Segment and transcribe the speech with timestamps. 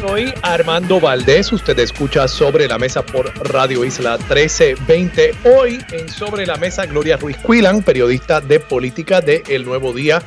[0.00, 1.52] Soy Armando Valdés.
[1.52, 5.32] Usted escucha Sobre la Mesa por Radio Isla 1320.
[5.44, 10.20] Hoy en Sobre la Mesa, Gloria Ruiz Cuilan, periodista de política de El Nuevo Día,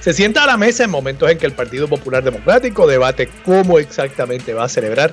[0.00, 3.78] se sienta a la mesa en momentos en que el Partido Popular Democrático debate cómo
[3.78, 5.12] exactamente va a celebrar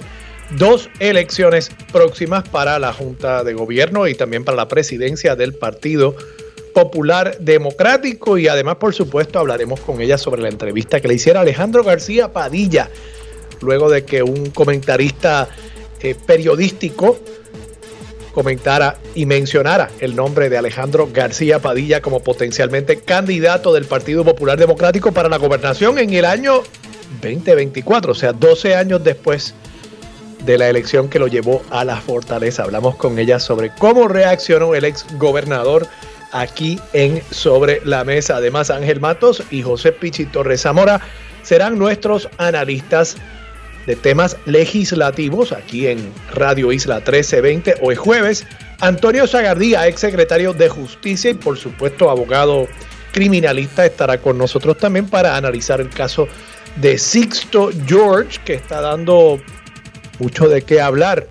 [0.52, 6.16] dos elecciones próximas para la Junta de Gobierno y también para la presidencia del Partido
[6.74, 11.42] Popular Democrático y además, por supuesto, hablaremos con ella sobre la entrevista que le hiciera
[11.42, 12.90] Alejandro García Padilla,
[13.62, 15.50] luego de que un comentarista
[16.02, 17.20] eh, periodístico
[18.34, 24.60] comentara y mencionara el nombre de Alejandro García Padilla como potencialmente candidato del Partido Popular
[24.60, 26.62] Democrático para la gobernación en el año
[27.22, 29.54] 2024, o sea, 12 años después
[30.46, 32.64] de la elección que lo llevó a la fortaleza.
[32.64, 35.88] Hablamos con ella sobre cómo reaccionó el ex gobernador
[36.32, 38.38] aquí en Sobre la Mesa.
[38.38, 41.02] Además, Ángel Matos y José Pichi Torres Zamora
[41.42, 43.16] serán nuestros analistas
[43.86, 48.46] de temas legislativos aquí en Radio Isla 1320 hoy jueves.
[48.80, 52.68] Antonio Zagardía, ex secretario de Justicia y por supuesto abogado
[53.12, 56.28] criminalista, estará con nosotros también para analizar el caso
[56.76, 59.40] de Sixto George, que está dando
[60.20, 61.28] mucho de qué hablar.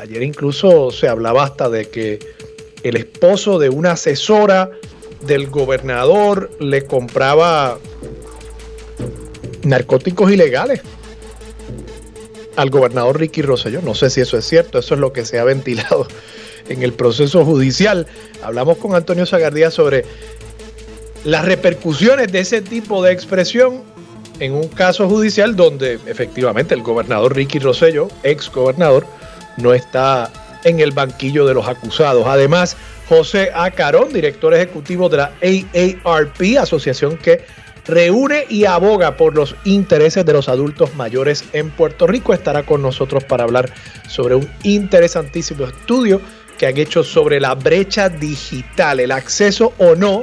[0.00, 2.18] Ayer incluso se hablaba hasta de que
[2.82, 4.70] el esposo de una asesora
[5.20, 7.78] del gobernador le compraba
[9.62, 10.80] narcóticos ilegales
[12.56, 13.82] al gobernador Ricky Rosselló.
[13.82, 16.06] No sé si eso es cierto, eso es lo que se ha ventilado
[16.68, 18.06] en el proceso judicial.
[18.42, 20.04] Hablamos con Antonio Zagardía sobre
[21.24, 23.82] las repercusiones de ese tipo de expresión
[24.40, 29.06] en un caso judicial donde efectivamente el gobernador Ricky Rosselló, ex gobernador,
[29.56, 30.32] no está
[30.64, 32.26] en el banquillo de los acusados.
[32.26, 32.76] Además,
[33.08, 37.44] José Acarón, director ejecutivo de la AARP, asociación que
[37.86, 42.82] reúne y aboga por los intereses de los adultos mayores en Puerto Rico, estará con
[42.82, 43.72] nosotros para hablar
[44.08, 46.20] sobre un interesantísimo estudio
[46.58, 50.22] que han hecho sobre la brecha digital, el acceso o no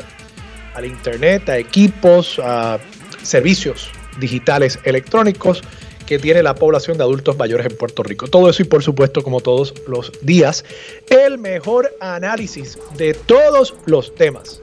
[0.73, 2.79] al Internet, a equipos, a
[3.21, 5.61] servicios digitales electrónicos
[6.05, 8.27] que tiene la población de adultos mayores en Puerto Rico.
[8.27, 10.65] Todo eso y por supuesto, como todos los días,
[11.09, 14.59] el mejor análisis de todos los temas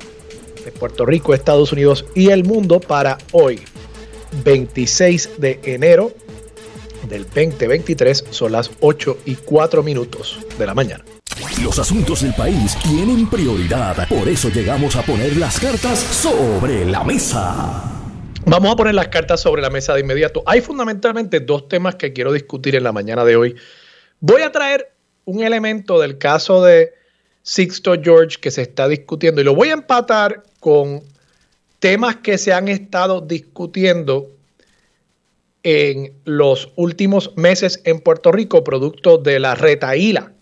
[0.66, 3.60] de Puerto Rico, Estados Unidos y el mundo para hoy,
[4.44, 6.12] 26 de enero
[7.08, 11.04] del 2023, son las 8 y 4 minutos de la mañana.
[11.62, 17.04] Los asuntos del país tienen prioridad, por eso llegamos a poner las cartas sobre la
[17.04, 17.84] mesa.
[18.44, 20.42] Vamos a poner las cartas sobre la mesa de inmediato.
[20.46, 23.54] Hay fundamentalmente dos temas que quiero discutir en la mañana de hoy.
[24.18, 24.92] Voy a traer
[25.26, 26.92] un elemento del caso de
[27.46, 31.04] Sixto George que se está discutiendo y lo voy a empatar con
[31.78, 34.32] temas que se han estado discutiendo
[35.62, 40.32] en los últimos meses en Puerto Rico, producto de la retaíla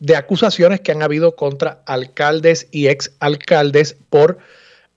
[0.00, 4.38] de acusaciones que han habido contra alcaldes y exalcaldes por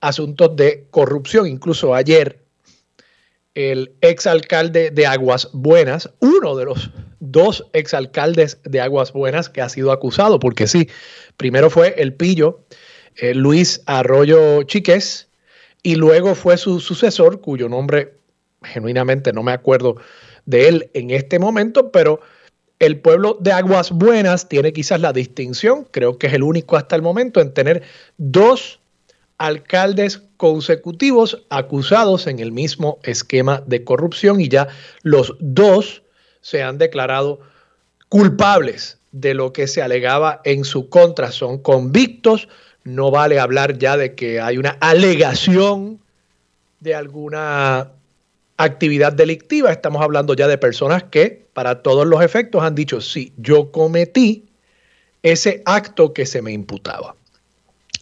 [0.00, 1.46] asuntos de corrupción.
[1.46, 2.40] Incluso ayer,
[3.54, 6.90] el exalcalde de Aguas Buenas, uno de los
[7.20, 10.88] dos exalcaldes de Aguas Buenas que ha sido acusado, porque sí,
[11.36, 12.60] primero fue el pillo
[13.16, 15.28] eh, Luis Arroyo Chiques
[15.82, 18.14] y luego fue su sucesor, cuyo nombre
[18.62, 19.96] genuinamente no me acuerdo
[20.46, 22.20] de él en este momento, pero
[22.78, 26.94] el pueblo de Aguas Buenas tiene quizás la distinción, creo que es el único hasta
[26.94, 27.82] el momento, en tener
[28.18, 28.80] dos
[29.38, 34.68] alcaldes consecutivos acusados en el mismo esquema de corrupción y ya
[35.02, 36.02] los dos
[36.40, 37.40] se han declarado
[38.08, 41.32] culpables de lo que se alegaba en su contra.
[41.32, 42.48] Son convictos,
[42.84, 46.00] no vale hablar ya de que hay una alegación
[46.80, 47.92] de alguna
[48.56, 53.32] actividad delictiva, estamos hablando ya de personas que para todos los efectos han dicho, sí,
[53.36, 54.48] yo cometí
[55.22, 57.14] ese acto que se me imputaba.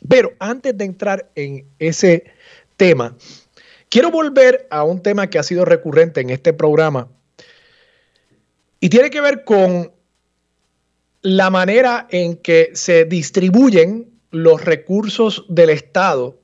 [0.08, 2.24] Pero antes de entrar en ese
[2.76, 3.16] tema,
[3.88, 7.08] quiero volver a un tema que ha sido recurrente en este programa
[8.80, 9.92] y tiene que ver con
[11.22, 16.38] la manera en que se distribuyen los recursos del Estado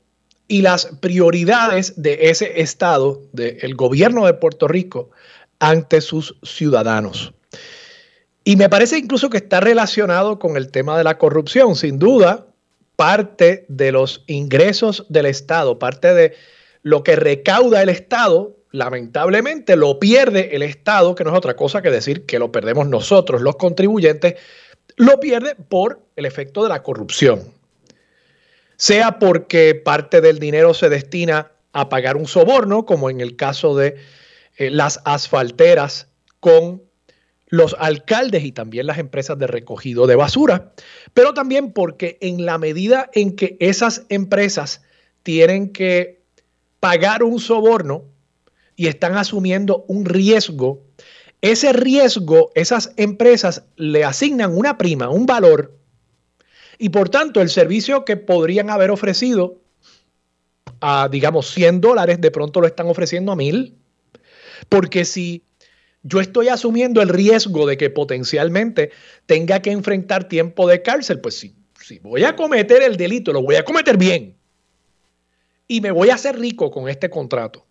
[0.48, 5.10] y las prioridades de ese Estado, del gobierno de Puerto Rico,
[5.58, 7.32] ante sus ciudadanos.
[8.44, 11.76] Y me parece incluso que está relacionado con el tema de la corrupción.
[11.76, 12.46] Sin duda,
[12.96, 16.34] parte de los ingresos del Estado, parte de
[16.82, 21.82] lo que recauda el Estado, lamentablemente lo pierde el Estado, que no es otra cosa
[21.82, 24.34] que decir que lo perdemos nosotros, los contribuyentes,
[24.96, 27.42] lo pierde por el efecto de la corrupción.
[28.76, 33.76] Sea porque parte del dinero se destina a pagar un soborno, como en el caso
[33.76, 33.96] de
[34.56, 36.08] eh, las asfalteras
[36.40, 36.82] con
[37.46, 40.72] los alcaldes y también las empresas de recogido de basura,
[41.12, 44.80] pero también porque en la medida en que esas empresas
[45.22, 46.22] tienen que
[46.80, 48.11] pagar un soborno
[48.82, 50.82] y están asumiendo un riesgo,
[51.40, 55.78] ese riesgo, esas empresas le asignan una prima, un valor,
[56.78, 59.60] y por tanto el servicio que podrían haber ofrecido
[60.80, 63.78] a, digamos, 100 dólares, de pronto lo están ofreciendo a mil.
[64.68, 65.44] Porque si
[66.02, 68.90] yo estoy asumiendo el riesgo de que potencialmente
[69.26, 71.54] tenga que enfrentar tiempo de cárcel, pues si
[72.00, 74.36] voy a cometer el delito, lo voy a cometer bien.
[75.68, 77.64] Y me voy a hacer rico con este contrato.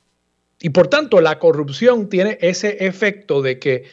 [0.62, 3.86] Y por tanto, la corrupción tiene ese efecto de que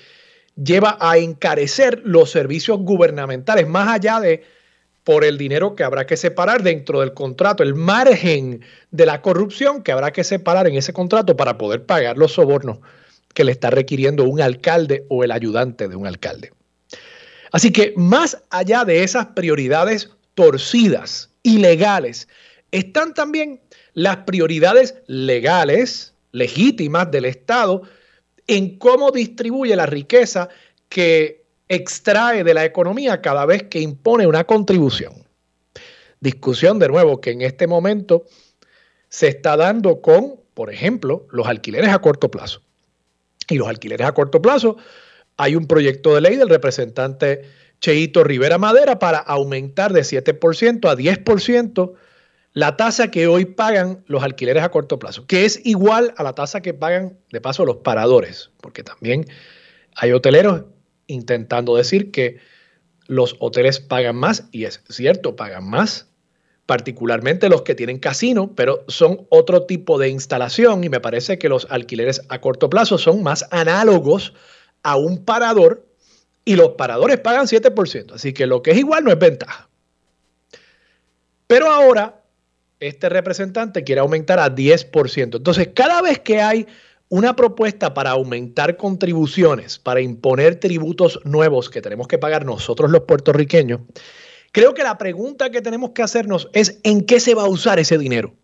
[0.62, 4.44] lleva a encarecer los servicios gubernamentales, más allá de
[5.04, 8.60] por el dinero que habrá que separar dentro del contrato, el margen
[8.90, 12.80] de la corrupción que habrá que separar en ese contrato para poder pagar los sobornos
[13.32, 16.52] que le está requiriendo un alcalde o el ayudante de un alcalde.
[17.52, 22.28] Así que más allá de esas prioridades torcidas, ilegales,
[22.70, 23.60] están también
[23.94, 27.82] las prioridades legales, legítimas del Estado
[28.46, 30.48] en cómo distribuye la riqueza
[30.88, 35.12] que extrae de la economía cada vez que impone una contribución.
[36.20, 38.24] Discusión de nuevo que en este momento
[39.08, 42.62] se está dando con, por ejemplo, los alquileres a corto plazo.
[43.48, 44.76] Y los alquileres a corto plazo,
[45.36, 47.42] hay un proyecto de ley del representante
[47.80, 51.92] Cheito Rivera Madera para aumentar de 7% a 10%
[52.52, 56.34] la tasa que hoy pagan los alquileres a corto plazo, que es igual a la
[56.34, 59.26] tasa que pagan de paso los paradores, porque también
[59.94, 60.64] hay hoteleros
[61.06, 62.38] intentando decir que
[63.06, 66.08] los hoteles pagan más, y es cierto, pagan más,
[66.66, 71.48] particularmente los que tienen casino, pero son otro tipo de instalación y me parece que
[71.48, 74.34] los alquileres a corto plazo son más análogos
[74.82, 75.86] a un parador
[76.44, 79.68] y los paradores pagan 7%, así que lo que es igual no es ventaja.
[81.46, 82.22] Pero ahora
[82.80, 85.36] este representante quiere aumentar a 10%.
[85.36, 86.66] Entonces, cada vez que hay
[87.08, 93.02] una propuesta para aumentar contribuciones, para imponer tributos nuevos que tenemos que pagar nosotros los
[93.02, 93.80] puertorriqueños,
[94.52, 97.78] creo que la pregunta que tenemos que hacernos es ¿en qué se va a usar
[97.78, 98.34] ese dinero?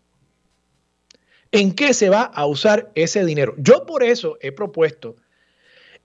[1.51, 3.53] ¿En qué se va a usar ese dinero?
[3.57, 5.15] Yo por eso he propuesto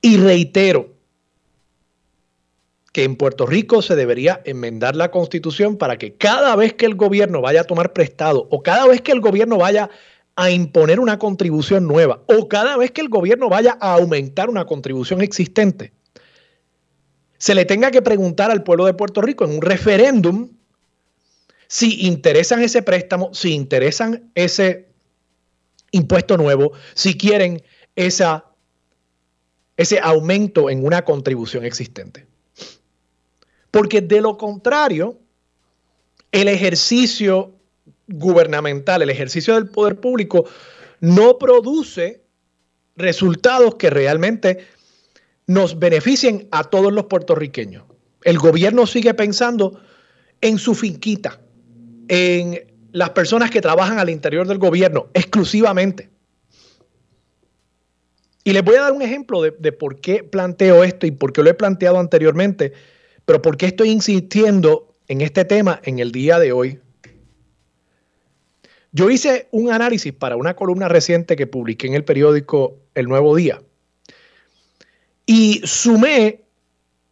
[0.02, 0.99] y reitero
[2.92, 6.96] que en Puerto Rico se debería enmendar la constitución para que cada vez que el
[6.96, 9.90] gobierno vaya a tomar prestado o cada vez que el gobierno vaya
[10.34, 14.64] a imponer una contribución nueva o cada vez que el gobierno vaya a aumentar una
[14.64, 15.92] contribución existente,
[17.38, 20.50] se le tenga que preguntar al pueblo de Puerto Rico en un referéndum
[21.68, 24.88] si interesan ese préstamo, si interesan ese
[25.92, 27.62] impuesto nuevo, si quieren
[27.94, 28.46] esa,
[29.76, 32.29] ese aumento en una contribución existente.
[33.70, 35.18] Porque de lo contrario,
[36.32, 37.54] el ejercicio
[38.08, 40.44] gubernamental, el ejercicio del poder público,
[41.00, 42.22] no produce
[42.96, 44.66] resultados que realmente
[45.46, 47.84] nos beneficien a todos los puertorriqueños.
[48.22, 49.80] El gobierno sigue pensando
[50.40, 51.40] en su finquita,
[52.08, 56.10] en las personas que trabajan al interior del gobierno exclusivamente.
[58.42, 61.32] Y les voy a dar un ejemplo de, de, por qué planteo esto y por
[61.32, 62.72] qué lo he planteado anteriormente,
[63.30, 66.80] pero por qué estoy insistiendo en este tema en el día de hoy.
[68.90, 73.36] Yo hice un análisis para una columna reciente que publiqué en el periódico El Nuevo
[73.36, 73.62] Día
[75.26, 76.42] y sumé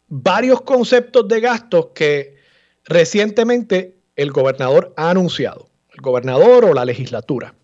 [0.09, 2.35] varios conceptos de gastos que
[2.83, 7.55] recientemente el gobernador ha anunciado, el gobernador o la legislatura.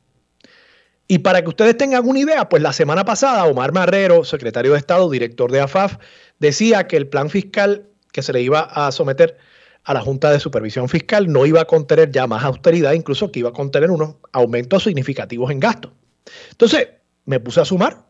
[1.09, 4.77] Y para que ustedes tengan una idea, pues la semana pasada Omar Marrero, secretario de
[4.77, 5.97] Estado, director de AFAF,
[6.39, 9.37] decía que el plan fiscal que se le iba a someter
[9.83, 13.39] a la Junta de Supervisión Fiscal no iba a contener ya más austeridad, incluso que
[13.39, 15.91] iba a contener unos aumentos significativos en gastos.
[16.51, 16.87] Entonces,
[17.25, 18.05] me puse a sumar.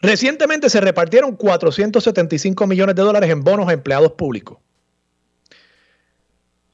[0.00, 4.58] Recientemente se repartieron 475 millones de dólares en bonos a empleados públicos.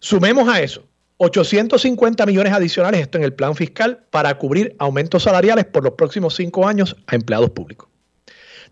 [0.01, 0.87] Sumemos a eso
[1.17, 6.35] 850 millones adicionales, esto en el plan fiscal, para cubrir aumentos salariales por los próximos
[6.35, 7.89] cinco años a empleados públicos.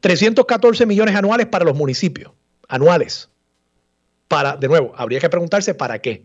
[0.00, 2.32] 314 millones anuales para los municipios,
[2.70, 3.28] anuales.
[4.28, 6.24] Para, de nuevo, habría que preguntarse para qué.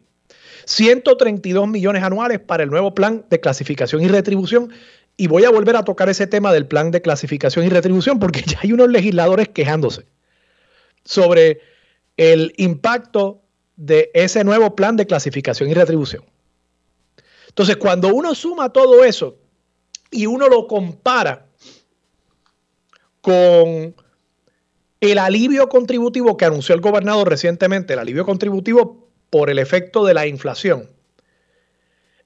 [0.66, 4.72] 132 millones anuales para el nuevo plan de clasificación y retribución.
[5.18, 8.42] Y voy a volver a tocar ese tema del plan de clasificación y retribución porque
[8.46, 10.06] ya hay unos legisladores quejándose
[11.04, 11.62] sobre
[12.18, 13.42] el impacto
[13.76, 16.24] de ese nuevo plan de clasificación y retribución.
[17.50, 19.38] Entonces, cuando uno suma todo eso
[20.12, 21.46] y uno lo compara
[23.22, 23.96] con
[25.12, 30.14] el alivio contributivo que anunció el gobernador recientemente, el alivio contributivo por el efecto de
[30.14, 30.90] la inflación.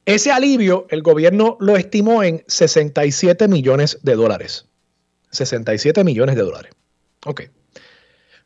[0.06, 4.66] Ese alivio el gobierno lo estimó en 67 millones de dólares.
[5.32, 6.72] 67 millones de dólares.
[7.26, 7.44] Ok.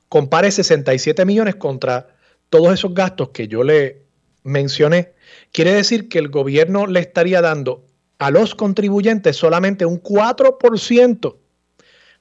[0.09, 2.15] Compare 67 millones contra
[2.49, 4.03] todos esos gastos que yo le
[4.43, 5.13] mencioné.
[5.51, 7.85] Quiere decir que el gobierno le estaría dando
[8.19, 11.37] a los contribuyentes solamente un 4%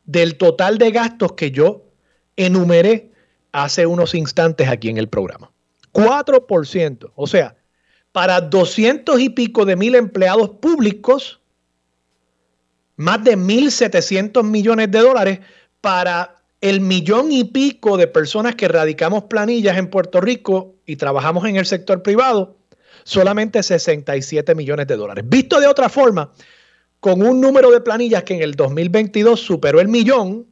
[0.05, 1.92] del total de gastos que yo
[2.37, 3.11] enumeré
[3.53, 5.51] hace unos instantes aquí en el programa.
[5.93, 7.13] 4%.
[7.15, 7.57] O sea,
[8.13, 11.41] para 200 y pico de mil empleados públicos,
[12.97, 15.41] más de 1.700 millones de dólares
[15.81, 21.45] para el millón y pico de personas que radicamos planillas en Puerto Rico y trabajamos
[21.47, 22.57] en el sector privado,
[23.03, 25.25] solamente 67 millones de dólares.
[25.27, 26.33] Visto de otra forma,
[27.01, 30.47] con un número de planillas que en el 2022 superó el millón,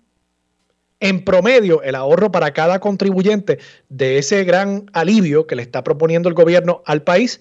[1.00, 6.28] en promedio, el ahorro para cada contribuyente de ese gran alivio que le está proponiendo
[6.28, 7.40] el gobierno al país,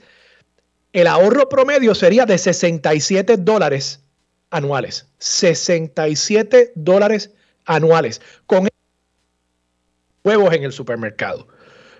[0.93, 4.03] el ahorro promedio sería de 67 dólares
[4.49, 5.07] anuales.
[5.19, 7.31] 67 dólares
[7.65, 8.67] anuales con
[10.23, 11.47] huevos en el supermercado.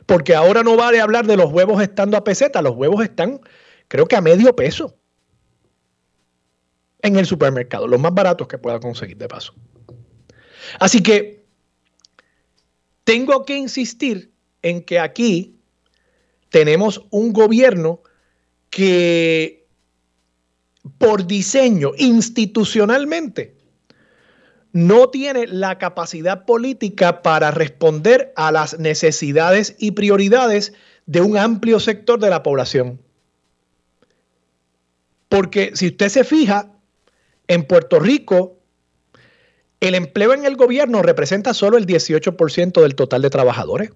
[0.06, 3.42] Porque ahora no vale hablar de los huevos estando a peseta, los huevos están
[3.88, 4.96] creo que a medio peso
[7.02, 9.54] en el supermercado, los más baratos que pueda conseguir de paso.
[10.80, 11.39] Así que
[13.10, 15.56] tengo que insistir en que aquí
[16.50, 18.04] tenemos un gobierno
[18.70, 19.66] que
[21.00, 23.58] por diseño, institucionalmente,
[24.74, 30.74] no tiene la capacidad política para responder a las necesidades y prioridades
[31.08, 33.02] de un amplio sector de la población.
[35.30, 36.72] Porque si usted se fija,
[37.48, 38.59] en Puerto Rico,
[39.80, 43.92] el empleo en el gobierno representa solo el 18% del total de trabajadores.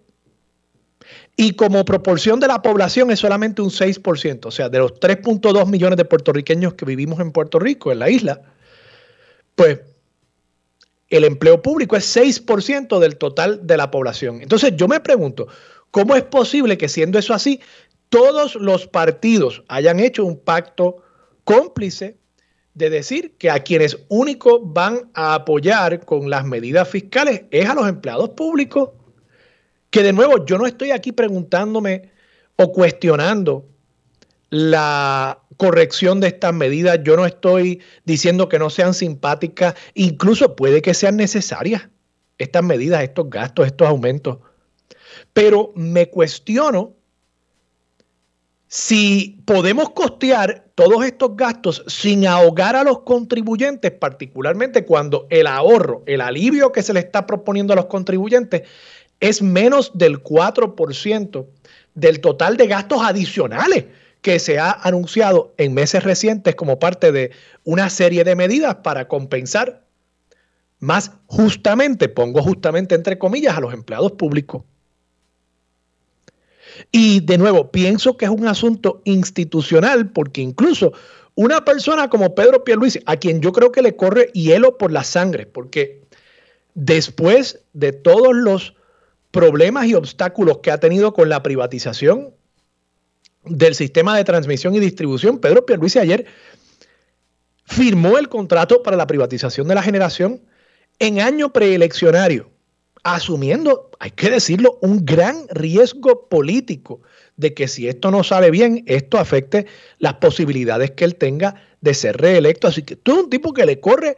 [1.36, 5.68] Y como proporción de la población es solamente un 6%, o sea, de los 3.2
[5.68, 8.42] millones de puertorriqueños que vivimos en Puerto Rico, en la isla,
[9.56, 9.82] pues
[11.10, 14.42] el empleo público es 6% del total de la población.
[14.42, 15.48] Entonces yo me pregunto,
[15.92, 17.60] ¿cómo es posible que siendo eso así,
[18.10, 20.98] todos los partidos hayan hecho un pacto
[21.44, 22.18] cómplice
[22.74, 27.76] de decir que a quienes únicos van a apoyar con las medidas fiscales es a
[27.76, 28.90] los empleados públicos?
[29.90, 32.10] Que de nuevo, yo no estoy aquí preguntándome
[32.56, 33.66] o cuestionando
[34.50, 37.00] la corrección de estas medidas.
[37.04, 41.90] Yo no estoy diciendo que no sean simpáticas, incluso puede que sean necesarias
[42.38, 44.40] estas medidas, estos gastos, estos aumentos.
[45.34, 46.94] Pero me cuestiono
[48.68, 56.04] si podemos costear todos estos gastos sin ahogar a los contribuyentes, particularmente cuando el ahorro,
[56.06, 58.64] el alivio que se le está proponiendo a los contribuyentes
[59.20, 61.48] es menos del 4%
[61.94, 63.86] del total de gastos adicionales
[64.22, 67.32] que se ha anunciado en meses recientes como parte de
[67.64, 69.84] una serie de medidas para compensar
[70.80, 74.64] más justamente, pongo justamente entre comillas, a los empleados públicos.
[76.92, 80.94] Y de nuevo, pienso que es un asunto institucional porque incluso
[81.36, 85.04] una persona como Pedro Pierluisi, a quien yo creo que le corre hielo por la
[85.04, 86.04] sangre, porque
[86.76, 88.76] después de todos los
[89.32, 92.36] problemas y obstáculos que ha tenido con la privatización
[93.46, 95.40] del sistema de transmisión y distribución.
[95.40, 96.26] Pedro Pierluisi ayer
[97.66, 100.42] firmó el contrato para la privatización de la generación
[101.00, 102.52] en año preeleccionario,
[103.04, 107.02] asumiendo, hay que decirlo, un gran riesgo político
[107.36, 109.66] de que si esto no sale bien, esto afecte
[110.00, 112.68] las posibilidades que él tenga de ser reelecto.
[112.68, 114.18] Así que tú es un tipo que le corre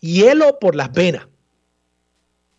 [0.00, 1.26] hielo por las venas.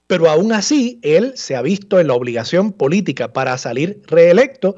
[0.08, 4.76] Pero aún así, él se ha visto en la obligación política para salir reelecto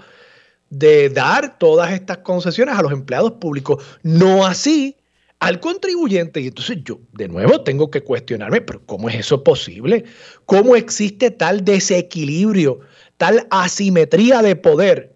[0.69, 4.98] de dar todas estas concesiones a los empleados públicos, no así
[5.39, 6.41] al contribuyente.
[6.41, 10.03] Y entonces yo, de nuevo, tengo que cuestionarme, pero ¿cómo es eso posible?
[10.45, 12.79] ¿Cómo existe tal desequilibrio,
[13.17, 15.15] tal asimetría de poder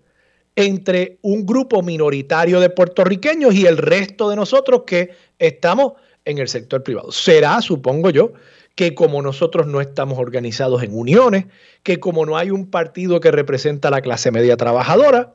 [0.55, 5.93] entre un grupo minoritario de puertorriqueños y el resto de nosotros que estamos
[6.25, 7.11] en el sector privado?
[7.11, 8.33] Será, supongo yo,
[8.75, 11.45] que como nosotros no estamos organizados en uniones,
[11.83, 15.33] que como no hay un partido que representa a la clase media trabajadora,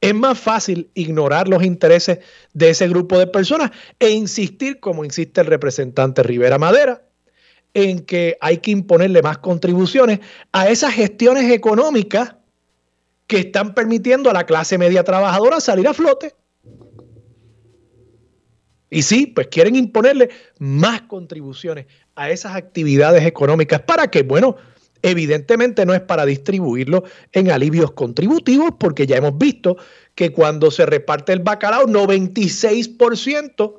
[0.00, 2.20] es más fácil ignorar los intereses
[2.54, 7.02] de ese grupo de personas e insistir, como insiste el representante Rivera Madera,
[7.74, 10.20] en que hay que imponerle más contribuciones
[10.52, 12.34] a esas gestiones económicas
[13.26, 16.34] que están permitiendo a la clase media trabajadora salir a flote.
[18.90, 24.56] Y sí, pues quieren imponerle más contribuciones a esas actividades económicas para que, bueno,
[25.02, 29.76] evidentemente no es para distribuirlo en alivios contributivos, porque ya hemos visto
[30.14, 33.74] que cuando se reparte el bacalao, 96%,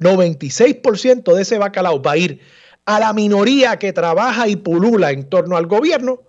[0.00, 2.40] 96% de ese bacalao va a ir
[2.84, 6.22] a la minoría que trabaja y pulula en torno al gobierno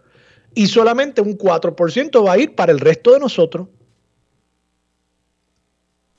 [0.54, 3.68] y solamente un 4% va a ir para el resto de nosotros.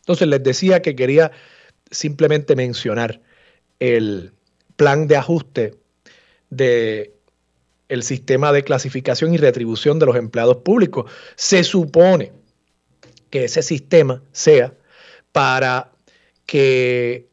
[0.00, 1.30] Entonces les decía que quería
[1.90, 3.20] simplemente mencionar
[3.80, 4.32] el
[4.76, 5.74] plan de ajuste
[6.48, 7.19] de
[7.90, 11.10] el sistema de clasificación y retribución de los empleados públicos.
[11.34, 12.32] Se supone
[13.30, 14.72] que ese sistema sea
[15.32, 15.92] para
[16.46, 17.28] que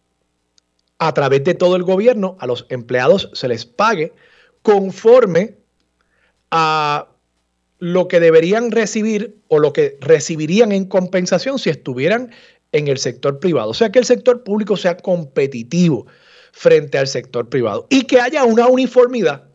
[0.97, 4.13] a través de todo el gobierno a los empleados se les pague
[4.63, 5.55] conforme
[6.49, 7.07] a
[7.79, 12.31] lo que deberían recibir o lo que recibirían en compensación si estuvieran
[12.71, 13.69] en el sector privado.
[13.69, 16.07] O sea, que el sector público sea competitivo
[16.51, 19.46] frente al sector privado y que haya una uniformidad.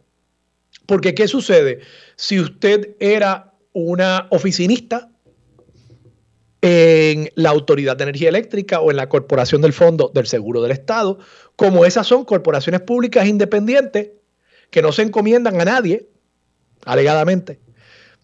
[0.92, 1.80] Porque ¿qué sucede?
[2.16, 5.08] Si usted era una oficinista
[6.60, 10.70] en la Autoridad de Energía Eléctrica o en la Corporación del Fondo del Seguro del
[10.70, 11.18] Estado,
[11.56, 14.10] como esas son corporaciones públicas independientes
[14.68, 16.10] que no se encomiendan a nadie,
[16.84, 17.58] alegadamente,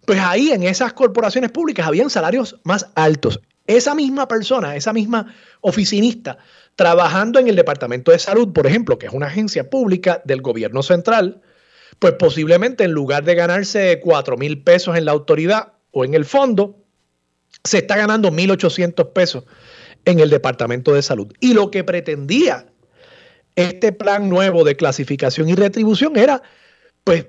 [0.04, 3.40] pues ahí en esas corporaciones públicas habían salarios más altos.
[3.66, 6.36] Esa misma persona, esa misma oficinista,
[6.76, 10.82] trabajando en el Departamento de Salud, por ejemplo, que es una agencia pública del gobierno
[10.82, 11.40] central,
[11.98, 16.24] pues posiblemente en lugar de ganarse 4 mil pesos en la autoridad o en el
[16.24, 16.76] fondo,
[17.64, 19.44] se está ganando 1.800 pesos
[20.04, 21.32] en el Departamento de Salud.
[21.40, 22.66] Y lo que pretendía
[23.56, 26.42] este plan nuevo de clasificación y retribución era,
[27.02, 27.26] pues,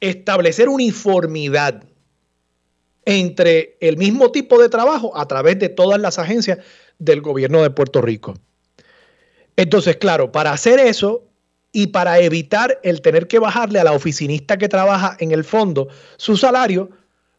[0.00, 1.84] establecer uniformidad
[3.06, 6.58] entre el mismo tipo de trabajo a través de todas las agencias
[6.98, 8.34] del gobierno de Puerto Rico.
[9.56, 11.29] Entonces, claro, para hacer eso
[11.72, 15.88] y para evitar el tener que bajarle a la oficinista que trabaja en el fondo
[16.16, 16.90] su salario,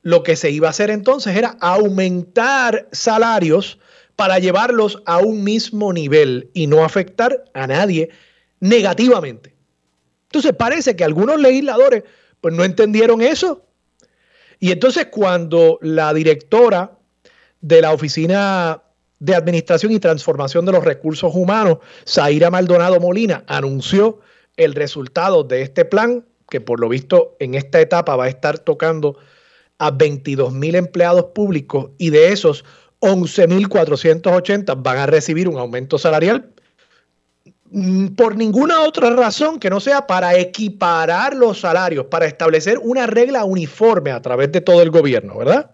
[0.03, 3.77] lo que se iba a hacer entonces era aumentar salarios
[4.15, 8.09] para llevarlos a un mismo nivel y no afectar a nadie
[8.59, 9.53] negativamente.
[10.29, 12.03] Entonces parece que algunos legisladores
[12.39, 13.65] pues no entendieron eso.
[14.59, 16.97] Y entonces cuando la directora
[17.61, 18.81] de la Oficina
[19.21, 24.19] de Administración y Transformación de los Recursos Humanos, Zaira Maldonado Molina, anunció
[24.57, 28.57] el resultado de este plan, que por lo visto en esta etapa va a estar
[28.57, 29.17] tocando
[29.77, 32.65] a 22 mil empleados públicos y de esos
[33.01, 36.49] 11.480 van a recibir un aumento salarial
[37.69, 43.05] mm, por ninguna otra razón que no sea para equiparar los salarios, para establecer una
[43.05, 45.69] regla uniforme a través de todo el gobierno, ¿verdad?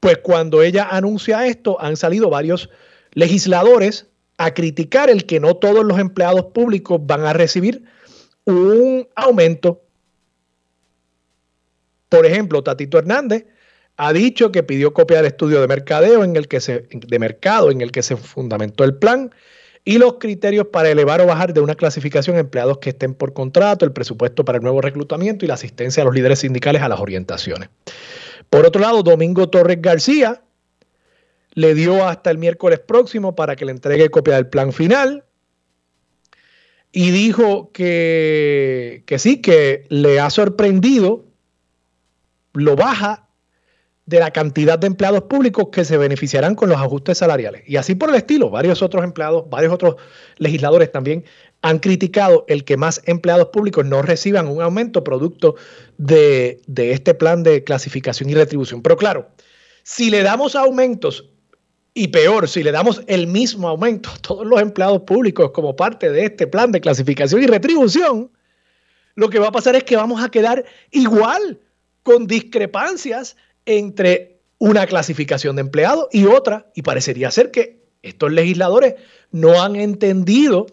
[0.00, 2.70] Pues cuando ella anuncia esto, han salido varios
[3.12, 4.06] legisladores
[4.38, 7.84] a criticar el que no todos los empleados públicos van a recibir
[8.44, 9.86] un aumento
[12.08, 13.46] por ejemplo, Tatito Hernández
[13.96, 17.70] ha dicho que pidió copia del estudio de mercadeo en el que se, de mercado
[17.70, 19.34] en el que se fundamentó el plan
[19.84, 23.84] y los criterios para elevar o bajar de una clasificación empleados que estén por contrato,
[23.84, 27.00] el presupuesto para el nuevo reclutamiento y la asistencia a los líderes sindicales a las
[27.00, 27.68] orientaciones.
[28.50, 30.42] Por otro lado, Domingo Torres García
[31.54, 35.24] le dio hasta el miércoles próximo para que le entregue copia del plan final
[36.92, 41.24] y dijo que, que sí, que le ha sorprendido
[42.52, 43.28] lo baja
[44.06, 47.62] de la cantidad de empleados públicos que se beneficiarán con los ajustes salariales.
[47.66, 49.96] Y así por el estilo, varios otros empleados, varios otros
[50.38, 51.24] legisladores también
[51.66, 55.56] han criticado el que más empleados públicos no reciban un aumento producto
[55.98, 58.82] de, este plan de clasificación y retribución.
[58.82, 59.30] Pero claro,
[59.82, 61.28] si le damos aumentos
[61.92, 66.08] y peor, si le damos el mismo aumento a todos los empleados públicos como parte
[66.08, 68.30] de este plan de clasificación y retribución,
[69.16, 71.58] lo que va a pasar es que vamos a quedar igual
[72.04, 78.94] con discrepancias entre una clasificación de empleados y otra, y parecería ser que estos legisladores
[79.32, 80.66] no han entendido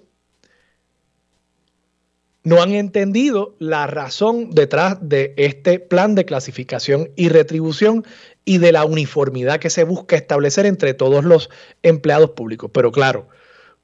[2.44, 8.06] no han entendido la razón detrás de este plan de clasificación y retribución
[8.46, 11.50] y de la uniformidad que se busca establecer entre todos los
[11.84, 12.70] empleados públicos.
[12.74, 13.30] Pero claro,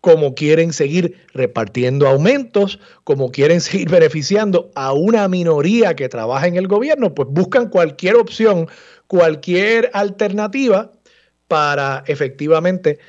[0.02, 6.58] como quieren seguir repartiendo aumentos, como quieren seguir beneficiando a una minoría que trabaja en
[6.58, 8.67] el gobierno, pues buscan cualquier opción,
[9.08, 10.91] cualquier alternativa
[11.48, 13.00] para efectivamente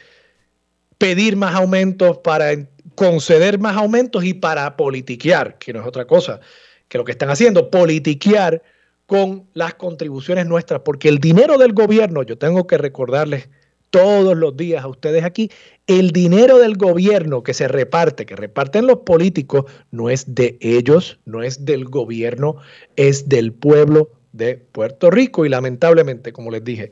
[0.99, 2.53] pedir más aumentos, para
[3.01, 6.39] conceder más aumentos y para politiquear, que no es otra cosa
[6.87, 8.63] que lo que están haciendo, politiquear
[9.07, 13.49] con las contribuciones nuestras, porque el dinero del gobierno, yo tengo que recordarles
[13.89, 15.51] todos los días a ustedes aquí,
[15.87, 21.21] el dinero del gobierno que se reparte, que reparten los políticos, no es de ellos,
[21.25, 22.57] no es del gobierno,
[22.97, 25.47] es del pueblo de Puerto Rico.
[25.47, 26.91] Y lamentablemente, como les dije,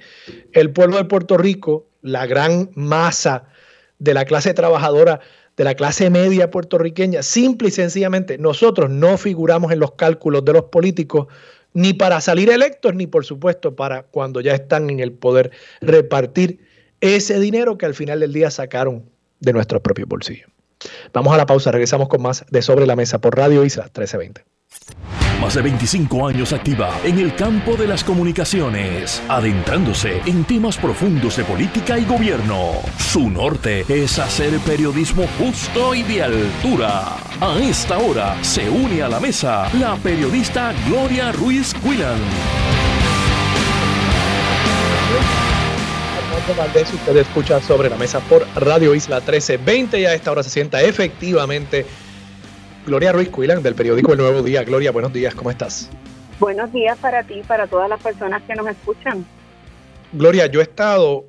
[0.55, 3.45] el pueblo de Puerto Rico, la gran masa
[3.99, 5.21] de la clase trabajadora,
[5.59, 10.53] de la clase media puertorriqueña, simple y sencillamente, nosotros no figuramos en los cálculos de
[10.53, 11.27] los políticos
[11.75, 16.61] ni para salir electos, ni por supuesto para cuando ya están en el poder repartir
[17.01, 20.49] ese dinero que al final del día sacaron de nuestros propios bolsillos.
[21.13, 24.45] Vamos a la pausa, regresamos con más de Sobre la Mesa por Radio Isla 1320.
[25.41, 31.37] Más de 25 años activa en el campo de las comunicaciones, adentrándose en temas profundos
[31.37, 32.73] de política y gobierno.
[32.99, 37.17] Su norte es hacer periodismo justo y de altura.
[37.41, 42.19] A esta hora se une a la mesa la periodista Gloria Ruiz Quillan.
[46.57, 50.51] Valdés, usted escucha sobre la mesa por Radio Isla 1320 y a esta hora se
[50.51, 51.85] sienta efectivamente
[52.89, 54.65] Gloria Ruiz Cuilan del periódico El Nuevo Día.
[54.65, 55.91] Gloria, buenos días, ¿cómo estás?
[56.41, 59.27] Buenos días para ti y para todas las personas que nos escuchan.
[60.15, 61.27] Gloria, yo he estado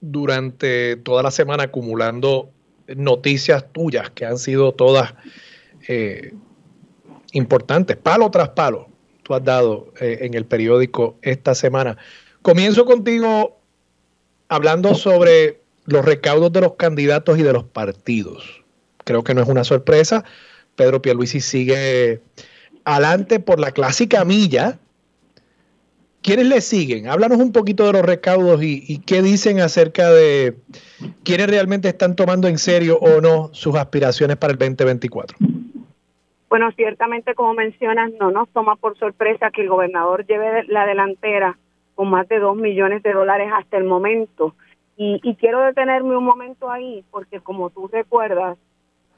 [0.00, 2.48] durante toda la semana acumulando
[2.86, 5.12] noticias tuyas que han sido todas
[5.88, 6.32] eh,
[7.32, 8.88] importantes, palo tras palo.
[9.24, 11.98] Tú has dado eh, en el periódico esta semana.
[12.40, 13.60] Comienzo contigo
[14.48, 18.64] hablando sobre los recaudos de los candidatos y de los partidos.
[19.04, 20.24] Creo que no es una sorpresa.
[20.78, 22.20] Pedro Pierluisi sigue
[22.84, 24.78] adelante por la clásica milla.
[26.22, 27.08] ¿Quiénes le siguen?
[27.08, 30.56] Háblanos un poquito de los recaudos y, qué dicen acerca de
[31.24, 35.36] quiénes realmente están tomando en serio o no sus aspiraciones para el 2024.
[36.48, 41.58] Bueno, ciertamente, como mencionas, no nos toma por sorpresa que el gobernador lleve la delantera
[41.94, 44.54] con más de dos millones de dólares hasta el momento.
[44.96, 48.56] Y, y quiero detenerme un momento ahí, porque como tú recuerdas,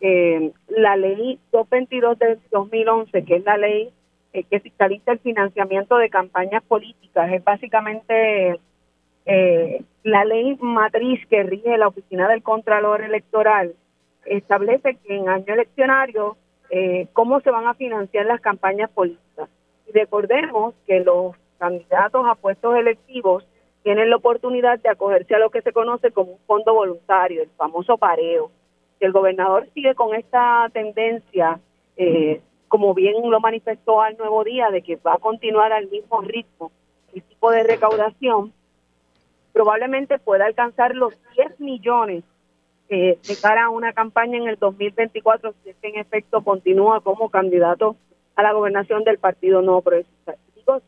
[0.01, 3.91] eh, la ley 222 de 2011, que es la ley
[4.33, 8.59] eh, que fiscaliza el financiamiento de campañas políticas, es básicamente
[9.27, 13.75] eh, la ley matriz que rige la Oficina del Contralor Electoral,
[14.25, 16.37] establece que en año eleccionario
[16.71, 19.49] eh, cómo se van a financiar las campañas políticas.
[19.89, 23.47] Y recordemos que los candidatos a puestos electivos
[23.83, 27.51] tienen la oportunidad de acogerse a lo que se conoce como un fondo voluntario, el
[27.51, 28.51] famoso pareo.
[29.01, 31.59] Si el gobernador sigue con esta tendencia,
[31.97, 36.21] eh, como bien lo manifestó al nuevo día, de que va a continuar al mismo
[36.21, 36.71] ritmo
[37.13, 38.53] el tipo de recaudación,
[39.53, 42.23] probablemente pueda alcanzar los 10 millones
[42.91, 47.01] eh, de cara a una campaña en el 2024 si es que en efecto continúa
[47.01, 47.97] como candidato
[48.37, 50.37] a la gobernación del Partido No Progresista.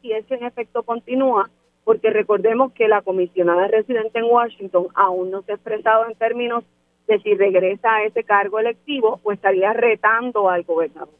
[0.00, 1.50] Si ese en efecto continúa,
[1.82, 6.62] porque recordemos que la comisionada residente en Washington aún no se ha expresado en términos
[7.06, 11.14] de si regresa a ese cargo electivo o estaría retando al gobernador.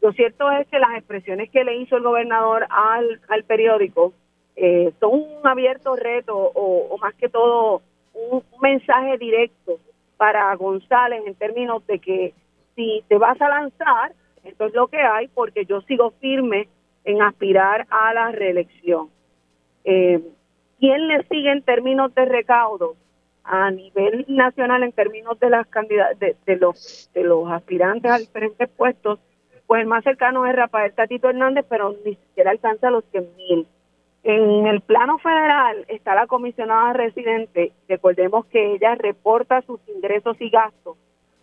[0.00, 4.12] Lo cierto es que las expresiones que le hizo el gobernador al, al periódico
[4.54, 7.82] eh, son un abierto reto o, más que todo
[8.14, 9.78] un, mensaje directo
[10.16, 12.34] para González en términos de que
[12.74, 14.12] si te vas a lanzar,
[14.44, 16.68] esto es lo que hay, porque yo sigo firme
[17.04, 19.10] en aspirar a la reelección.
[19.84, 20.22] Eh,
[20.78, 22.96] ¿Quién le sigue en términos de recaudo
[23.46, 25.66] a nivel nacional en términos de las
[26.18, 29.18] de, de, los de los aspirantes a diferentes puestos?
[29.66, 33.66] Pues el más cercano es Rafael Tatito Hernández, pero ni siquiera alcanza los 100 mil.
[34.22, 37.72] En el plano federal está la comisionada residente.
[37.88, 40.96] Recordemos que ella reporta sus ingresos y gastos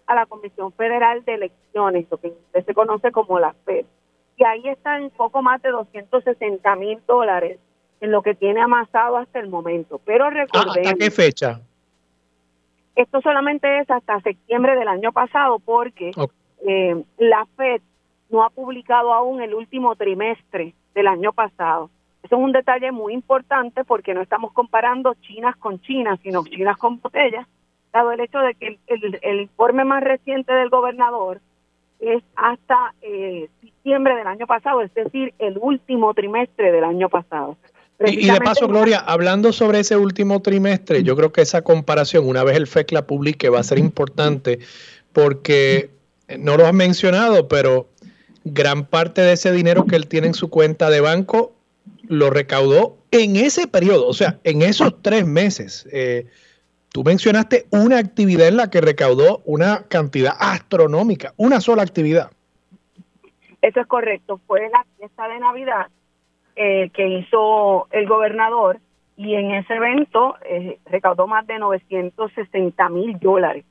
[0.05, 3.85] a la Comisión Federal de Elecciones, lo que se conoce como la FED
[4.37, 7.59] y ahí están poco más de 260 mil dólares
[8.01, 9.99] en lo que tiene amasado hasta el momento.
[10.05, 10.77] Pero recordemos...
[10.77, 11.61] ¿Hasta qué fecha?
[12.95, 16.11] Esto solamente es hasta septiembre del año pasado porque
[16.67, 17.81] eh, la FED
[18.29, 21.89] no ha publicado aún el último trimestre del año pasado.
[22.23, 26.77] Eso es un detalle muy importante porque no estamos comparando chinas con chinas, sino chinas
[26.77, 27.47] con botellas,
[27.91, 31.41] dado el hecho de que el informe más reciente del gobernador
[32.03, 37.57] es hasta eh, diciembre del año pasado, es decir, el último trimestre del año pasado.
[37.99, 42.43] Y, de paso, Gloria, hablando sobre ese último trimestre, yo creo que esa comparación, una
[42.43, 44.59] vez el FEC la publique, va a ser importante
[45.13, 45.91] porque
[46.27, 47.87] eh, no lo has mencionado, pero
[48.43, 51.53] gran parte de ese dinero que él tiene en su cuenta de banco
[52.07, 55.87] lo recaudó en ese periodo, o sea, en esos tres meses.
[55.91, 56.27] Eh,
[56.89, 62.31] tú mencionaste una actividad en la que recaudó una cantidad astronómica, una sola actividad.
[63.61, 65.87] Eso es correcto, fue la fiesta de Navidad
[66.55, 68.79] eh, que hizo el gobernador
[69.15, 73.65] y en ese evento eh, recaudó más de 960 mil dólares,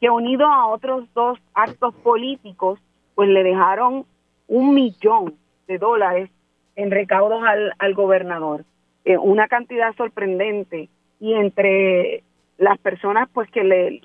[0.00, 2.78] que unido a otros dos actos políticos,
[3.14, 4.04] pues le dejaron
[4.48, 5.34] un millón
[5.66, 6.30] de dólares
[6.76, 8.64] en recaudos al, al gobernador.
[9.04, 10.88] Eh, una cantidad sorprendente
[11.20, 12.22] y entre
[12.58, 14.00] las personas pues que le,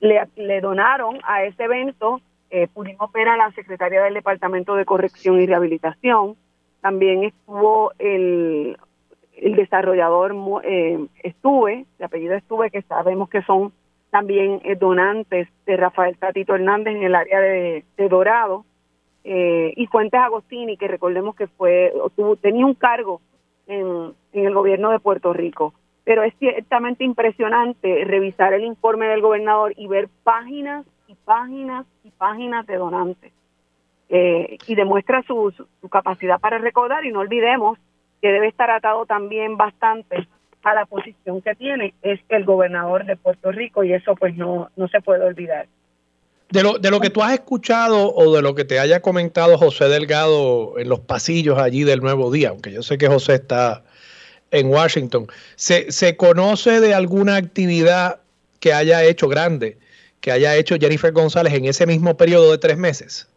[0.00, 4.84] le, le donaron a ese evento eh, pudimos ver a la secretaria del Departamento de
[4.84, 6.36] Corrección y Rehabilitación,
[6.80, 8.76] también estuvo el,
[9.36, 10.34] el desarrollador
[10.64, 13.72] eh, Estuve, de apellido Estuve, que sabemos que son
[14.10, 18.64] también eh, donantes de Rafael Tatito Hernández en el área de, Dorado,
[19.24, 23.20] eh, y Fuentes Agostini, que recordemos que fue tuvo, tenía un cargo
[23.66, 25.74] en, en el gobierno de Puerto Rico.
[26.04, 32.10] Pero es ciertamente impresionante revisar el informe del gobernador y ver páginas y páginas y
[32.10, 33.32] páginas de donantes.
[34.08, 35.52] Eh, y demuestra su,
[35.90, 37.76] capacidad para recordar y no olvidemos
[38.22, 40.28] que debe estar atado también bastante
[40.62, 44.70] a la posición que tiene, es el gobernador de Puerto Rico y eso pues no,
[44.76, 45.66] no se puede olvidar.
[46.50, 49.58] De lo, de lo que tú has escuchado o de lo que te haya comentado
[49.58, 53.82] José Delgado en los pasillos allí del Nuevo Día, aunque yo sé que José está
[54.50, 58.20] en Washington, ¿se, se conoce de alguna actividad
[58.60, 59.78] que haya hecho grande,
[60.20, 63.28] que haya hecho Jennifer González en ese mismo periodo de tres meses?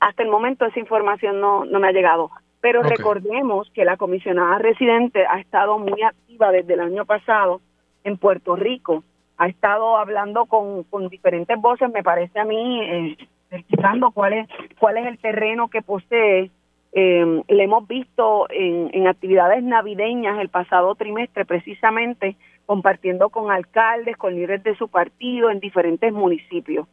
[0.00, 2.30] Hasta el momento esa información no, no me ha llegado.
[2.60, 7.60] Pero recordemos que la comisionada residente ha estado muy activa desde el año pasado
[8.04, 9.04] en Puerto Rico.
[9.36, 13.16] Ha estado hablando con, con diferentes voces, me parece a mí, eh,
[13.52, 14.48] explicando cuál es,
[14.80, 16.50] cuál es el terreno que posee.
[16.92, 24.16] Eh, le hemos visto en, en actividades navideñas el pasado trimestre, precisamente compartiendo con alcaldes,
[24.16, 26.88] con líderes de su partido en diferentes municipios.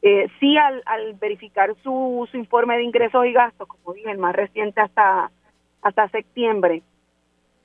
[0.00, 0.82] Eh, sí, al,
[1.20, 5.30] verificar su, informe de ingresos y gastos, como dije, el más reciente hasta,
[5.82, 6.82] hasta septiembre,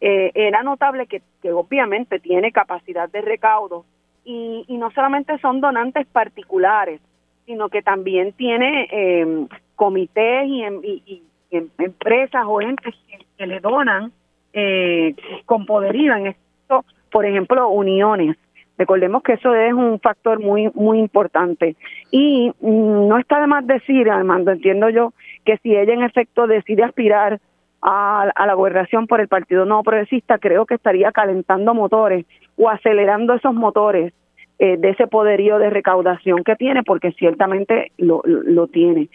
[0.02, 3.86] eh, era notable que, obviamente tiene capacidad de recaudo
[4.26, 7.02] y, no solamente son donantes particulares,
[7.46, 10.64] sino que también tiene eh, comités y,
[11.06, 12.96] y, empresas o entes
[13.38, 14.12] que, le donan
[14.54, 15.16] eh,
[15.46, 18.38] con poderío en esto, por ejemplo, uniones.
[18.78, 21.76] Recordemos que eso es un factor muy muy importante
[22.12, 25.14] y mm, no está de más decir, Armando, entiendo yo,
[25.46, 27.40] que si ella en efecto decide aspirar
[27.84, 32.26] a, la gobernación por el Partido No Progresista, creo que estaría calentando motores
[32.58, 34.14] o acelerando esos motores
[34.60, 39.10] eh, de ese poderío de recaudación que tiene, porque ciertamente lo, lo tiene.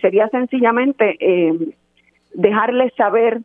[0.00, 1.74] sería sencillamente eh,
[2.34, 3.42] dejarle saber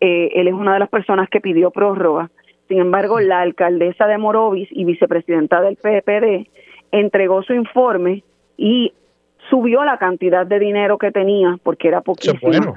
[0.02, 2.30] Eh, él es una de las personas que pidió prórroga.
[2.68, 6.50] Sin embargo, la alcaldesa de Morovis y vicepresidenta del PPD
[6.92, 8.24] entregó su informe
[8.58, 8.94] y
[9.52, 12.74] subió la cantidad de dinero que tenía, porque era poquísimo, bueno.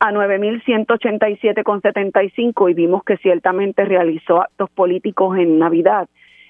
[0.00, 6.08] a 9.187,75 y vimos que ciertamente realizó actos políticos en Navidad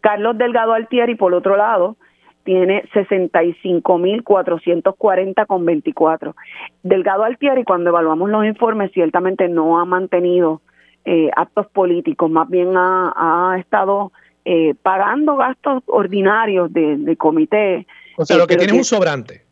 [0.00, 1.96] Carlos Delgado Altieri, por otro lado,
[2.44, 6.36] tiene 65.440 con 24.
[6.84, 10.60] Delgado Altieri, cuando evaluamos los informes, ciertamente no ha mantenido
[11.04, 14.12] eh, actos políticos, más bien ha, estado
[14.44, 17.88] eh, pagando gastos ordinarios de, comité.
[18.16, 19.43] O sea, lo que tiene es un sobrante.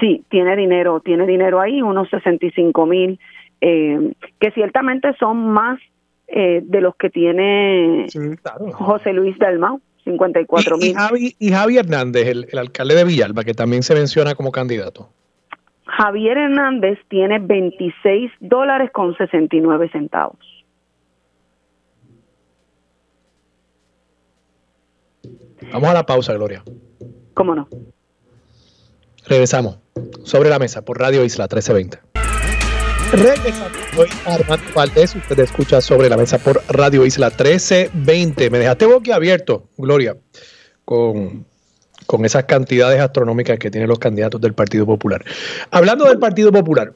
[0.00, 3.20] Sí, tiene dinero, tiene dinero ahí, unos 65 mil,
[3.60, 5.78] que ciertamente son más
[6.28, 8.06] de los que tiene
[8.72, 9.80] José Luis Dalmau.
[10.04, 10.94] 54 mil.
[11.40, 15.08] Y, Javi, Hernández, el, el, alcalde de Villalba, que también se menciona como candidato.
[15.86, 20.38] Javier Hernández tiene 26 dólares con 69 centavos.
[25.72, 26.62] Vamos a la pausa, Gloria.
[27.34, 27.68] ¿Cómo no?
[29.28, 29.78] Regresamos.
[30.24, 31.98] Sobre la mesa por Radio Isla 1320.
[33.12, 33.72] Regresamos.
[33.94, 35.14] Soy Armando Valdés.
[35.16, 38.50] Usted escucha sobre la mesa por Radio Isla 1320.
[38.50, 40.16] Me dejaste boquiabierto, Gloria,
[40.84, 41.44] con,
[42.06, 45.24] con esas cantidades astronómicas que tienen los candidatos del Partido Popular.
[45.70, 46.92] Hablando del Partido Popular,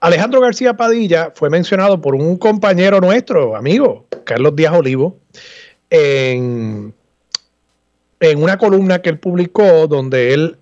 [0.00, 5.18] Alejandro García Padilla fue mencionado por un compañero nuestro, amigo, Carlos Díaz Olivo,
[5.90, 6.94] en,
[8.20, 10.58] en una columna que él publicó donde él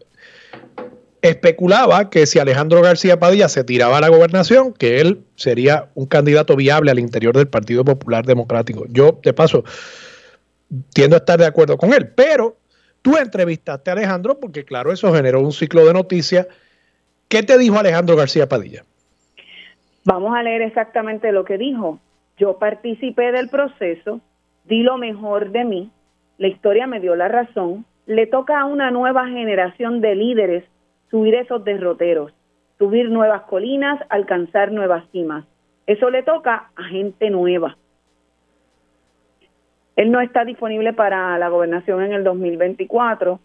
[1.22, 6.06] especulaba que si Alejandro García Padilla se tiraba a la gobernación, que él sería un
[6.06, 8.84] candidato viable al interior del Partido Popular Democrático.
[8.88, 9.62] Yo, de paso,
[10.92, 12.56] tiendo a estar de acuerdo con él, pero
[13.02, 16.48] tú entrevistaste a Alejandro porque, claro, eso generó un ciclo de noticias.
[17.28, 18.84] ¿Qué te dijo Alejandro García Padilla?
[20.04, 22.00] Vamos a leer exactamente lo que dijo.
[22.36, 24.20] Yo participé del proceso,
[24.64, 25.90] di lo mejor de mí,
[26.38, 30.64] la historia me dio la razón, le toca a una nueva generación de líderes
[31.12, 32.32] subir esos derroteros,
[32.78, 35.44] subir nuevas colinas, alcanzar nuevas cimas.
[35.86, 37.76] Eso le toca a gente nueva.
[39.94, 43.38] Él no está disponible para la gobernación en el 2024.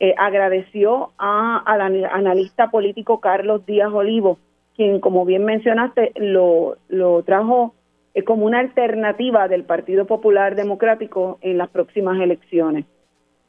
[0.00, 4.38] Eh, agradeció al analista político Carlos Díaz Olivo,
[4.74, 7.74] quien, como bien mencionaste, lo, lo trajo
[8.14, 12.86] eh, como una alternativa del Partido Popular Democrático en las próximas elecciones.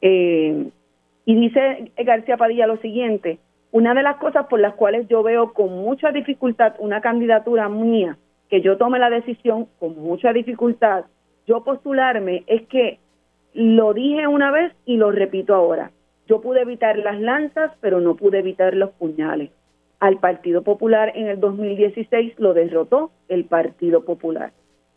[0.02, 0.68] Eh,
[1.24, 3.38] y dice García Padilla lo siguiente,
[3.72, 8.18] una de las cosas por las cuales yo veo con mucha dificultad una candidatura mía,
[8.48, 11.06] que yo tome la decisión con mucha dificultad,
[11.46, 12.98] yo postularme, es que
[13.54, 15.90] lo dije una vez y lo repito ahora.
[16.28, 19.50] Yo pude evitar las lanzas, pero no pude evitar los puñales.
[20.00, 24.52] Al Partido Popular en el 2016 lo derrotó el Partido Popular.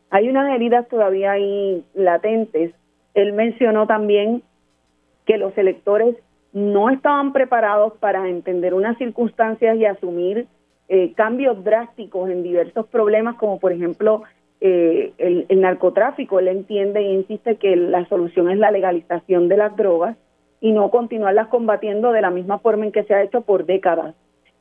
[0.09, 2.73] Hay unas heridas todavía ahí latentes.
[3.13, 4.43] Él mencionó también
[5.25, 6.15] que los electores
[6.55, 10.47] no estaban preparados para entender unas circunstancias y asumir
[10.87, 14.23] eh, cambios drásticos en diversos problemas, como por ejemplo
[14.61, 16.39] eh, el, narcotráfico.
[16.39, 20.15] Él entiende e insiste que la solución es la legalización de las drogas
[20.61, 24.15] y no continuarlas combatiendo de la misma forma en que se ha hecho por décadas.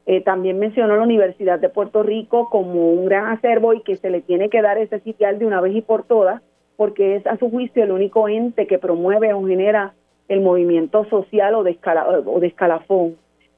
[0.06, 4.10] Eh, también mencionó la Universidad de Puerto Rico como un gran acervo y que se
[4.10, 6.42] le tiene que dar ese sitial de una vez y por todas,
[6.76, 9.94] porque es a su juicio el único ente que promueve o genera
[10.28, 11.78] el movimiento social o de,
[12.26, 13.16] o de escalafón.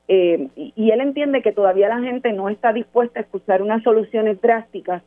[0.09, 4.41] Eh, y, él entiende que todavía la gente no está dispuesta a escuchar unas soluciones
[4.41, 5.03] drásticas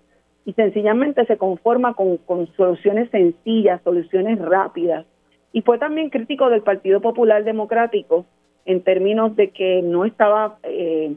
[0.46, 5.06] y sencillamente se conforma con, con soluciones sencillas, soluciones rápidas.
[5.54, 8.26] Y fue también crítico del Partido Popular Democrático
[8.66, 11.16] en términos de que no estaba eh,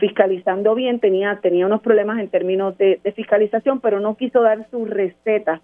[0.00, 4.68] fiscalizando bien, tenía, tenía unos problemas en términos de, de fiscalización, pero no quiso dar
[4.70, 5.60] sus recetas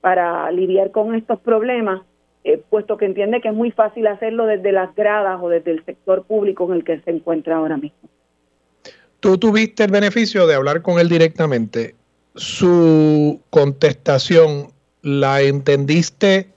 [0.00, 2.02] para lidiar con estos problemas
[2.44, 5.84] eh, puesto que entiende que es muy fácil hacerlo desde las gradas o desde el
[5.84, 8.10] sector público en el que se encuentra ahora mismo.
[9.20, 11.94] Tú tuviste el beneficio de hablar con él directamente.
[12.34, 16.50] Su contestación, ¿la entendiste?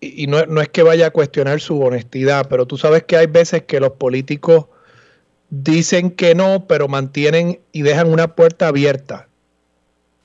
[0.00, 3.26] Y no, no es que vaya a cuestionar su honestidad, pero tú sabes que hay
[3.26, 4.66] veces que los políticos
[5.50, 9.28] dicen que no, pero mantienen y dejan una puerta abierta.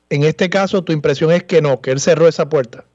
[0.10, 2.86] En este caso, tu impresión es que no, que él cerró esa puerta.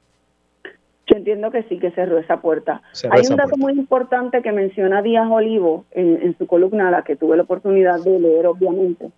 [1.07, 2.81] Yo entiendo que sí que cerró esa puerta.
[3.09, 7.37] Hay un dato muy importante que menciona Díaz Olivo en, su columna, la que tuve
[7.37, 9.11] la oportunidad de leer, obviamente.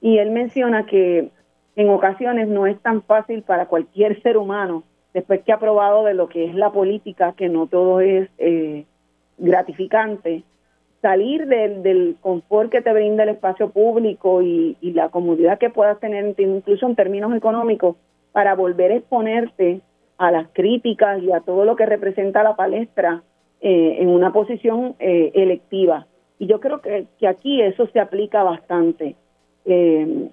[0.00, 1.30] Y él menciona que
[1.76, 6.14] en ocasiones no es tan fácil para cualquier ser humano, después que ha probado de
[6.14, 8.86] lo que es la política, que no todo es eh,
[9.36, 10.44] gratificante,
[11.02, 15.68] salir del, del, confort que te brinda el espacio público y, y la comodidad que
[15.68, 17.96] puedas tener, incluso en términos económicos,
[18.32, 19.82] para volver a exponerte
[20.18, 23.22] a las críticas y a todo lo que representa la palestra
[23.60, 26.06] eh, en una posición eh, electiva.
[26.38, 29.16] Y yo creo que, que, aquí eso se aplica bastante.
[29.64, 30.28] Eh,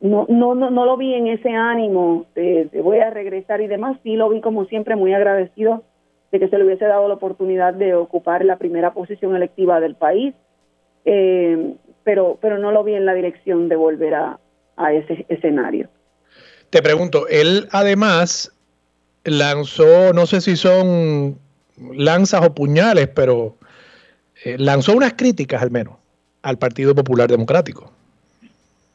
[0.00, 3.98] no, no, no, no lo vi en ese ánimo de, voy a regresar y demás,
[4.02, 5.82] sí lo vi como siempre muy agradecido
[6.32, 9.94] de que se le hubiese dado la oportunidad de ocupar la primera posición electiva del
[9.94, 10.34] país,
[11.04, 14.40] pero, pero no lo vi en la dirección de volver a,
[14.76, 15.88] a ese escenario.
[16.70, 18.55] te pregunto, él además
[19.26, 21.38] lanzó, no sé si son
[21.92, 23.56] lanzas o puñales, pero
[24.44, 25.94] eh, lanzó unas críticas al menos
[26.42, 27.90] al Partido Popular Democrático.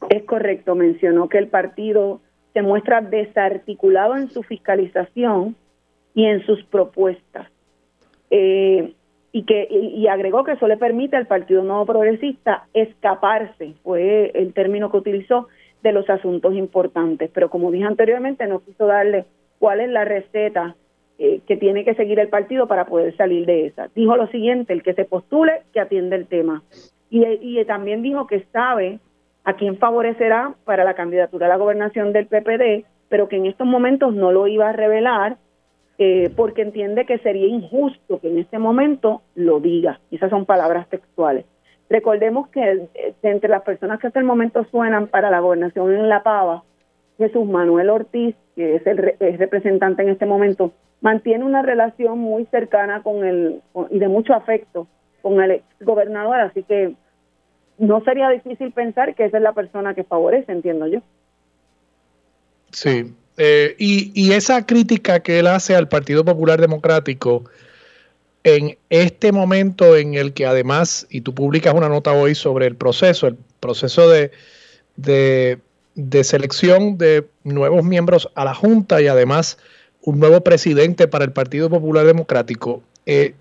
[0.08, 2.20] Es correcto, mencionó que el partido
[2.54, 5.54] se muestra desarticulado en su fiscalización
[6.14, 7.48] y en sus propuestas.
[8.30, 8.94] Eh,
[9.32, 14.52] y que y, agregó que eso le permite al Partido Nuevo Progresista escaparse, fue el
[14.52, 15.48] término que utilizó,
[15.82, 17.30] de los asuntos importantes.
[17.32, 19.24] Pero como dije anteriormente, no quiso darle
[19.62, 20.74] cuál es la receta
[21.20, 23.86] eh, que tiene que seguir el partido para poder salir de esa.
[23.94, 26.64] Dijo lo siguiente, el que se postule, que atiende el tema.
[27.10, 28.98] Y, también dijo que sabe
[29.44, 33.64] a quién favorecerá para la candidatura a la gobernación del PPD, pero que en estos
[33.64, 35.36] momentos no lo iba a revelar
[35.98, 40.00] eh, porque entiende que sería injusto que en este momento lo diga.
[40.10, 41.44] Esas son palabras textuales.
[41.88, 46.08] Recordemos que eh, entre las personas que hasta el momento suenan para la gobernación en
[46.08, 46.64] La Pava,
[47.22, 53.02] Jesús Manuel Ortiz, que es el representante en este momento, mantiene una relación muy cercana
[53.02, 53.60] con el
[53.90, 54.86] y de mucho afecto
[55.20, 56.94] con el ex gobernador, así que
[57.78, 61.00] no sería difícil pensar que esa es la persona que favorece, entiendo yo.
[62.70, 67.44] Sí, eh, y, esa crítica que él hace al Partido Popular Democrático
[68.44, 72.76] en este momento en el que además, y tú publicas una nota hoy sobre el
[72.76, 74.32] proceso, el proceso de,
[74.96, 75.58] de,
[76.22, 79.58] selección de nuevos miembros a la Junta y además
[80.02, 83.34] un nuevo presidente para el Partido Popular Democrático, eh,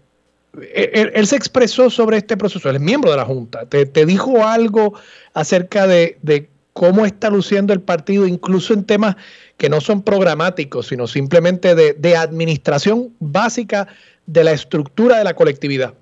[0.74, 4.94] él, se expresó sobre este proceso, él es miembro de la Junta, te, dijo algo
[5.34, 9.16] acerca de, de cómo está luciendo el partido, incluso en temas
[9.58, 13.88] que no son programáticos, sino simplemente de, administración básica
[14.26, 15.94] de la estructura de la colectividad.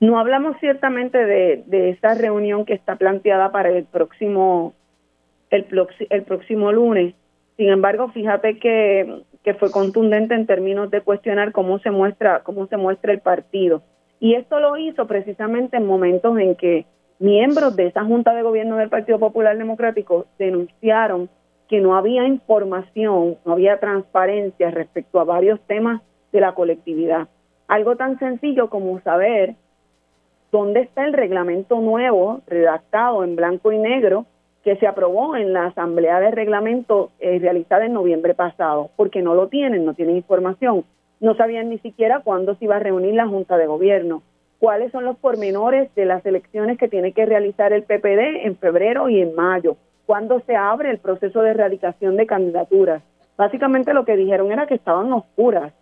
[0.00, 4.74] No hablamos ciertamente de, de esta reunión que está planteada para el próximo,
[5.50, 5.66] el,
[6.10, 7.14] el próximo lunes.
[7.56, 12.66] Sin embargo, fíjate que, que fue contundente en términos de cuestionar cómo se muestra, cómo
[12.66, 13.82] se muestra el partido.
[14.20, 16.86] Y esto lo hizo precisamente en momentos en que
[17.18, 21.28] miembros de esa Junta de Gobierno del Partido Popular Democrático denunciaron
[21.68, 26.00] que no había información, no había transparencia respecto a varios temas
[26.32, 27.28] de la colectividad.
[27.68, 29.54] Algo tan sencillo como saber
[30.50, 34.24] dónde está el reglamento nuevo, redactado en blanco y negro,
[34.64, 39.34] que se aprobó en la Asamblea de Reglamento eh, realizada en noviembre pasado, porque no
[39.34, 40.84] lo tienen, no tienen información.
[41.20, 44.22] No sabían ni siquiera cuándo se iba a reunir la Junta de Gobierno
[44.58, 49.08] cuáles son los pormenores de las elecciones que tiene que realizar el PPD en febrero
[49.08, 53.02] y en mayo, cuándo se abre el proceso de erradicación de candidaturas.
[53.36, 55.72] Básicamente lo que dijeron era que estaban oscuras.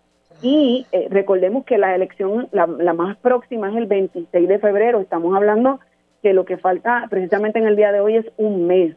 [0.42, 5.00] Y eh, recordemos que la elección, la, la más próxima es el 26 de febrero.
[5.00, 5.80] Estamos hablando
[6.26, 8.96] que lo que falta precisamente en el día de hoy es un mes.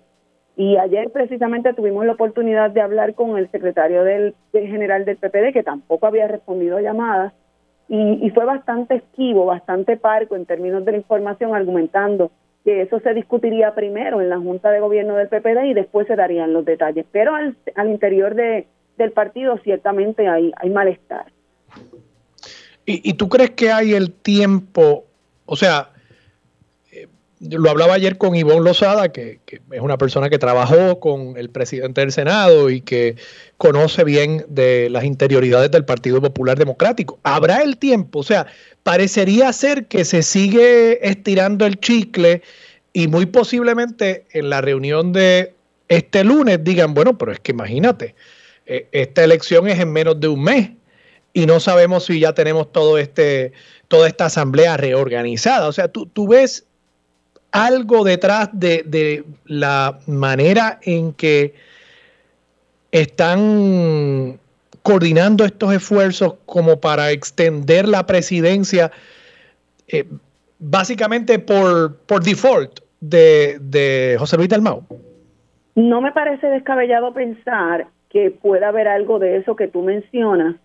[0.58, 5.54] Y ayer precisamente tuvimos la oportunidad de hablar con el secretario del, general del PPD,
[5.54, 7.34] que tampoco había respondido a llamadas,
[7.88, 12.32] y, fue bastante esquivo, bastante parco en términos de la información, argumentando
[12.66, 16.16] que eso se discutiría primero en la Junta de Gobierno del PPD y después se
[16.16, 17.06] darían los detalles.
[17.12, 17.56] Pero al,
[17.88, 18.66] interior de,
[18.98, 21.28] del partido ciertamente hay, hay malestar.
[22.88, 25.06] ¿Y, ¿Y tú crees que hay el tiempo,
[25.46, 25.90] o sea,
[27.40, 32.02] lo hablaba ayer con Ivonne Lozada, que, es una persona que trabajó con el presidente
[32.02, 33.16] del Senado y que
[33.58, 37.20] conoce bien de las interioridades del Partido Popular Democrático.
[37.24, 38.20] ¿Habrá el tiempo?
[38.20, 38.48] O sea,
[38.84, 42.42] parecería ser que se sigue estirando el chicle
[42.92, 45.54] y muy posiblemente en la reunión de
[45.88, 48.16] este lunes digan, bueno, pero es que imagínate,
[48.66, 50.72] eh, esta elección es en menos de un mes
[51.34, 53.54] y no sabemos si ya tenemos todo este,
[53.88, 55.68] toda esta asamblea reorganizada.
[55.68, 56.66] O sea, tú, tú ves
[57.52, 61.54] algo detrás de, la manera en que
[62.92, 64.40] están
[64.84, 68.92] coordinando estos esfuerzos como para extender la presidencia
[69.88, 70.06] eh,
[70.60, 74.84] básicamente por, por default de, de José Luis Dalmau?
[75.76, 80.56] No me parece descabellado pensar que pueda haber algo de eso que tú mencionas.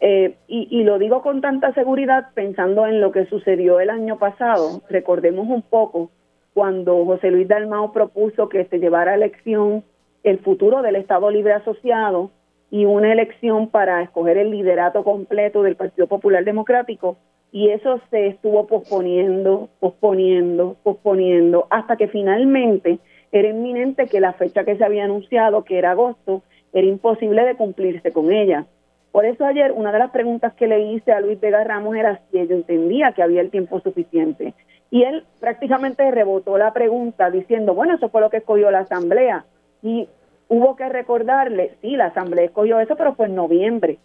[0.00, 4.18] Eh, y, y, lo digo con tanta seguridad pensando en lo que sucedió el año
[4.18, 4.82] pasado.
[4.90, 6.10] Recordemos un poco
[6.54, 9.84] cuando José Luis Dalmao propuso que se llevara a elección
[10.22, 12.30] el futuro del Estado Libre Asociado
[12.70, 17.16] y una elección para escoger el liderato completo del Partido Popular Democrático
[17.52, 22.98] y eso se estuvo posponiendo, posponiendo, posponiendo hasta que finalmente
[23.30, 26.42] era inminente que la fecha que se había anunciado, que era agosto,
[26.72, 28.66] era imposible de cumplirse con ella.
[29.12, 32.20] Por eso ayer una de las preguntas que le hice a Luis Vega Ramos era
[32.30, 34.54] si ella entendía que había el tiempo suficiente.
[34.94, 39.44] Y él prácticamente rebotó la pregunta diciendo, bueno, eso fue lo que escogió la Asamblea.
[39.82, 40.08] Y
[40.46, 43.98] hubo que recordarle, sí, la Asamblea escogió eso, pero fue en noviembre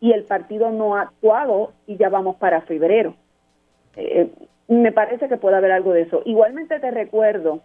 [0.00, 3.14] y el partido no ha actuado y ya vamos para febrero.
[3.96, 4.28] Eh,
[4.68, 6.20] me parece que puede haber algo de eso.
[6.26, 7.60] Igualmente te recuerdo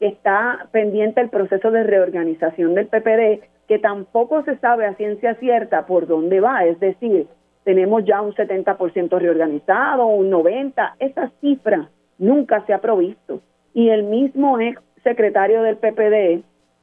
[0.00, 5.36] que está pendiente el proceso de reorganización del PPD, que tampoco se sabe a ciencia
[5.36, 7.28] cierta por dónde va, es decir,
[7.62, 13.40] tenemos ya un 70% reorganizado, un 90%, esa cifra nunca se ha provisto.
[13.72, 16.42] Y el mismo ex secretario del PPD,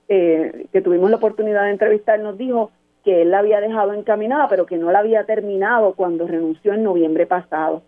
[0.10, 2.72] eh, que tuvimos la oportunidad de entrevistar, nos dijo
[3.04, 6.84] que él la había dejado encaminada, pero que no la había terminado cuando renunció en
[6.84, 7.82] noviembre pasado.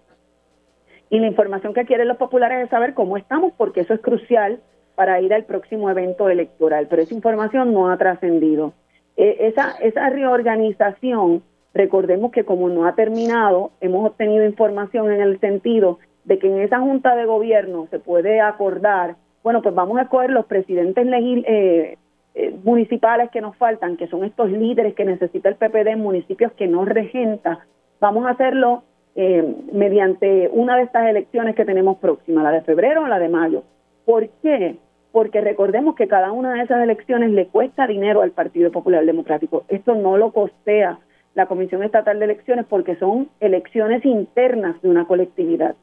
[1.10, 4.60] Y la información que quieren los populares es saber cómo estamos, porque eso es crucial
[4.96, 6.88] para ir al próximo evento electoral.
[6.89, 8.74] Pero esa información no ha trascendido.
[9.16, 15.39] Eh, esa, esa reorganización, recordemos que como no ha terminado, hemos obtenido información en el
[15.39, 20.03] sentido de que en esa junta de gobierno se puede acordar, bueno, pues vamos a
[20.03, 21.97] escoger los presidentes eh,
[22.36, 26.51] eh, municipales que nos faltan, que son estos líderes que necesita el PPD en municipios
[26.53, 27.65] que no regenta.
[27.99, 28.84] Vamos a hacerlo
[29.15, 33.30] eh, mediante una de estas elecciones que tenemos próxima, la de febrero o la de
[33.30, 33.63] mayo.
[34.05, 34.78] ¿Por qué?
[35.11, 39.65] Porque recordemos que cada una de esas elecciones le cuesta dinero al Partido Popular Democrático.
[39.67, 40.99] Esto no lo costea
[41.36, 45.76] la Comisión Estatal de Elecciones porque son elecciones internas de una colectividad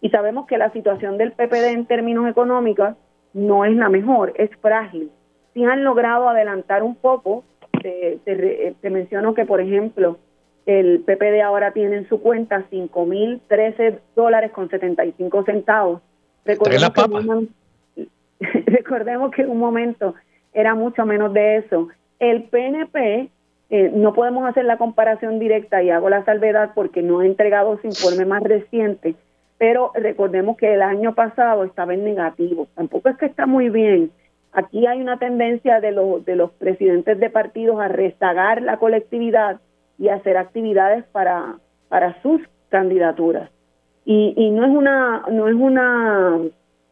[0.00, 2.94] y sabemos que la situación del PPD en términos económicos
[3.32, 5.10] no es la mejor, es frágil.
[5.54, 7.44] Si han logrado adelantar un poco,
[7.82, 10.18] te, menciono que, por ejemplo,
[10.66, 16.02] el PPD ahora tiene en su cuenta 5.013 dólares con 75 centavos.
[16.44, 16.90] Recordemos
[17.94, 18.08] que,
[18.66, 20.14] recordemos que en un momento
[20.52, 21.88] era mucho menos de eso.
[22.18, 23.30] El PNP,
[23.70, 27.78] eh, no podemos hacer la comparación directa y hago la salvedad porque no ha entregado
[27.80, 29.14] su informe más reciente,
[29.58, 32.68] pero recordemos que el año pasado estaba en negativo.
[32.74, 34.12] Tampoco es que está muy bien.
[34.52, 39.60] Aquí hay una tendencia de los, de los presidentes de partidos a rezagar la colectividad
[39.98, 41.56] y hacer actividades para,
[41.88, 43.50] para sus candidaturas.
[44.04, 46.38] Y, y no es una, no es una,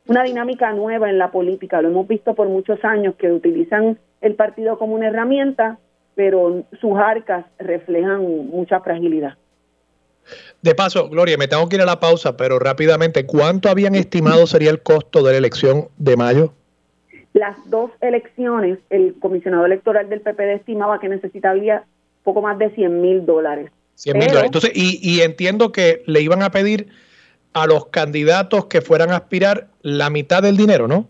[0.09, 4.35] una dinámica nueva en la política, lo hemos visto por muchos años que utilizan el
[4.35, 5.79] partido como una herramienta,
[6.14, 9.35] pero sus arcas reflejan mucha fragilidad.
[10.67, 14.49] De paso, Gloria, me tengo que ir a la pausa, pero rápidamente, ¿cuánto habían estimado
[14.49, 16.55] sería el costo de la elección de mayo?
[17.35, 21.85] Las dos elecciones, el comisionado electoral del PPD estimaba que necesitaría
[22.25, 23.71] poco más de 100 mil dólares.
[23.95, 24.47] 100 mil dólares.
[24.47, 26.89] Entonces, y, y entiendo que le iban a pedir
[27.53, 31.07] a los candidatos que fueran a aspirar la mitad del dinero, ¿no?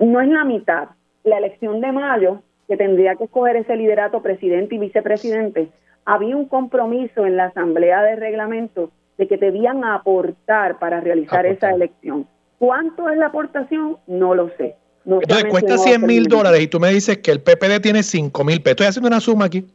[0.00, 0.88] No es la mitad.
[1.22, 5.68] La elección de mayo, que tendría que escoger ese liderato presidente y vicepresidente,
[6.04, 11.70] había un compromiso en la Asamblea de Reglamento de que debían aportar para realizar esa
[11.70, 12.26] elección.
[12.58, 13.98] ¿Cuánto es la aportación?
[14.06, 14.76] No lo sé.
[15.06, 18.62] Entonces cuesta 100 mil dólares y tú me dices que el PPD tiene 5 mil
[18.62, 18.72] pesos.
[18.72, 19.66] Estoy haciendo una suma aquí.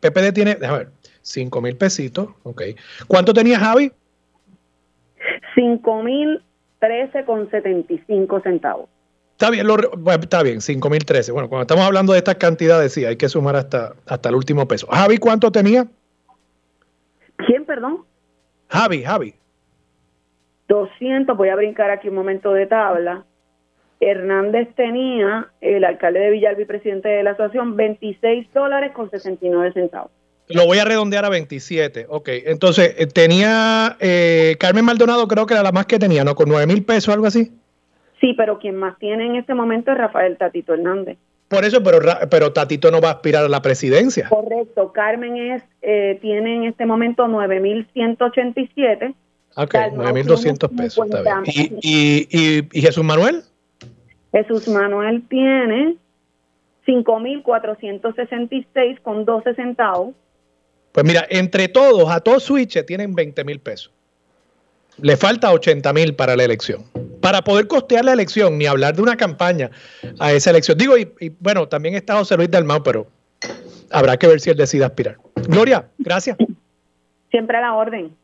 [0.00, 0.88] PPD tiene, déjame ver,
[1.22, 2.28] 5 mil pesitos.
[2.42, 2.62] Ok.
[3.08, 3.92] ¿Cuánto tenía Javi?
[5.54, 6.42] 5 mil
[6.80, 8.88] 13 con 75 centavos.
[9.34, 9.76] Está bien, lo,
[10.12, 11.32] está bien, 5.013.
[11.32, 14.68] Bueno, cuando estamos hablando de estas cantidades, sí, hay que sumar hasta, hasta el último
[14.68, 14.86] peso.
[14.86, 15.88] Javi, ¿cuánto tenía?
[17.36, 18.04] ¿Quién, perdón?
[18.68, 19.34] Javi, Javi.
[20.68, 23.24] 200, voy a brincar aquí un momento de tabla.
[23.98, 30.12] Hernández tenía, el alcalde de Villalba presidente de la asociación, 26 dólares con 69 centavos.
[30.46, 32.06] Lo voy a redondear a 27.
[32.08, 36.36] Ok, entonces eh, tenía eh, Carmen Maldonado, creo que era la más que tenía, ¿no?
[36.36, 37.50] Con 9 mil pesos, algo así.
[38.24, 41.18] Sí, pero quien más tiene en este momento es Rafael Tatito Hernández.
[41.48, 41.98] Por eso, pero,
[42.30, 44.30] pero Tatito no va a aspirar a la presidencia.
[44.30, 44.94] Correcto.
[44.94, 49.14] Carmen es eh, tiene en este momento 9.187.
[49.56, 51.04] Ok, 9.200 pesos.
[51.04, 51.78] Está bien.
[51.82, 53.42] ¿Y, y, y, Jesús Manuel?
[54.32, 55.96] Jesús Manuel tiene
[56.86, 60.14] 5.466 con 12 centavos.
[60.92, 63.92] Pues mira, entre todos, a todos switch tienen 20 mil pesos.
[64.98, 66.84] Le falta 80 mil para la elección
[67.24, 69.70] para poder costear la elección, ni hablar de una campaña
[70.18, 70.76] a esa elección.
[70.76, 71.08] Digo, y,
[71.40, 73.06] bueno, también está José Luis Dalmau, pero
[73.90, 75.16] habrá que ver si él decide aspirar.
[75.48, 76.36] Gloria, gracias.
[77.30, 78.14] Siempre a la orden.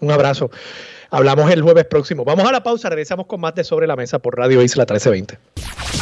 [0.00, 0.52] Un abrazo.
[1.10, 2.24] Hablamos el jueves próximo.
[2.24, 5.38] Vamos a la pausa, regresamos con más de Sobre la Mesa por Radio Isla 1320.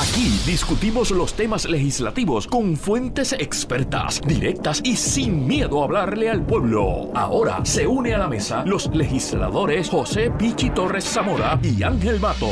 [0.01, 6.45] Aquí discutimos los temas legislativos con fuentes expertas, directas y sin miedo a hablarle al
[6.45, 7.11] pueblo.
[7.15, 12.49] Ahora se une a la mesa los legisladores José Pichi Torres Zamora y Ángel Mato.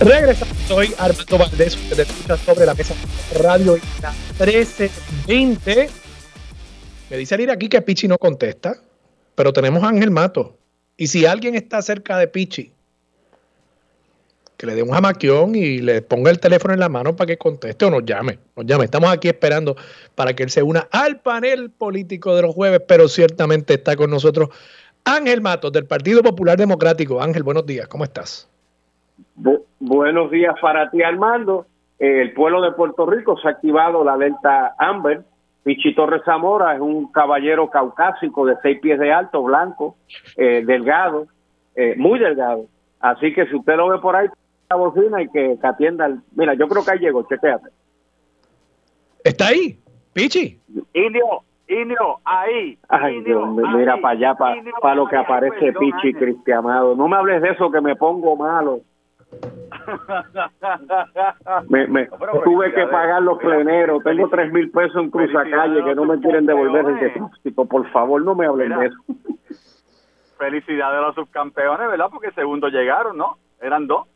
[0.00, 2.94] Regresamos, soy Armando Valdés, usted escucha sobre la mesa
[3.40, 5.88] Radio Isla 1320.
[7.08, 8.78] Me dice ir aquí que Pichi no contesta
[9.38, 10.58] pero tenemos a Ángel Mato.
[10.96, 12.72] Y si alguien está cerca de Pichi
[14.56, 17.38] que le dé un jamaquión y le ponga el teléfono en la mano para que
[17.38, 18.40] conteste o nos llame.
[18.56, 18.86] Nos llame.
[18.86, 19.76] Estamos aquí esperando
[20.16, 24.10] para que él se una al panel político de los jueves, pero ciertamente está con
[24.10, 24.48] nosotros
[25.04, 27.22] Ángel Matos del Partido Popular Democrático.
[27.22, 28.48] Ángel, buenos días, ¿cómo estás?
[29.78, 31.66] Buenos días para ti, Armando.
[31.98, 35.22] el pueblo de Puerto Rico se ha activado la alerta Amber.
[35.64, 39.96] Pichi Torres Zamora es un caballero caucásico de seis pies de alto, blanco,
[40.36, 41.26] eh, delgado,
[41.74, 42.66] eh, muy delgado.
[43.00, 44.28] Así que si usted lo ve por ahí,
[44.70, 46.08] la bocina y que, atienda.
[46.34, 47.68] mira, yo creo que ahí llegó, chequéate.
[49.22, 49.78] ¿Está ahí?
[50.14, 50.58] Pichi.
[50.94, 52.78] Indio, Indio, ahí.
[52.88, 54.34] Ay, mira para allá,
[54.80, 56.96] para lo que aparece Pichi, Cristiamado.
[56.96, 58.80] No me hables de eso que me pongo malo.
[61.68, 62.08] me, me
[62.44, 64.02] tuve que pagar los pleneros.
[64.02, 67.66] Tengo tres mil pesos en Calle que no me quieren devolver el depósito.
[67.66, 68.96] Por favor, no me hablen de eso.
[70.38, 72.06] Felicidades a los subcampeones, ¿verdad?
[72.10, 73.36] Porque segundo llegaron, ¿no?
[73.60, 74.06] Eran dos.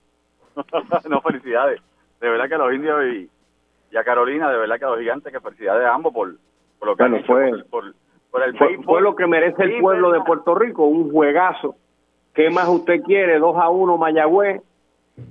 [1.08, 1.80] no, felicidades.
[2.20, 5.32] De verdad que a los indios y, a Carolina, de verdad que a los gigantes,
[5.32, 6.34] que felicidades a ambos por,
[6.78, 7.86] por lo que han fue, por,
[8.42, 11.74] el fue, lo que merece el pueblo de Puerto Rico, un juegazo.
[12.34, 13.38] ¿Qué más usted quiere?
[13.38, 14.62] 2 a 1 Mayagüez,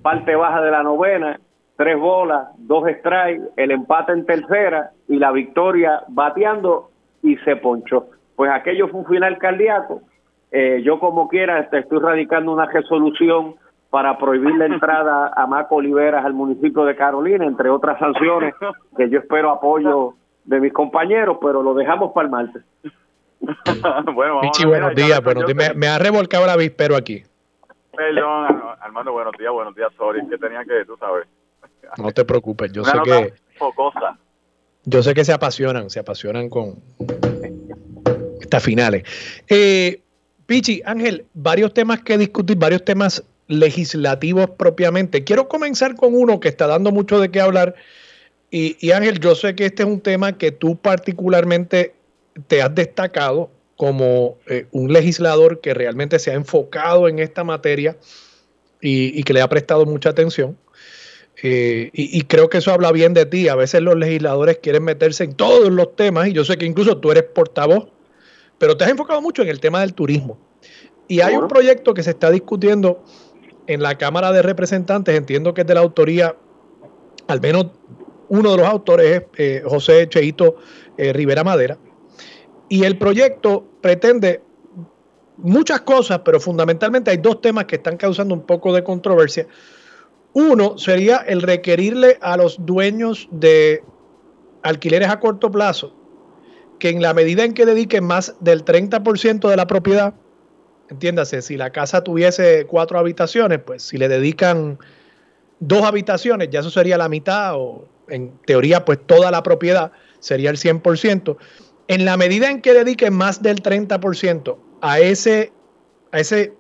[0.02, 1.40] parte baja de la novena,
[1.78, 6.92] tres bolas, dos strikes, el empate en tercera y la victoria bateando
[7.24, 8.08] y se ponchó.
[8.36, 10.02] Pues aquello fue un final cardíaco.
[10.52, 13.56] Eh, yo como quiera estoy radicando una resolución
[13.90, 18.54] para prohibir la entrada a Maco Oliveras al municipio de Carolina, entre otras sanciones
[18.96, 20.14] que yo espero apoyo
[20.46, 22.64] de mis compañeros, pero lo dejamos para el martes.
[24.14, 25.22] bueno, buenos días.
[25.76, 27.24] Me, ha revolcado la vispero aquí.
[27.96, 31.28] Perdón, Armando, buenos días, buenos días, sorry, que tenía que, tú sabes.
[31.98, 33.34] No te preocupes, yo sé que...
[34.84, 36.82] Yo sé que se apasionan, se apasionan con
[38.40, 39.04] estas finales.
[39.48, 40.02] Eh,
[40.48, 45.24] Pichi, Ángel, varios temas que discutir, varios temas legislativos propiamente.
[45.24, 47.76] Quiero comenzar con uno que está dando mucho de qué hablar.
[48.50, 51.96] Y, Ángel, yo sé que este es un tema que tú particularmente
[52.48, 53.50] te has destacado
[53.82, 57.98] como eh, un legislador que realmente se ha enfocado en esta materia
[58.80, 60.56] y, que le ha prestado mucha atención.
[61.42, 63.48] Eh, y, y, creo que eso habla bien de ti.
[63.48, 67.00] A veces los legisladores quieren meterse en todos los temas y yo sé que incluso
[67.00, 67.88] tú eres portavoz,
[68.60, 70.38] pero te has enfocado mucho en el tema del turismo.
[71.08, 73.04] Y hay un proyecto que se está discutiendo
[73.66, 76.36] en la Cámara de Representantes, entiendo que es de la autoría,
[77.26, 77.66] al menos
[78.30, 80.58] uno de los autores es eh, José Cheito
[81.00, 81.80] eh, Rivera Madera,
[82.72, 84.42] y el proyecto pretende
[85.36, 89.46] muchas cosas, pero fundamentalmente hay dos temas que están causando un poco de controversia.
[90.32, 93.84] Uno sería el requerirle a los dueños de
[94.64, 95.94] alquileres a corto plazo
[96.80, 100.14] que en la medida en que dediquen más del 30% de la propiedad
[100.90, 104.80] entiéndase, si la casa tuviese cuatro habitaciones, pues si le dedican
[105.60, 110.50] dos habitaciones, ya eso sería la mitad o en teoría pues toda la propiedad sería
[110.50, 111.38] el 100%.
[111.92, 115.52] En la medida en que dediquen más del 30% a, ese,
[116.14, 116.54] a ese,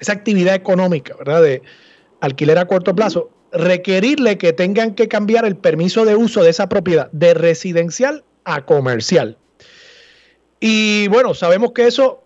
[0.00, 1.42] esa actividad económica, ¿verdad?
[1.42, 1.62] De
[2.20, 6.68] alquiler a corto plazo, requerirle que tengan que cambiar el permiso de uso de esa
[6.68, 9.38] propiedad de residencial a comercial.
[10.58, 12.24] Y bueno, sabemos que eso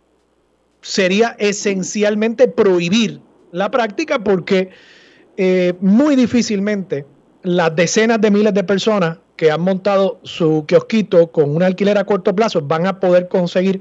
[0.81, 3.21] sería esencialmente prohibir
[3.53, 4.71] la práctica porque
[5.37, 7.05] eh, muy difícilmente
[7.43, 12.05] las decenas de miles de personas que han montado su kiosquito con un alquiler a
[12.05, 13.81] corto plazo van a poder conseguir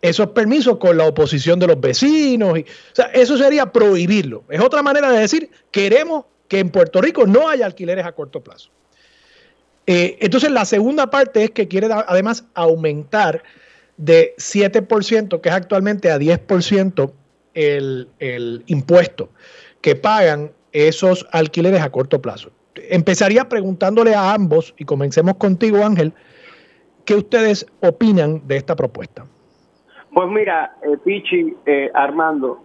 [0.00, 2.58] esos permisos con la oposición de los vecinos.
[2.58, 4.44] O sea, eso sería prohibirlo.
[4.48, 8.40] Es otra manera de decir, queremos que en Puerto Rico no haya alquileres a corto
[8.42, 8.70] plazo.
[9.86, 13.42] Eh, entonces, la segunda parte es que quiere además aumentar
[13.98, 17.12] de 7%, que es actualmente a 10%
[17.52, 19.28] el, el impuesto
[19.82, 22.50] que pagan esos alquileres a corto plazo.
[22.90, 26.12] Empezaría preguntándole a ambos, y comencemos contigo Ángel,
[27.04, 29.24] ¿qué ustedes opinan de esta propuesta?
[30.12, 32.60] Pues mira, eh, Pichi, eh, Armando,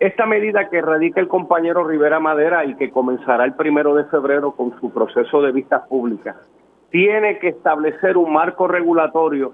[0.00, 4.52] esta medida que radica el compañero Rivera Madera y que comenzará el primero de febrero
[4.52, 6.36] con su proceso de vistas públicas,
[6.90, 9.52] tiene que establecer un marco regulatorio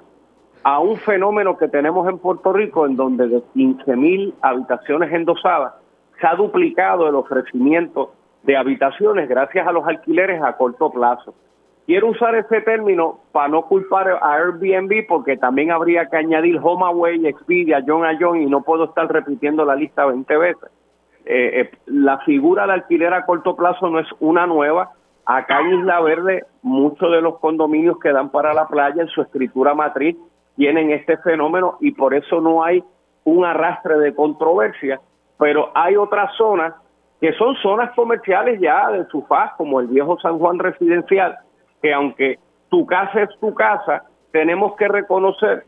[0.63, 5.75] a un fenómeno que tenemos en Puerto Rico en donde de 15 mil habitaciones endosadas
[6.21, 8.15] se ha duplicado el ofrecimiento
[8.45, 11.35] de habitaciones gracias a los alquileres a corto plazo.
[11.87, 17.27] Quiero usar ese término para no culpar a Airbnb porque también habría que añadir HomeAway,
[17.27, 20.71] Expedia, John a John y no puedo estar repitiendo la lista 20 veces.
[21.27, 24.91] Eh, eh, la figura de alquiler a corto plazo no es una nueva.
[25.27, 29.21] Acá en Isla Verde, muchos de los condominios que dan para la playa en su
[29.21, 30.17] escritura matriz
[30.57, 32.83] tienen este fenómeno y por eso no hay
[33.25, 35.01] un arrastre de controversia,
[35.39, 36.75] pero hay otras zonas
[37.25, 41.39] que son zonas comerciales ya de su faz, como el viejo San Juan residencial,
[41.81, 45.65] que aunque tu casa es tu casa, tenemos que reconocer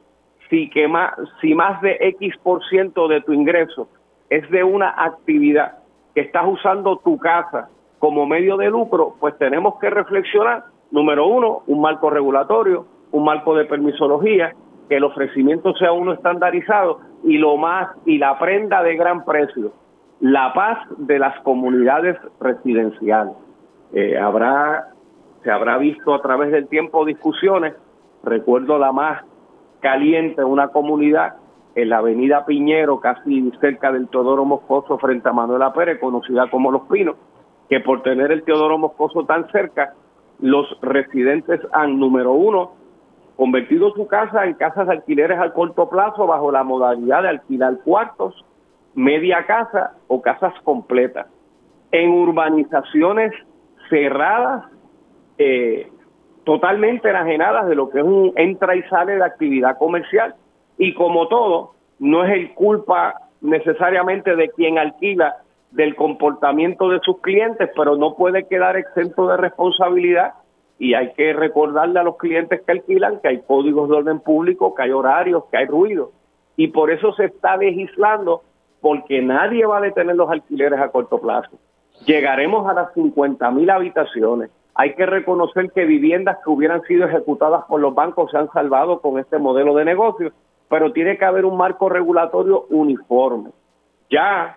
[0.51, 3.89] si, que más, si más de X por ciento de tu ingreso
[4.29, 5.79] es de una actividad
[6.15, 11.63] que estás usando tu casa como medio de lucro, pues tenemos que reflexionar, número uno,
[11.69, 14.53] un marco regulatorio, un marco de permisología,
[14.91, 19.73] que el ofrecimiento sea uno estandarizado y lo más, y la prenda de gran precio,
[20.21, 23.35] la paz de las comunidades residenciales.
[23.93, 24.89] Eh, habrá,
[25.43, 27.75] se habrá visto a través del tiempo discusiones,
[28.23, 29.23] recuerdo la más
[29.81, 31.35] caliente, una comunidad
[31.75, 36.73] en la avenida Piñero, casi cerca del Teodoro Moscoso, frente a Manuela Pérez, conocida como
[36.73, 37.17] Los Pinos,
[37.69, 39.93] que por tener el Teodoro Moscoso tan cerca,
[40.41, 42.73] los residentes han, número uno,
[43.37, 47.79] convertido su casa en casas de alquileres al corto plazo bajo la modalidad de alquilar
[47.85, 48.45] cuartos,
[48.97, 51.27] media casa o casas completas.
[51.93, 53.33] En urbanizaciones
[53.89, 54.65] cerradas,
[55.39, 55.89] eh,
[56.45, 60.35] totalmente enajenadas de lo que es un entra y sale de actividad comercial.
[60.79, 65.37] Y como todo, no es el culpa necesariamente de quien alquila
[65.71, 70.35] del comportamiento de sus clientes, pero no puede quedar exento de responsabilidad
[70.79, 74.75] y hay que recordarle a los clientes que alquilan que hay códigos de orden público,
[74.75, 76.13] que hay horarios, que hay ruido.
[76.57, 78.43] Y por eso se está legislando,
[78.87, 81.59] porque nadie va a detener los alquileres a corto plazo.
[82.05, 84.49] Llegaremos a las 50 mil habitaciones.
[84.77, 89.01] Hay que reconocer que viviendas que hubieran sido ejecutadas por los bancos se han salvado
[89.01, 90.31] con este modelo de negocio,
[90.69, 93.51] pero tiene que haber un marco regulatorio uniforme.
[94.09, 94.57] Ya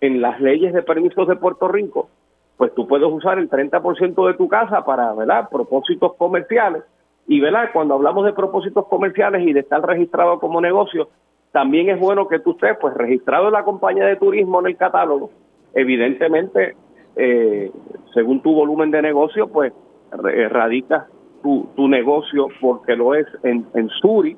[0.00, 2.10] en las leyes de permisos de Puerto Rico
[2.56, 6.84] pues tú puedes usar el 30% de tu casa para, ¿verdad?, propósitos comerciales.
[7.26, 11.08] Y, ¿verdad?, cuando hablamos de propósitos comerciales y de estar registrado como negocio,
[11.54, 14.76] también es bueno que tú estés, pues, registrado en la compañía de turismo en el
[14.76, 15.30] catálogo.
[15.72, 16.74] Evidentemente,
[17.14, 17.70] eh,
[18.12, 19.72] según tu volumen de negocio, pues,
[20.10, 21.04] radicas
[21.44, 24.36] tu, tu negocio porque lo es en, en Suri,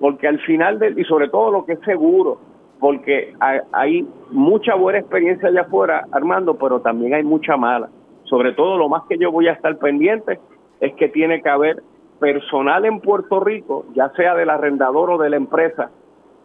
[0.00, 2.38] porque al final, de, y sobre todo lo que es seguro,
[2.80, 3.32] porque
[3.72, 7.90] hay, mucha buena experiencia allá afuera, Armando, pero también hay mucha mala.
[8.24, 10.40] Sobre todo lo más que yo voy a estar pendiente
[10.80, 11.80] es que tiene que haber
[12.18, 15.90] personal en Puerto Rico, ya sea del arrendador o de la empresa,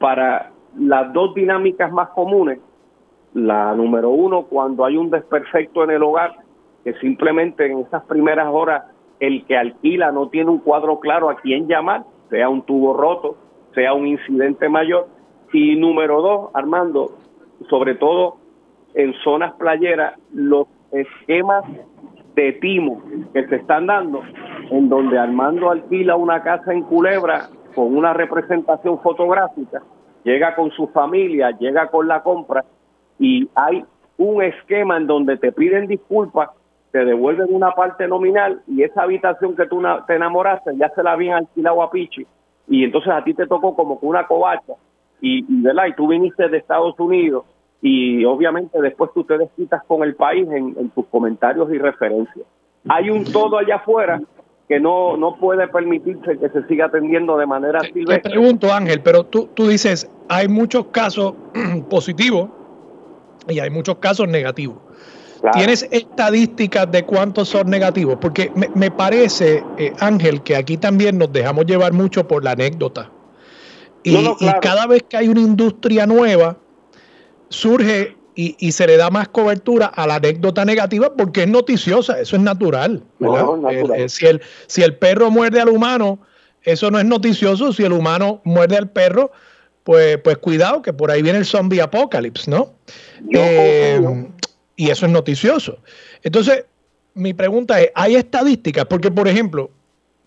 [0.02, 2.60] para las dos dinámicas más comunes.
[3.34, 6.36] La número uno, cuando hay un desperfecto en el hogar,
[6.84, 8.84] que simplemente en esas primeras horas
[9.22, 13.38] el que alquila no tiene un cuadro claro a quién llamar, sea un tubo roto,
[13.76, 15.08] sea un incidente mayor,
[15.54, 17.12] y número dos, Armando,
[17.70, 18.38] sobre todo
[18.96, 21.64] en zonas playeras, los esquemas
[22.36, 23.02] de timo
[23.34, 24.22] que se están dando,
[24.72, 29.82] en donde Armando alquila una casa en Culebra con una representación fotográfica,
[30.24, 32.64] llega con su familia, llega con la compra
[33.20, 33.84] y hay
[34.18, 36.50] un esquema en donde te piden disculpas,
[36.92, 41.14] te devuelven una parte nominal y esa habitación que tú te enamoraste ya se la
[41.14, 42.26] habían alquilado a Pichi
[42.68, 44.74] y entonces a ti te tocó como que una covacha
[45.22, 45.86] y, ¿verdad?
[45.88, 47.46] y tú viniste de Estados Unidos
[47.82, 52.46] y obviamente después tú te desquitas con el país en, tus comentarios y referencias.
[52.88, 54.22] Hay un todo allá afuera
[54.72, 58.22] que no, no puede permitirse que se siga atendiendo de manera silvestre.
[58.22, 61.34] Te pregunto, Ángel, pero tú, tú dices, hay muchos casos
[61.90, 62.48] positivos
[63.50, 64.78] y hay muchos casos negativos.
[65.52, 68.16] ¿Tienes estadísticas de cuántos son negativos?
[68.22, 73.12] Porque me, parece, eh, Ángel, que aquí también nos dejamos llevar mucho por la anécdota.
[74.04, 74.16] Y,
[74.62, 76.56] cada vez que hay una industria nueva,
[77.50, 82.36] surge y, se le da más cobertura a la anécdota negativa porque es noticiosa, eso
[82.36, 83.04] es natural.
[84.08, 86.20] si, el, si el perro muerde al humano,
[86.64, 87.74] eso no es noticioso.
[87.74, 89.32] Si el humano muerde al perro,
[89.84, 92.74] pues, pues cuidado, que por ahí viene el zombie apocalypse, ¿no?
[93.34, 94.28] Eh,
[94.76, 95.80] y eso es noticioso.
[96.24, 96.66] Entonces,
[97.14, 98.86] mi pregunta es, ¿hay estadísticas?
[98.86, 99.72] Porque, por ejemplo,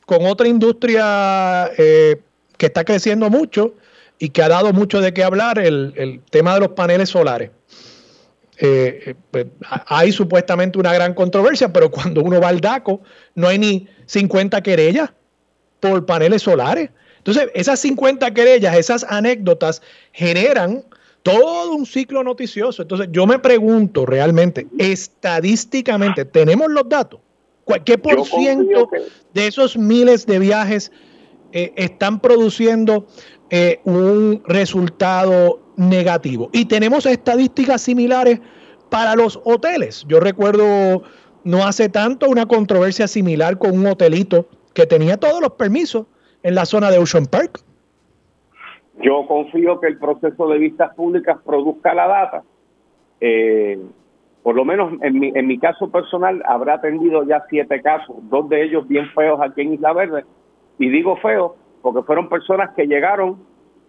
[0.07, 2.21] con otra industria eh,
[2.59, 3.75] que está creciendo mucho
[4.19, 7.51] y que ha dado mucho de qué hablar, el, tema de los paneles solares.
[8.65, 9.47] Eh, eh, pues,
[9.87, 13.03] hay supuestamente una gran controversia, pero cuando uno va al DACO
[13.35, 15.13] no hay ni 50 querellas
[15.81, 16.89] por paneles solares.
[17.19, 20.85] Entonces, esas 50 querellas, esas anécdotas generan
[21.23, 22.83] todo un ciclo noticioso.
[22.83, 27.21] Entonces, yo me pregunto realmente, estadísticamente, ¿tenemos los datos?
[27.85, 28.89] ¿Qué por ciento
[29.33, 30.91] de esos miles de viajes
[31.53, 33.07] eh, están produciendo
[33.51, 36.51] eh, un resultado negativo.
[36.53, 38.41] Y tenemos estadísticas similares
[38.91, 40.05] para los hoteles.
[40.09, 41.03] Yo recuerdo
[41.45, 46.07] no hace tanto una controversia similar con un hotelito que tenía todos los permisos
[46.43, 47.61] en la zona de Ocean Park.
[49.03, 52.43] Yo confío que el proceso de vistas públicas produzca la data.
[53.21, 53.79] Eh,
[54.43, 58.49] por lo menos en mi, en mi caso personal, habrá atendido ya siete casos, dos
[58.49, 60.25] de ellos bien feos aquí en Isla Verde.
[60.79, 61.53] Y digo feos
[61.83, 63.39] porque fueron personas que llegaron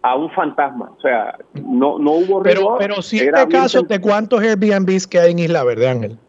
[0.06, 0.92] a un fantasma.
[0.96, 5.40] O sea, no, no hubo Pero, pero siete casos de cuántos Airbnbs que hay en
[5.40, 6.20] Isla Verde, Ángel.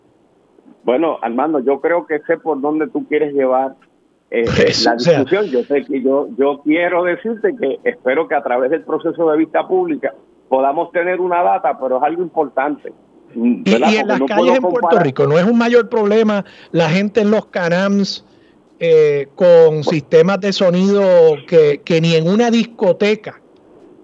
[0.82, 3.74] Bueno, Armando, yo creo que sé por dónde tú quieres llevar
[4.30, 4.46] eh,
[4.84, 5.44] la discusión.
[5.48, 9.36] yo sé que yo, yo quiero decirte que espero que a través del proceso de
[9.36, 10.14] vista pública
[10.48, 12.94] podamos tener una data, pero es algo importante.
[13.34, 17.30] Y, en las calles en Puerto Rico, ¿no es un mayor problema la gente en
[17.30, 18.24] los canams
[18.80, 21.02] eh, con sistemas de sonido
[21.46, 23.42] que, que, ni en una discoteca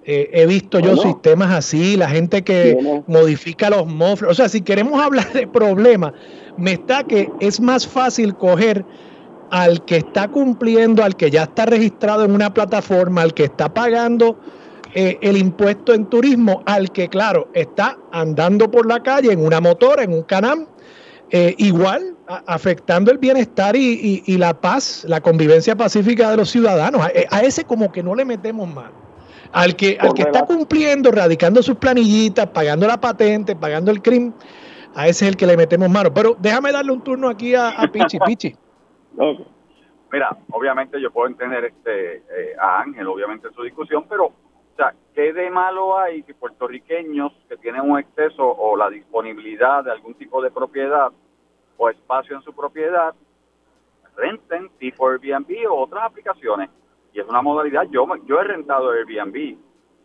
[0.05, 4.31] eh, he visto yo sistemas así, la gente que modifica los mofles?
[4.31, 6.13] O sea, si queremos hablar de problemas,
[6.57, 8.85] me está que es más fácil coger
[9.51, 13.73] al que está cumpliendo, al que ya está registrado en una plataforma, al que está
[13.73, 14.39] pagando
[14.95, 19.61] eh, el impuesto en turismo al que, claro, está andando por la calle en una
[19.61, 20.67] motora, en un canam,
[21.31, 27.03] eh, igual afectando el bienestar y, la paz, la convivencia pacífica de los ciudadanos.
[27.31, 29.12] A, ese como que no le metemos mano.
[29.53, 34.35] Al que, al que está cumpliendo, radicando sus planillitas, pagando la patente, pagando el crimen,
[34.95, 36.13] a ese es el que le metemos mano.
[36.13, 38.19] Pero déjame darle un turno aquí a, Pichi.
[38.27, 38.57] Pichi.
[40.11, 44.27] Mira, obviamente yo puedo entender este, eh, a Ángel, obviamente su discusión, pero
[44.73, 49.85] o sea, ¿qué de malo hay si puertorriqueños que tienen un exceso o la disponibilidad
[49.85, 51.13] de algún tipo de propiedad
[51.77, 53.15] o espacio en su propiedad
[54.17, 56.71] renten tipo Airbnb o otras aplicaciones?
[57.13, 59.57] Y es una modalidad, yo, yo he rentado Airbnb.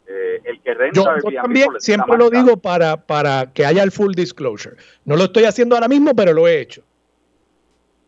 [0.09, 3.91] Eh, el que renta Airbnb yo también siempre lo digo para, para que haya el
[3.91, 4.77] full disclosure.
[5.05, 6.81] No lo estoy haciendo ahora mismo, pero lo he hecho.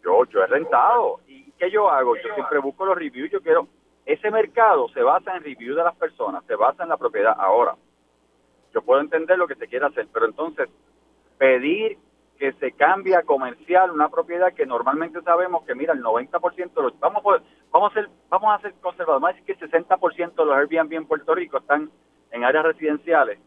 [0.04, 1.20] Yo, yo he rentado.
[1.28, 2.16] ¿Y qué yo hago?
[2.16, 3.32] Yo siempre busco los reviews.
[3.32, 3.68] Yo quiero,
[4.06, 7.36] ese mercado se basa en review de las personas, se basa en la propiedad.
[7.38, 7.76] Ahora,
[8.74, 10.70] yo puedo entender lo que se quiere hacer, pero entonces
[11.38, 11.98] pedir
[12.40, 16.82] que se cambie a comercial una propiedad que normalmente sabemos que, mira, el 90% de
[16.82, 20.46] los, vamos, a, vamos a ser, vamos a ser conservadores, decir que el 60% de
[20.46, 21.92] los Airbnb en Puerto Rico están
[22.32, 23.40] en áreas residenciales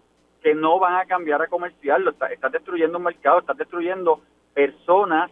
[0.42, 4.20] que no van a cambiar a comercial, estás está destruyendo un mercado, estás destruyendo
[4.52, 5.30] personas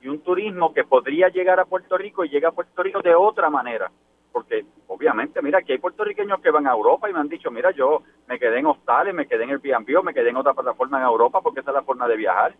[0.00, 3.14] y un turismo que podría llegar a Puerto Rico y llega a Puerto Rico de
[3.14, 3.90] otra manera
[4.32, 7.70] porque obviamente, mira, aquí hay puertorriqueños que van a Europa y me han dicho, mira,
[7.72, 10.98] yo me quedé en hostales, me quedé en Airbnb o me quedé en otra plataforma
[10.98, 12.54] en Europa porque esa es la forma de viajar.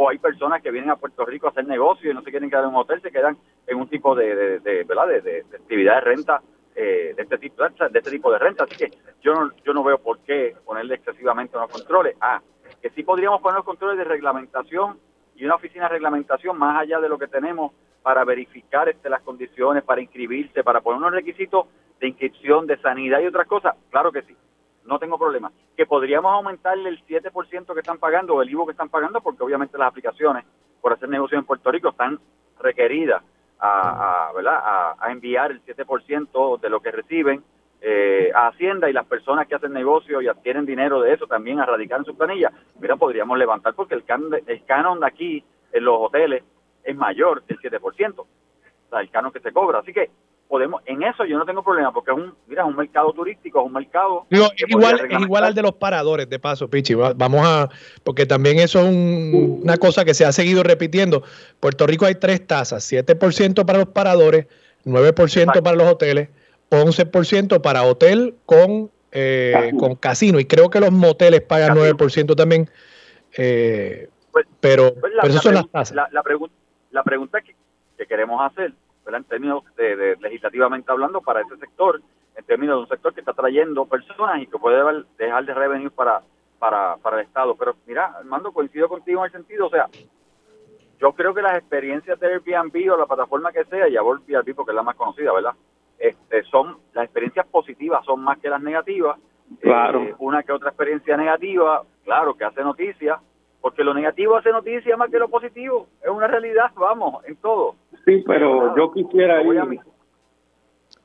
[0.00, 2.48] O hay personas que vienen a Puerto Rico a hacer negocio y no se quieren
[2.48, 3.36] quedar en un hotel, se quedan
[3.66, 5.08] en un tipo de, de, ¿verdad?
[5.08, 6.40] De, actividad de renta
[6.76, 8.62] eh, de este tipo de este tipo de renta.
[8.62, 12.16] Así que yo no, yo no veo por qué ponerle excesivamente unos controles.
[12.20, 12.40] Ah,
[12.80, 15.00] que sí podríamos poner los controles de reglamentación
[15.34, 19.22] y una oficina de reglamentación más allá de lo que tenemos para verificar este, las
[19.22, 21.66] condiciones, para inscribirse, para poner unos requisitos
[21.98, 24.36] de inscripción, de sanidad y otras cosas, claro que sí,
[24.88, 25.52] no tengo problema.
[25.76, 29.44] Que podríamos aumentarle el 7% que están pagando o el IVO que están pagando, porque
[29.44, 30.44] obviamente las aplicaciones
[30.80, 32.18] por hacer negocio en Puerto Rico están
[32.58, 33.22] requeridas
[33.60, 34.30] a,
[35.00, 37.42] a, enviar el 7% de lo que reciben
[37.80, 41.60] eh, a Hacienda y las personas que hacen negocio y adquieren dinero de eso también
[41.60, 44.04] a radicar en su planilla, mira, podríamos levantar porque el,
[44.46, 46.42] el canon de aquí en los hoteles
[46.82, 48.26] es mayor del 7%, o
[48.90, 49.80] sea, el canon que se cobra.
[49.80, 50.10] Así que
[50.48, 53.60] podemos, en eso yo no tengo problema, porque es un, mira, es un mercado turístico,
[53.60, 54.26] es un mercado...
[54.30, 56.94] es, igual, es igual al de los paradores, de paso, Pichi.
[56.94, 57.68] Vamos a,
[58.04, 61.22] porque también eso es una cosa que se ha seguido repitiendo.
[61.60, 64.46] Puerto Rico hay tres tasas, 7% para los paradores,
[64.84, 66.30] 9% para los hoteles,
[66.70, 72.70] 11% para hotel con, eh, con casino, y creo que los moteles pagan 9% también.
[73.36, 75.96] Eh, pues, pero, pues pero son las tasas.
[76.10, 76.54] la pregunta
[76.90, 77.54] la pregunta que,
[78.06, 78.72] queremos hacer,
[79.16, 82.00] en términos de, legislativamente hablando, para ese sector,
[82.36, 85.90] en términos de un sector que está trayendo personas y que puede dejar de revenir
[85.90, 86.22] para,
[86.58, 87.56] para, para el Estado.
[87.56, 89.88] Pero mira, Armando, coincido contigo en el sentido, o sea,
[91.00, 94.54] yo creo que las experiencias de Airbnb o la plataforma que sea, ya voy Airbnb
[94.54, 95.54] porque es la más conocida, ¿verdad?
[95.98, 99.18] Este, son las experiencias positivas son más que las negativas.
[99.60, 100.02] Claro.
[100.02, 103.18] Eh, una que otra experiencia negativa, claro, que hace noticia,
[103.60, 105.88] porque lo negativo hace noticia más que lo positivo.
[106.02, 107.74] Es una realidad, vamos, en todo.
[108.04, 109.80] Sí, pero yo quisiera ir...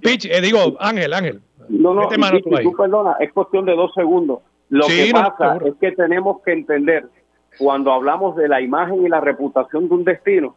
[0.01, 1.41] Pitch, eh, digo, Ángel, Ángel.
[1.69, 4.39] No, no, tú, perdona, es cuestión de dos segundos.
[4.69, 7.07] Lo que pasa es que tenemos que entender,
[7.57, 10.55] cuando hablamos de la imagen y la reputación de un destino,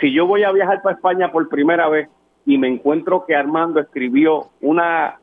[0.00, 2.08] si yo voy a viajar para España por primera vez
[2.44, 5.18] y me encuentro que Armando escribió una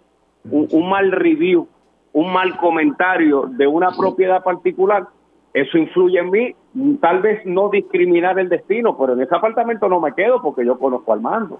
[0.49, 1.68] un mal review,
[2.14, 5.07] un mal comentario de una propiedad particular,
[5.54, 6.56] eso influye en mí,
[7.02, 10.78] tal vez no discriminar el destino, pero en ese apartamento no me quedo porque yo
[10.78, 11.60] conozco al mando.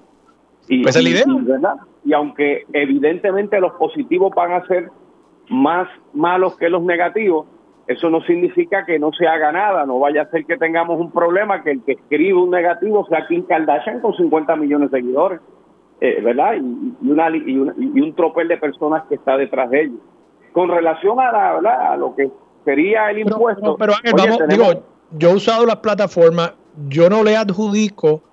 [0.67, 1.25] Y, pues idea.
[2.05, 4.91] Y, aunque evidentemente los positivos van a ser
[5.49, 7.47] más malos que los negativos,
[7.87, 11.11] eso no significa que no se haga nada, no vaya a ser que tengamos un
[11.11, 15.39] problema que el que escribe un negativo sea Kim Kardashian con 50 millones de seguidores,
[15.99, 16.53] eh, ¿verdad?
[16.53, 19.99] Y, una, y, un tropel de personas que está detrás de ellos.
[20.51, 22.29] Con relación a, la, a lo que
[22.66, 23.76] sería el impuesto...
[23.78, 26.53] Pero, vamos, digo, yo he usado las plataformas,
[26.88, 28.24] yo no le adjudico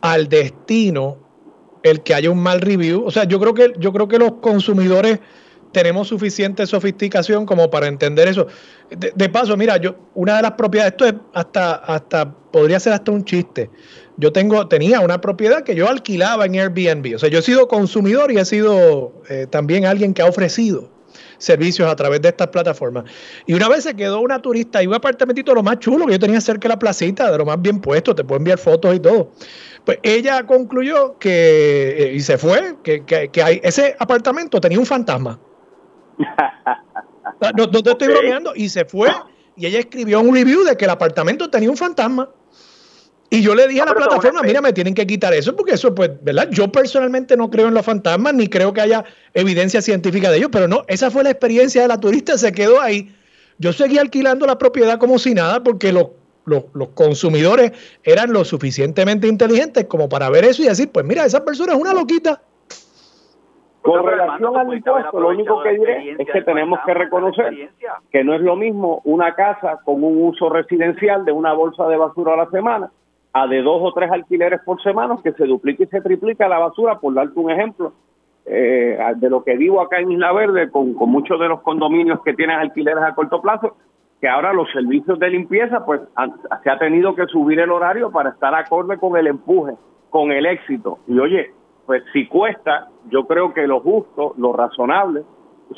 [0.00, 1.18] al destino
[1.82, 3.04] el que haya un mal review.
[3.04, 5.20] O sea, yo creo que, yo creo que los consumidores
[5.72, 8.46] tenemos suficiente sofisticación como para entender eso.
[8.90, 13.10] De, paso, mira, yo, una de las propiedades, esto es hasta, hasta, podría ser hasta
[13.10, 13.70] un chiste.
[14.16, 17.16] Yo tengo, tenía una propiedad que yo alquilaba en Airbnb.
[17.16, 20.88] O sea, yo he sido consumidor y he sido eh, también alguien que ha ofrecido
[21.38, 23.04] servicios a través de estas plataformas.
[23.46, 26.18] Y una vez se quedó una turista y un apartamentito lo más chulo que yo
[26.18, 29.00] tenía cerca de la placita, de lo más bien puesto, te puedo enviar fotos y
[29.00, 29.30] todo.
[29.84, 34.86] Pues ella concluyó que, eh, y se fue, que, que, hay, ese apartamento tenía un
[34.86, 35.38] fantasma.
[37.56, 39.10] no, no, te estoy bromeando, y se fue,
[39.56, 42.30] y ella escribió un review de que el apartamento tenía un fantasma.
[43.34, 45.92] Y yo le dije a la plataforma, mira, me tienen que quitar eso, porque eso,
[45.92, 46.48] pues, ¿verdad?
[46.52, 50.50] Yo personalmente no creo en los fantasmas, ni creo que haya evidencia científica de ellos,
[50.52, 53.12] pero no, esa fue la experiencia de la turista, se quedó ahí.
[53.58, 56.10] Yo seguí alquilando la propiedad como si nada, porque los,
[56.44, 56.64] los,
[56.94, 57.72] consumidores
[58.04, 61.80] eran lo suficientemente inteligentes como para ver eso y decir, pues mira, esa persona es
[61.80, 62.40] una loquita.
[63.82, 67.68] Con relación al impuesto, lo único que diré es que tenemos que reconocer
[68.12, 71.96] que no es lo mismo una casa con un uso residencial de una bolsa de
[71.96, 72.90] basura a la semana
[73.34, 76.60] a de dos o tres alquileres por semana, que se duplica y se triplica la
[76.60, 77.92] basura, por darte un ejemplo,
[78.46, 82.32] eh, de lo que vivo acá en Isla Verde, con, muchos de los condominios que
[82.34, 83.76] tienen alquileres a corto plazo,
[84.20, 86.00] que ahora los servicios de limpieza, pues
[86.62, 89.74] se ha tenido que subir el horario para estar acorde con el empuje,
[90.10, 91.00] con el éxito.
[91.08, 91.50] Y oye,
[91.86, 95.24] pues si cuesta, yo creo que lo justo, lo razonable,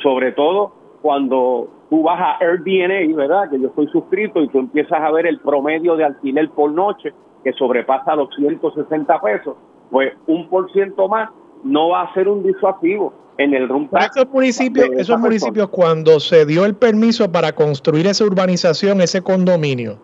[0.03, 3.49] sobre todo cuando tú vas a Airbnb, ¿verdad?
[3.49, 7.15] Que yo estoy suscrito y tú empiezas a ver el promedio de alquiler por noche,
[7.47, 9.55] que sobrepasa los 160 pesos,
[9.93, 11.31] pues un por ciento más
[11.63, 13.69] no va a ser un disuasivo en el
[14.01, 20.01] Esos municipios, esos municipios cuando se dio el permiso para construir esa urbanización, ese condominio,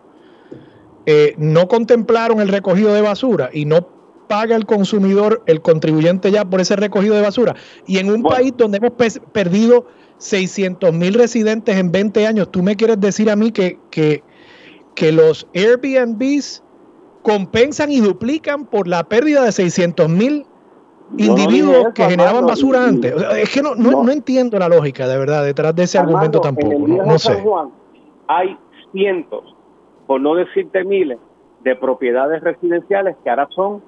[1.05, 3.89] eh, no contemplaron el recogido de basura y no
[4.29, 7.55] paga el consumidor, el contribuyente ya por ese recogido de basura.
[7.85, 8.93] Y en un país donde hemos
[9.33, 9.85] perdido
[10.19, 14.23] 600 mil residentes en 20 años, ¿tú me quieres decir a mí que, que,
[14.95, 16.62] que los Airbnbs
[17.23, 20.45] compensan y duplican por la pérdida de 600 mil
[21.17, 23.13] individuos que generaban basura antes.
[23.37, 26.87] es que no, no, entiendo la lógica, de verdad, detrás de ese argumento tampoco.
[26.87, 27.43] no, sé.
[28.27, 28.57] hay
[28.91, 29.55] cientos,
[30.05, 31.17] por no decirte miles,
[31.61, 33.81] de propiedades residenciales que ahora son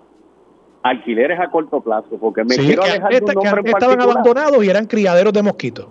[0.81, 5.33] alquileres a corto plazo, porque me quiero alejar de un estaban abandonados y eran criaderos
[5.33, 5.88] de mosquitos.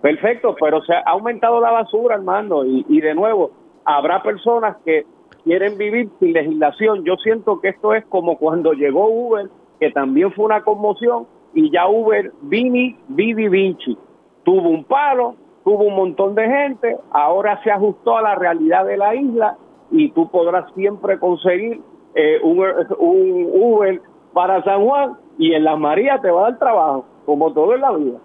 [0.00, 3.50] Perfecto, pero se ha aumentado la basura, hermano, y, y de nuevo,
[3.84, 5.04] habrá personas que
[5.44, 7.04] quieren vivir sin legislación.
[7.04, 11.70] Yo siento que esto es como cuando llegó Uber, que también fue una conmoción, y
[11.70, 13.96] ya Uber, Vini, Vivi, Vinci,
[14.44, 15.34] tuvo un palo,
[15.64, 19.56] tuvo un montón de gente, ahora se ajustó a la realidad de la isla
[19.90, 21.80] y tú podrás siempre conseguir
[22.14, 22.58] eh, un,
[22.98, 24.00] un Uber
[24.32, 27.80] para San Juan y en Las Marías te va a dar trabajo, como todo en
[27.80, 28.18] la vida.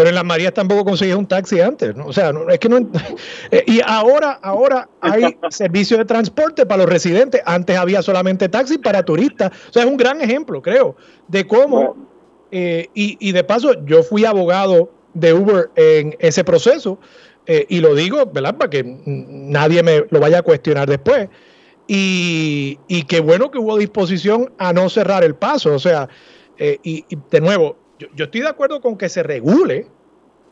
[0.00, 2.06] Pero en las Marías tampoco conseguías un taxi antes, ¿no?
[2.06, 2.78] O sea, es que no...
[3.50, 7.42] Eh, y ahora, ahora hay servicio de transporte para los residentes.
[7.44, 9.50] Antes había solamente taxi para turistas.
[9.68, 10.96] O sea, es un gran ejemplo, creo,
[11.28, 11.98] de cómo...
[12.50, 16.98] Eh, y, de paso, yo fui abogado de Uber en ese proceso.
[17.46, 18.56] Eh, y lo digo, ¿verdad?
[18.56, 21.28] Para que nadie me lo vaya a cuestionar después.
[21.86, 25.74] Y, y qué bueno que hubo disposición a no cerrar el paso.
[25.74, 26.08] O sea,
[26.58, 27.76] y, y de nuevo,
[28.14, 29.86] yo, estoy de acuerdo con que se regule.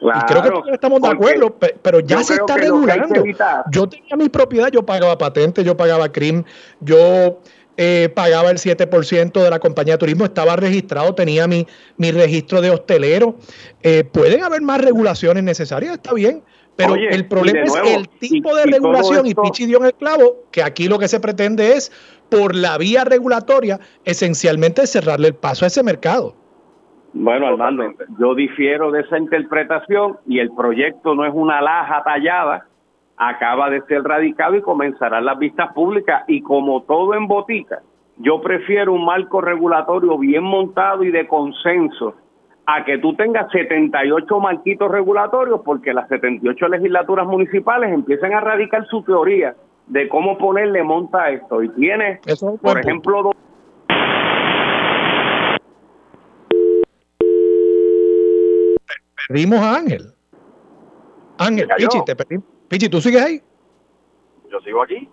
[0.00, 3.22] y creo que todos estamos de acuerdo, pero ya se está regulando.
[3.70, 6.44] Yo tenía mi propiedad, yo pagaba patente, yo pagaba CRIM,
[6.80, 7.40] yo
[7.76, 12.60] eh, pagaba el 7% de la compañía de turismo, estaba registrado, tenía mi, mi registro
[12.60, 13.36] de hostelero.
[13.82, 16.42] Eh, pueden haber más regulaciones necesarias, está bien,
[16.78, 20.62] pero el problema es el tipo de regulación, y Pichi dio en el clavo, que
[20.62, 21.90] aquí lo que se pretende es,
[22.28, 26.36] por la vía regulatoria, esencialmente cerrarle el paso a ese mercado.
[27.12, 27.84] Bueno, Armando,
[28.18, 32.66] yo difiero de esa interpretación y el proyecto no es una laja tallada,
[33.16, 36.24] acaba de ser radicado y comenzarán las vistas públicas.
[36.28, 37.80] Y como todo en botica,
[38.18, 42.14] yo prefiero un marco regulatorio bien montado y de consenso
[42.66, 48.86] a que tú tengas 78 marquitos regulatorios porque las 78 legislaturas municipales empiezan a radicar
[48.86, 49.54] su teoría
[49.86, 51.62] de cómo ponerle monta a esto.
[51.62, 52.20] Y tiene,
[52.60, 53.30] por ejemplo,
[59.28, 60.14] Perdimos a Ángel.
[61.36, 62.38] Ángel, Pichi, te perdí.
[62.68, 63.42] Pichi, ¿tú sigues ahí?
[64.50, 65.08] Yo sigo aquí.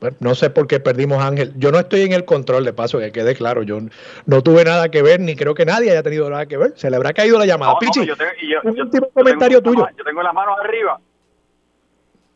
[0.00, 1.52] Bueno, no sé por qué perdimos a Ángel.
[1.56, 3.64] Yo no estoy en el control de paso, que quede claro.
[3.64, 3.80] Yo
[4.26, 6.72] no tuve nada que ver, ni creo que nadie haya tenido nada que ver.
[6.76, 7.74] Se le habrá caído la llamada.
[7.80, 8.30] Pichi, yo tengo,
[8.62, 9.86] un último comentario tuyo.
[9.96, 11.00] yo tengo las manos arriba.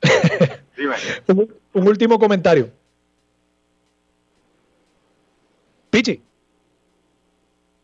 [0.77, 0.97] Dime.
[1.29, 2.69] un, un último comentario.
[5.91, 6.21] Pichi.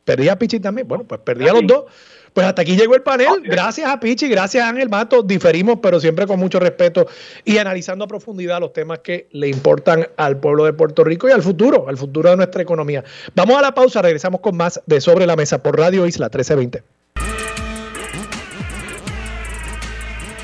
[0.04, 0.88] Perdí a Pichi también.
[0.88, 1.84] Bueno, pues perdí a los dos.
[2.32, 3.42] Pues hasta aquí llegó el panel.
[3.44, 5.22] Gracias a Pichi, gracias a Ángel Mato.
[5.22, 7.06] Diferimos, pero siempre con mucho respeto
[7.44, 11.32] y analizando a profundidad los temas que le importan al pueblo de Puerto Rico y
[11.32, 13.04] al futuro, al futuro de nuestra economía.
[13.34, 16.82] Vamos a la pausa, regresamos con más de Sobre la Mesa por Radio Isla 1320.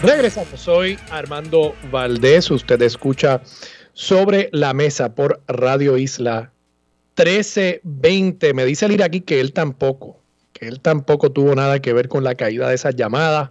[0.02, 2.50] Regresamos, soy Armando Valdés.
[2.50, 3.40] Usted escucha
[3.94, 6.52] Sobre la Mesa por Radio Isla
[7.16, 8.52] 1320.
[8.52, 10.23] Me dice el aquí que él tampoco
[10.66, 13.50] él tampoco tuvo nada que ver con la caída de esas llamadas,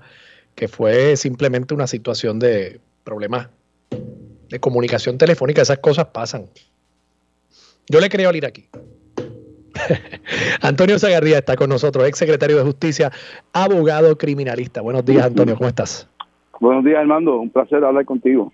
[0.55, 3.49] que fue simplemente una situación de problemas
[4.49, 6.45] de comunicación telefónica, esas cosas pasan.
[7.89, 8.67] Yo le creo al iraquí.
[10.61, 13.11] Antonio Zagarría está con nosotros, ex secretario de Justicia,
[13.51, 14.81] abogado criminalista.
[14.81, 16.07] Buenos días, Antonio, ¿cómo estás?
[16.59, 17.39] Buenos días, Armando.
[17.39, 18.53] Un placer hablar contigo.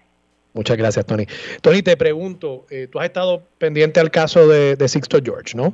[0.54, 1.26] Muchas gracias, Tony.
[1.62, 5.74] Tony, te pregunto, eh, tú has estado pendiente al caso de, de Sixto George, ¿no?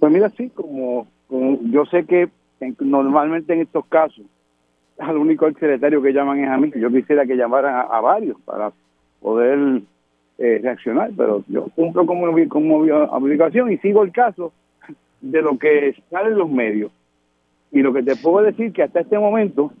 [0.00, 1.06] Pues mira, sí, como
[1.70, 2.28] yo sé que
[2.80, 4.24] normalmente en estos casos
[4.98, 6.70] al único secretario que llaman es a mí.
[6.76, 8.72] Yo quisiera que llamaran a, varios para
[9.20, 9.82] poder
[10.38, 14.52] eh, reaccionar, pero yo cumplo como, como obligación y sigo el caso
[15.20, 16.92] de lo que sale en los medios.
[17.70, 19.72] Y lo que te puedo decir que hasta este momento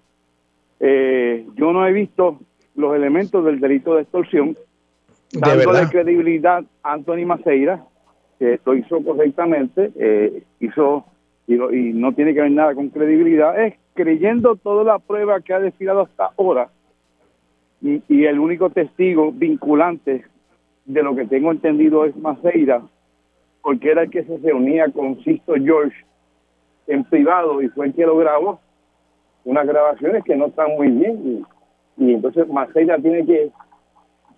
[0.80, 2.40] eh, yo no he visto
[2.74, 4.56] los elementos del delito de extorsión,
[5.32, 7.84] dándole credibilidad a Anthony Maceira,
[8.38, 11.04] que lo hizo correctamente, eh, hizo
[11.54, 15.60] y, no tiene que ver nada con credibilidad, es creyendo toda la prueba que ha
[15.60, 16.68] desfilado hasta ahora
[17.80, 20.24] y, el único testigo vinculante
[20.84, 22.82] de lo que tengo entendido es Maceira,
[23.60, 25.96] porque era el que se reunía con Sisto George
[26.86, 28.60] en privado y fue el que lo grabó,
[29.44, 31.44] unas grabaciones que no están muy bien
[31.96, 33.50] y, y entonces Maceira tiene que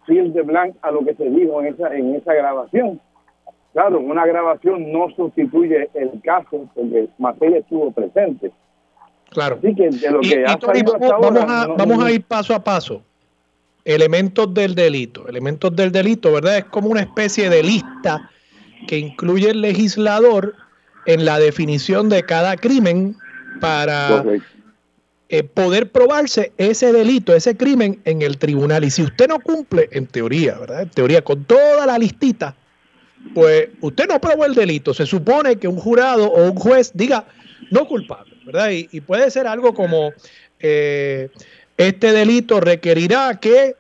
[0.07, 3.01] fiel de blanco a lo que se dijo en esa en esa grabación
[3.75, 8.53] Claro, una grabación no sustituye el caso porque Materia estuvo presente.
[9.31, 9.59] Claro.
[9.59, 10.57] Así que de lo que ha
[11.19, 13.03] vamos, a, vamos a ir paso a paso.
[13.85, 15.27] Elementos del delito.
[15.27, 16.59] Elementos del delito, ¿verdad?
[16.59, 18.31] Es como una especie de lista
[18.87, 20.55] que incluye el legislador
[21.07, 23.17] en la definición de cada crimen
[23.61, 24.25] para
[25.29, 28.85] eh, poder probarse ese delito, ese crimen en el tribunal.
[28.85, 30.83] Y si usted no cumple, en teoría, ¿verdad?
[30.83, 32.55] En teoría, con toda la listita,
[33.33, 34.93] pues usted no probó el delito.
[34.93, 37.25] Se supone que un jurado o un juez diga
[37.71, 38.71] no culpable, ¿verdad?
[38.71, 40.13] Y, puede ser algo como
[40.61, 41.29] eh,
[41.77, 43.77] este delito requerirá que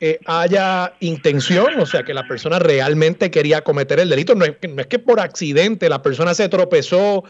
[0.00, 4.34] eh, haya intención, o sea, que la persona realmente quería cometer el delito.
[4.34, 7.24] No es, que por accidente la persona se tropezó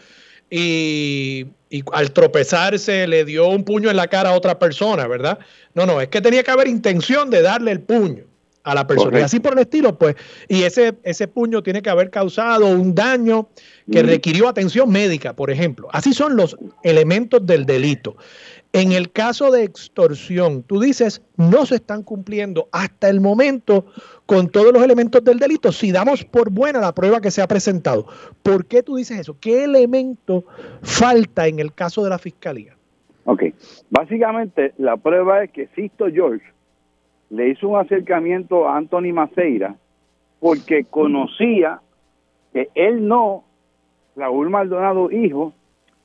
[0.49, 5.39] y, y, al tropezarse le dio un puño en la cara a otra persona, ¿verdad?
[5.73, 8.30] No, no, es que tenía que haber intención de darle el puño
[8.63, 9.19] a la persona.
[9.19, 10.15] Y así por el estilo, pues,
[10.47, 13.49] y ese, ese puño tiene que haber causado un daño
[13.91, 15.87] que requirió atención médica, por ejemplo.
[15.91, 18.15] Así son los elementos del delito.
[18.73, 23.85] En el caso de extorsión, tú dices, no se están cumpliendo hasta el momento
[24.25, 27.47] con todos los elementos del delito, si damos por buena la prueba que se ha
[27.47, 28.07] presentado.
[28.43, 29.35] ¿Por qué tú dices eso?
[29.41, 30.45] ¿Qué elemento
[30.81, 32.77] falta en el caso de la fiscalía?
[33.25, 33.43] Ok,
[33.89, 36.45] básicamente la prueba es que Sisto George
[37.31, 39.75] le hizo un acercamiento a Anthony Maceira
[40.39, 41.79] porque conocía
[42.51, 43.45] que él no,
[44.15, 45.53] Raúl Maldonado hijo,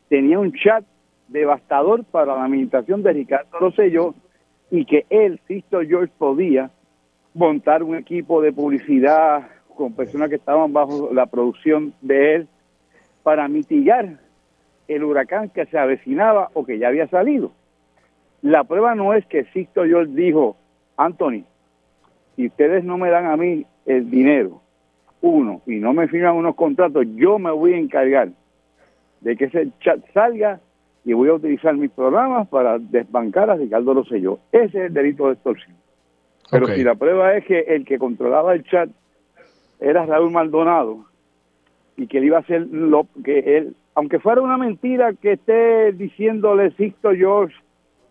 [0.08, 0.84] tenía un chat
[1.26, 4.14] devastador para la administración de Ricardo Rosselló
[4.70, 6.70] y que él, Sisto George, podía
[7.34, 12.48] montar un equipo de publicidad con personas que estaban bajo la producción de él
[13.24, 14.20] para mitigar
[14.86, 17.50] el huracán que se avecinaba o que ya había salido.
[18.42, 20.56] La prueba no es que Sisto George dijo,
[20.96, 21.44] Anthony,
[22.36, 24.60] si ustedes no me dan a mí el dinero,
[25.20, 28.28] uno, y no me firman unos contratos, yo me voy a encargar
[29.20, 30.60] de que ese chat salga
[31.04, 34.38] y voy a utilizar mis programas para desbancar a Ricardo Rosselló.
[34.52, 35.76] Ese es el delito de extorsión.
[36.50, 38.88] Pero si la prueba es que el que controlaba el chat
[39.80, 41.04] era Raúl Maldonado
[41.96, 45.92] y que él iba a hacer lo que él, aunque fuera una mentira que esté
[45.92, 47.54] diciéndole Sixto George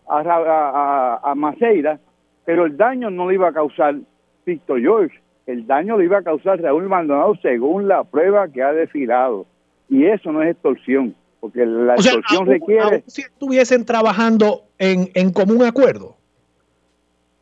[0.07, 1.99] a, a, a Maceira,
[2.46, 3.96] pero el daño no lo iba a causar
[4.46, 8.74] Víctor George, el daño lo iba a causar Raúl Maldonado según la prueba que ha
[8.74, 9.46] desfilado.
[9.90, 13.04] Y eso no es extorsión, porque la extorsión requiere...
[13.08, 16.16] si estuviesen trabajando en, en común acuerdo.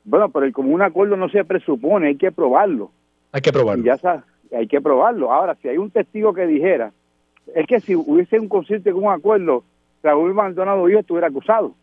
[0.03, 2.91] Bueno, pero el común acuerdo no se presupone, hay que probarlo.
[3.31, 3.83] Hay que probarlo.
[3.83, 5.31] Y ya sabes, hay que probarlo.
[5.31, 6.91] Ahora, si hay un testigo que dijera,
[7.55, 9.63] es que si hubiese un concierto con un acuerdo,
[10.01, 11.73] Raúl Maldonado yo estuviera acusado.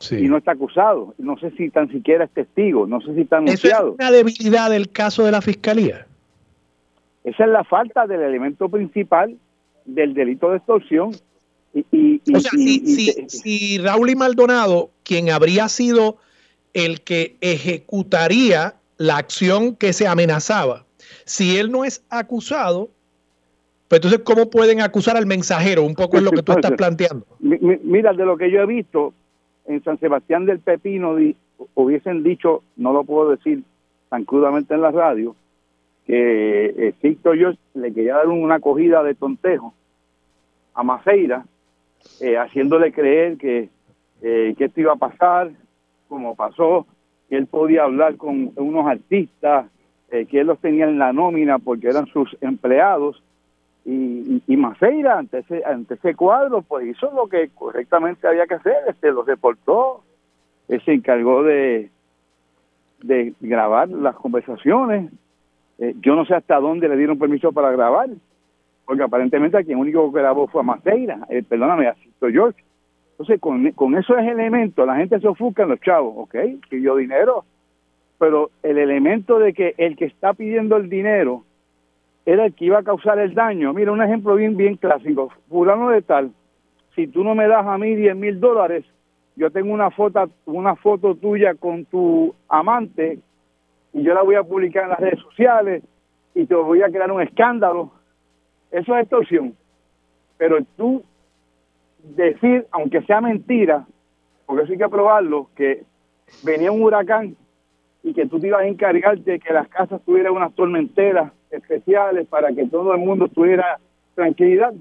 [0.00, 0.16] Sí.
[0.16, 1.14] Y no está acusado.
[1.18, 3.88] No sé si tan siquiera es testigo, no sé si está Eso anunciado.
[3.90, 6.06] es una debilidad del caso de la fiscalía.
[7.24, 9.36] Esa es la falta del elemento principal
[9.84, 11.10] del delito de extorsión.
[11.74, 16.16] Y, y- y- O sea, y- si, si, si Raúl y Maldonado, quien habría sido
[16.74, 20.84] el que ejecutaría la acción que se amenazaba,
[21.24, 22.88] si él no es acusado,
[23.88, 25.82] pues entonces, ¿cómo pueden acusar al mensajero?
[25.82, 27.26] Un poco es lo que tú estás planteando.
[27.40, 29.12] Mi- mi- Mira, de lo que yo he visto
[29.68, 31.16] en San Sebastián del Pepino,
[31.74, 33.62] hubiesen dicho, no lo puedo decir
[34.08, 35.36] tan crudamente en la radio,
[36.06, 39.74] que eh, Sixto George le quería dar una acogida de tontejo
[40.74, 41.44] a Maceira,
[42.20, 43.68] eh, haciéndole creer que,
[44.22, 45.50] eh, que esto iba a pasar,
[46.08, 46.86] como pasó,
[47.28, 49.66] que él podía hablar con unos artistas,
[50.10, 53.22] eh, que él los tenía en la nómina porque eran sus empleados,
[53.84, 58.54] y, y, Maceira ante ese, ante ese cuadro pues hizo lo que correctamente había que
[58.54, 60.02] hacer, este los deportó,
[60.68, 61.90] él se encargó de,
[63.02, 65.10] de grabar las conversaciones,
[65.80, 68.08] Eh, yo no sé hasta dónde le dieron permiso para grabar,
[68.84, 72.60] porque aparentemente a quien único que grabó fue a Maceira, eh, perdóname, a Sisto George.
[73.12, 76.34] Entonces con, con esos elementos la gente se ofusca en los chavos, ok,
[76.68, 77.44] pidió dinero,
[78.18, 81.44] pero el elemento de que el que está pidiendo el dinero
[82.28, 83.72] era el que iba a causar el daño.
[83.72, 85.32] Mira, un ejemplo bien, bien clásico.
[85.48, 86.30] Fulano de tal,
[86.94, 88.84] si tú no me das a mí 10 mil dólares,
[89.34, 93.18] yo tengo una foto, una foto tuya con tu amante
[93.94, 95.82] y yo la voy a publicar en las redes sociales
[96.34, 97.92] y te voy a crear un escándalo.
[98.70, 99.54] Eso es extorsión.
[100.36, 101.02] Pero tú
[102.02, 103.86] decir, aunque sea mentira,
[104.44, 105.82] porque eso hay que probarlo, que
[106.44, 107.36] venía un huracán
[108.02, 112.26] y que tú te ibas a encargar de que las casas tuvieran unas tormenteras especiales
[112.28, 113.78] para que todo el mundo tuviera
[114.14, 114.72] tranquilidad.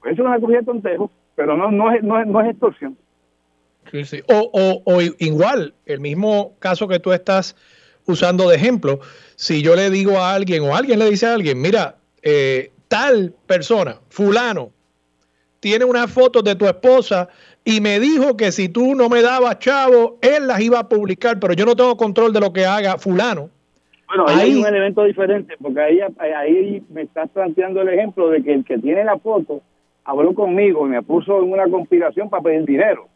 [0.00, 2.50] Pues eso es una cogida de tontejo, pero no, no, es, no, es, no es
[2.50, 2.96] extorsión.
[3.90, 4.22] Sí, sí.
[4.28, 7.56] O, o, o igual, el mismo caso que tú estás
[8.06, 9.00] usando de ejemplo,
[9.36, 13.34] si yo le digo a alguien o alguien le dice a alguien, mira, eh, tal
[13.46, 14.72] persona, fulano,
[15.60, 17.28] tiene unas fotos de tu esposa
[17.64, 21.38] y me dijo que si tú no me dabas chavo, él las iba a publicar,
[21.38, 23.50] pero yo no tengo control de lo que haga fulano.
[24.10, 28.42] Bueno, ahí, hay un elemento diferente, porque ahí, ahí me estás planteando el ejemplo de
[28.42, 29.62] que el que tiene la foto
[30.04, 33.06] habló conmigo y me puso en una conspiración para pedir dinero.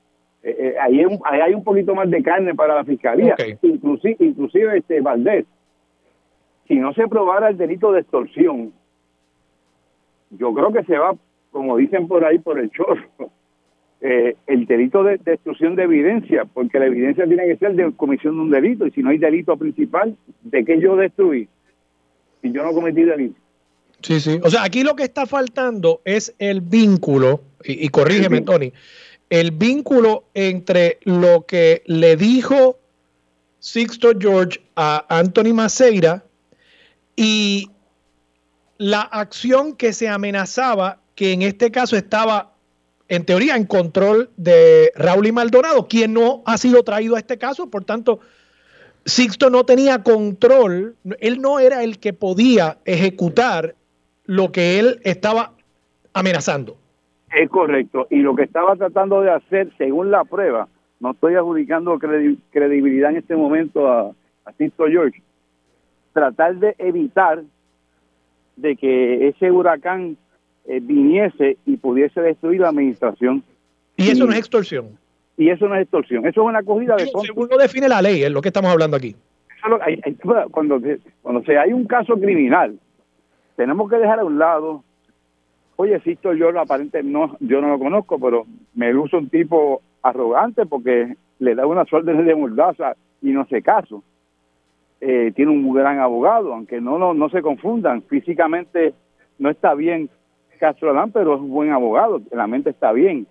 [0.45, 3.35] Eh, eh, ahí, hay un, ahí, hay un, poquito más de carne para la fiscalía,
[3.35, 3.57] Okay.
[3.62, 5.47] inclusive, inclusive este Valdés.
[6.69, 8.73] Si no se probara el delito de extorsión,
[10.31, 11.16] yo creo que se va,
[11.51, 13.09] como dicen por ahí, por el chorro,
[14.07, 18.35] eh, el delito de destrucción de evidencia, porque la evidencia tiene que ser de comisión
[18.35, 21.49] de un delito, y si no hay delito principal, ¿de qué yo destruí?
[22.43, 23.37] Si yo no cometí delito.
[24.03, 24.39] Sí, sí.
[24.43, 28.45] O sea, aquí lo que está faltando es el vínculo, y, y corrígeme, Sí.
[28.45, 28.73] Tony,
[29.31, 32.79] el vínculo entre lo que le dijo
[33.59, 36.25] Sixto George a Anthony Maceira
[37.17, 37.71] y
[38.77, 42.54] la acción que se amenazaba, que en este caso estaba
[43.09, 47.39] en teoría en control de Raúl y Maldonado, quien no ha sido traído a este
[47.39, 48.21] caso, por tanto,
[49.05, 53.75] Sixto no tenía control, él no era el que podía ejecutar
[54.25, 55.53] lo que él estaba
[56.15, 56.79] amenazando.
[57.35, 58.07] Es correcto.
[58.11, 60.69] Y lo que estaba tratando de hacer, según la prueba,
[61.01, 64.13] no estoy adjudicando credi- credibilidad en este momento a,
[64.47, 65.21] a Tito George,
[66.15, 67.43] tratar de evitar
[68.57, 70.17] de que ese huracán
[70.66, 73.43] eh, viniese y pudiese destruir la administración.
[73.97, 74.99] Y eso no es extorsión.
[75.36, 77.07] Y eso no es extorsión, eso es una acogida de.
[77.07, 79.16] Según lo define la ley, es lo que estamos hablando aquí.
[80.51, 80.81] Cuando,
[81.23, 82.78] cuando se hay un caso criminal,
[83.57, 84.85] tenemos que dejar a un lado,
[85.77, 90.66] oye, Sisto yo aparente no, yo no lo conozco, pero me luce un tipo arrogante
[90.66, 94.03] porque le da unas órdenes de mordaza y no se caso.
[95.01, 98.95] Eh, tiene un gran abogado, aunque no, no, no se confundan, físicamente
[99.39, 100.09] no está bien
[100.59, 103.27] Castro Adán, pero es un buen abogado, la mente está bien.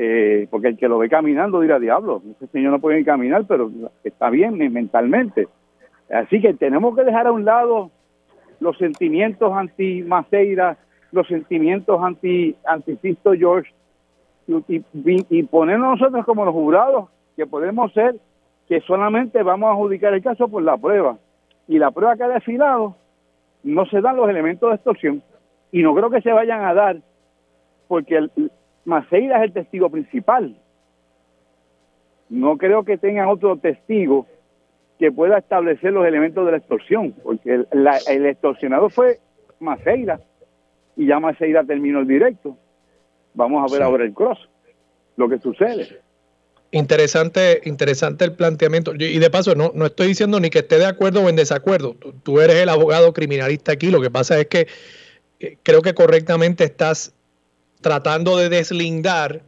[0.00, 3.68] Eh, porque el que lo ve caminando dirá, diablo, ese señor no puede caminar, pero
[4.04, 5.48] está bien mentalmente.
[6.08, 7.90] Así que tenemos que dejar a un lado
[8.60, 10.78] los sentimientos anti Maceira,
[11.10, 13.72] los sentimientos anti anti Sisto George
[14.46, 18.16] y, y ponernos nosotros como los jurados que podemos ser
[18.68, 21.18] que solamente vamos a adjudicar el caso por la prueba
[21.66, 22.96] y la prueba que ha desfilado
[23.62, 25.22] no se dan los elementos de extorsión
[25.72, 26.96] y no creo que se vayan a dar
[27.86, 28.50] porque el,
[28.84, 30.56] Maceira es el testigo principal
[32.28, 34.26] no creo que tengan otro testigo
[34.98, 37.66] que pueda establecer los elementos de la extorsión, porque el,
[38.08, 39.18] el extorsionado fue
[39.60, 40.20] Maceira
[40.96, 42.56] y ya Maceira terminó el directo.
[43.34, 44.38] Vamos a ver ahora el cross,
[45.16, 46.00] lo que sucede.
[46.70, 48.92] Interesante, interesante el planteamiento.
[48.94, 51.94] Y de paso, no, no estoy diciendo ni que esté de acuerdo o en desacuerdo.
[52.22, 53.90] Tú, eres el abogado criminalista aquí.
[53.90, 54.66] Lo que pasa es que
[55.62, 57.12] creo que correctamente estás
[57.80, 59.42] tratando de deslindar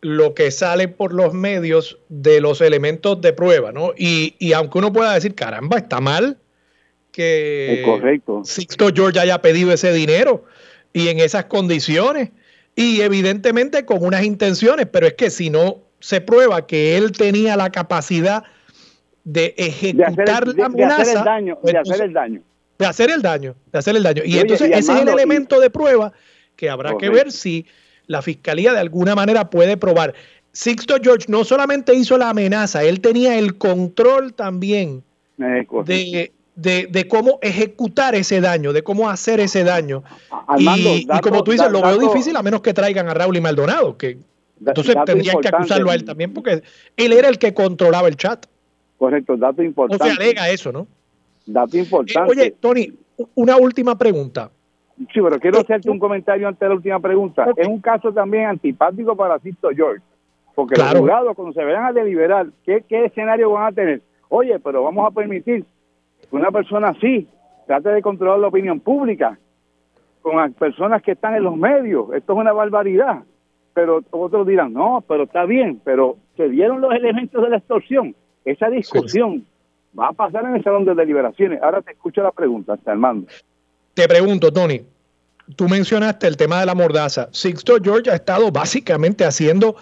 [0.00, 3.92] lo que sale por los medios de los elementos de prueba, ¿no?
[3.96, 6.38] Y, y aunque uno pueda decir, caramba, está mal
[7.10, 8.42] que correcto.
[8.44, 10.44] Sixto George haya pedido ese dinero
[10.92, 12.30] y en esas condiciones
[12.74, 17.56] y evidentemente con unas intenciones, pero es que si no se prueba que él tenía
[17.56, 18.44] la capacidad
[19.24, 22.42] de ejecutar la amenaza, de hacer el daño, de hacer el daño,
[22.78, 24.22] de hacer el daño, de hacer el daño.
[24.24, 26.12] Y, entonces ese es el elemento de prueba
[26.56, 27.66] que habrá que ver si
[28.06, 30.14] la fiscalía de alguna manera puede probar.
[30.52, 35.02] Sixto George no solamente hizo la amenaza, él tenía el control también
[35.36, 40.02] de, de, cómo ejecutar ese daño, de cómo hacer ese daño.
[40.56, 43.98] y, como tú dices, lo veo difícil a menos que traigan a Raúl y Maldonado,
[43.98, 44.18] que
[44.64, 46.62] entonces tendrían que acusarlo a él también porque
[46.96, 48.46] él era el que controlaba el chat.
[48.96, 50.02] Correcto, dato importante.
[50.02, 50.86] O se alega eso, ¿no?
[51.46, 52.30] Dato importante.
[52.30, 52.92] oye, Tony,
[53.34, 54.50] una última pregunta.
[54.98, 57.46] Sí, pero quiero hacerte un comentario antes de la última pregunta.
[57.56, 60.02] Es un caso también antipático para Sisto George,
[60.54, 64.02] porque los jurados cuando se vayan a deliberar, ¿qué, ¿qué escenario van a tener?
[64.28, 65.64] Oye, pero vamos a permitir
[66.28, 67.28] que una persona así
[67.66, 69.38] trate de controlar la opinión pública
[70.22, 72.12] con personas que están en los medios.
[72.12, 73.22] Esto es una barbaridad
[73.76, 78.16] pero otros dirán, no, pero está bien, pero se dieron los elementos de la extorsión.
[78.42, 79.44] Esa discusión
[79.98, 81.62] va a pasar en el salón de deliberaciones.
[81.62, 83.26] Ahora te escucho la pregunta, hasta Armando.
[83.94, 84.82] Te pregunto, Tony,
[85.56, 87.28] tú mencionaste el tema de la mordaza.
[87.32, 89.76] Sixto George ha estado básicamente haciendo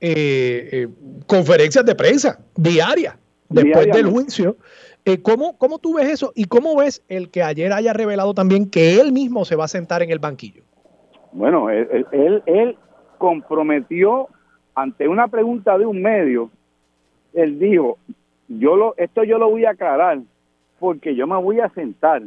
[0.00, 0.88] eh, eh,
[1.26, 3.16] conferencias de prensa diarias
[3.48, 4.56] después del juicio.
[5.04, 6.32] Eh, ¿cómo, ¿Cómo tú ves eso?
[6.34, 9.68] ¿Y cómo ves el que ayer haya revelado también que él mismo se va a
[9.68, 10.62] sentar en el banquillo?
[11.32, 12.76] Bueno, él, él, él
[13.18, 14.28] comprometió
[14.74, 16.50] ante una pregunta de un medio,
[17.32, 17.98] él dijo,
[18.50, 20.18] yo lo, esto yo lo voy a aclarar
[20.80, 22.22] porque yo me voy a sentar.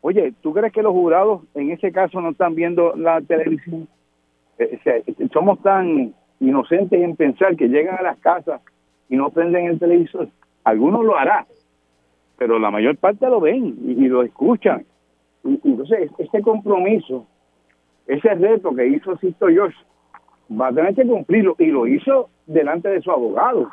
[0.00, 3.86] Oye, ¿tú crees que los jurados en ese caso no están viendo la televisión?
[4.58, 8.62] Eh, somos tan inocentes en pensar que llegan a las casas
[9.10, 10.28] y no prenden el televisor.
[10.64, 11.44] Algunos lo harán,
[12.38, 14.86] pero la mayor parte lo ven y, lo escuchan.
[15.44, 17.26] Y, entonces, este compromiso,
[18.06, 19.76] ese reto que hizo Sisto George
[20.50, 23.68] va a tener que cumplirlo y lo hizo delante de su abogado.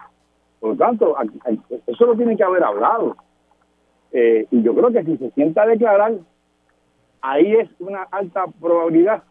[0.60, 1.16] Por lo tanto,
[1.86, 3.16] eso lo tiene que haber hablado.
[4.12, 6.14] Eh, y yo creo que si se sienta a declarar,
[7.22, 9.24] ahí es una alta probabilidad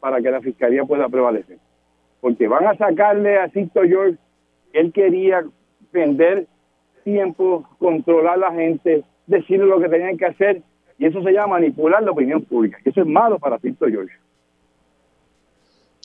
[0.00, 1.58] para que la fiscalía pueda prevalecer.
[2.20, 4.18] Porque van a sacarle a Sisto George,
[4.72, 5.44] él quería
[5.92, 6.46] vender
[7.04, 10.62] tiempo, controlar a la gente, decirle lo que tenían que hacer,
[10.98, 12.78] y eso se llama manipular la opinión pública.
[12.84, 14.14] Eso es malo para Sisto George.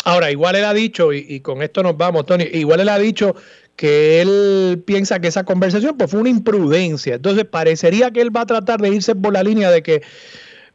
[0.05, 3.35] Ahora, igual él ha dicho, y, con esto nos vamos, Tony, igual él ha dicho
[3.77, 7.15] que él piensa que esa conversación pues, fue una imprudencia.
[7.15, 10.01] Entonces, parecería que él va a tratar de irse por la línea de que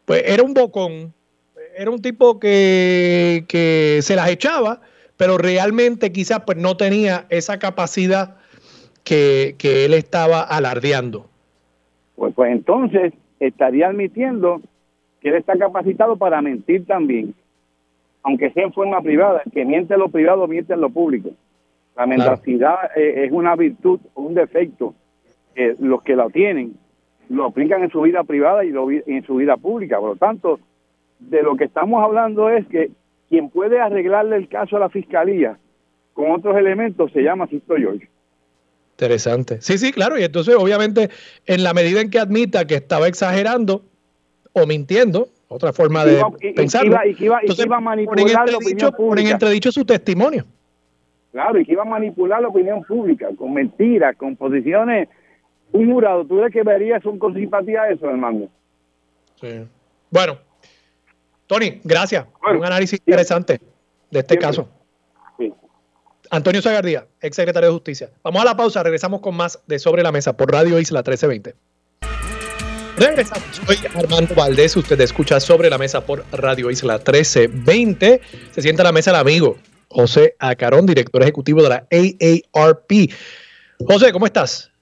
[0.04, 1.12] pues, era un bocón,
[1.76, 4.80] era un tipo que, que se las echaba,
[5.16, 8.36] pero realmente quizás pues, no tenía esa capacidad
[9.02, 11.26] que, que él estaba alardeando.
[12.14, 14.62] Pues, pues entonces estaría admitiendo
[15.20, 17.34] que él está capacitado para mentir también
[18.22, 21.30] aunque sea en forma privada, que miente en lo privado, miente en lo público.
[21.96, 24.94] La mendacidad eh, es una virtud, un defecto.
[25.54, 26.74] que los que la tienen
[27.28, 29.98] lo aplican en su vida privada y lo, en su vida pública.
[29.98, 30.60] Por lo tanto,
[31.18, 32.90] de lo que estamos hablando es que
[33.28, 35.58] quien puede arreglarle el caso a la fiscalía
[36.12, 38.08] con otros elementos se llama Sisto George.
[38.92, 39.60] Interesante.
[39.62, 40.18] Sí, sí, claro.
[40.18, 41.08] Y entonces, obviamente,
[41.46, 43.82] en la medida en que admita que estaba exagerando
[44.52, 46.22] o mintiendo, otra forma de
[46.54, 46.84] pensar.
[47.06, 49.28] Y que iba, a manipular la opinión pública.
[49.28, 50.44] en entredicho su testimonio.
[51.32, 55.08] Claro, y que iba a manipular la opinión pública con mentiras, con posiciones.
[55.72, 58.48] Un jurado, ¿tú crees que verías con simpatía eso, hermano?
[59.40, 59.66] Sí.
[60.10, 60.36] Bueno,
[61.46, 62.26] Tony, gracias.
[62.54, 63.60] un análisis interesante
[64.10, 64.68] de este caso.
[65.38, 65.50] Sí.
[66.30, 68.10] Antonio Zagardía, ex secretario de Justicia.
[68.22, 71.54] Vamos a la pausa, regresamos con más de Sobre la Mesa por Radio Isla 1320.
[72.98, 73.44] Regresamos.
[73.66, 74.76] Soy Armando Valdés.
[74.76, 78.20] Usted escucha sobre la mesa por Radio Isla 1320.
[78.50, 79.56] Se sienta a la mesa el amigo
[79.92, 83.10] José Acarón, director ejecutivo de la AARP.
[83.86, 84.72] José, ¿cómo estás?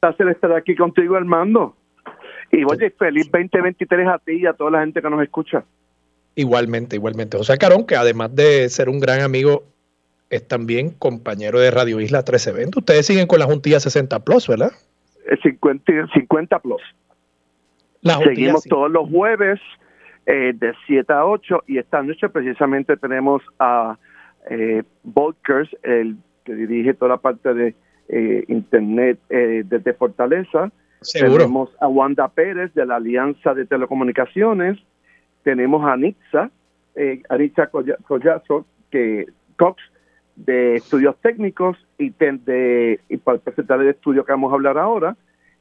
[0.00, 1.76] Placer estar aquí contigo, Armando.
[2.50, 5.64] Y oye, feliz 2023 a ti y a toda la gente que nos escucha.
[6.34, 7.36] Igualmente, igualmente.
[7.38, 9.64] José Acarón, que además de ser un gran amigo
[10.30, 12.78] es también compañero de Radio Isla 1320.
[12.78, 14.72] Ustedes siguen con la Juntilla 60 Plus, ¿verdad?
[15.42, 16.82] 50, 50 Plus.
[18.24, 19.60] Seguimos todos los jueves
[20.26, 23.98] eh, de 7 a 8 y esta noche precisamente tenemos a
[24.50, 27.74] eh, Volkers, el que dirige toda la parte de
[28.08, 30.70] eh, Internet eh, desde Fortaleza.
[31.12, 34.78] Tenemos a Wanda Pérez de la Alianza de Telecomunicaciones.
[35.42, 36.50] Tenemos a Nixa,
[36.94, 39.82] eh, Aricha Collazo, que Cox
[40.36, 45.16] de Estudios Técnicos y, de, y para presentar el estudio que vamos a hablar ahora.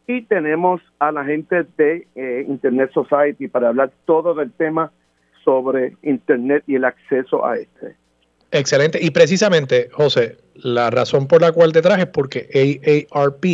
[0.08, 4.92] Y tenemos a la gente de eh, Internet Society para hablar todo del tema
[5.44, 7.96] sobre Internet y el acceso a este.
[8.52, 9.00] Excelente.
[9.02, 13.46] Y precisamente, José, la razón por la cual te traje es porque AARP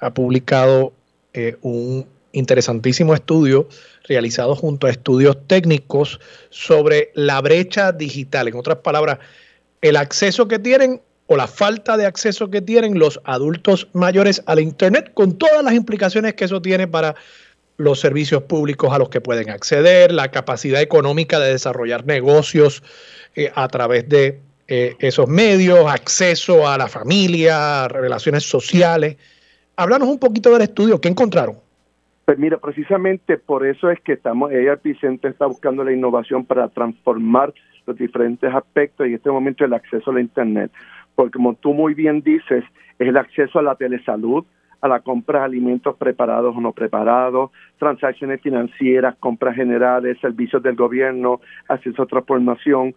[0.00, 0.92] ha publicado
[1.34, 3.68] eh, un interesantísimo estudio
[4.08, 6.20] realizado junto a estudios técnicos
[6.50, 8.48] sobre la brecha digital.
[8.48, 9.18] En otras palabras,
[9.82, 14.60] el acceso que tienen o la falta de acceso que tienen los adultos mayores al
[14.60, 17.14] Internet, con todas las implicaciones que eso tiene para
[17.76, 22.82] los servicios públicos a los que pueden acceder, la capacidad económica de desarrollar negocios
[23.34, 29.16] eh, a través de eh, esos medios, acceso a la familia, relaciones sociales.
[29.76, 31.56] Háblanos un poquito del estudio, ¿qué encontraron?
[32.24, 36.68] Pues mira, precisamente por eso es que estamos, ella Vicente está buscando la innovación para
[36.68, 37.52] transformar
[37.86, 40.70] los diferentes aspectos y en este momento el acceso a la Internet.
[41.14, 42.64] Porque como tú muy bien dices,
[42.98, 44.44] es el acceso a la telesalud,
[44.80, 50.76] a la compra de alimentos preparados o no preparados, transacciones financieras, compras generales, servicios del
[50.76, 52.94] gobierno, acceso a transformación,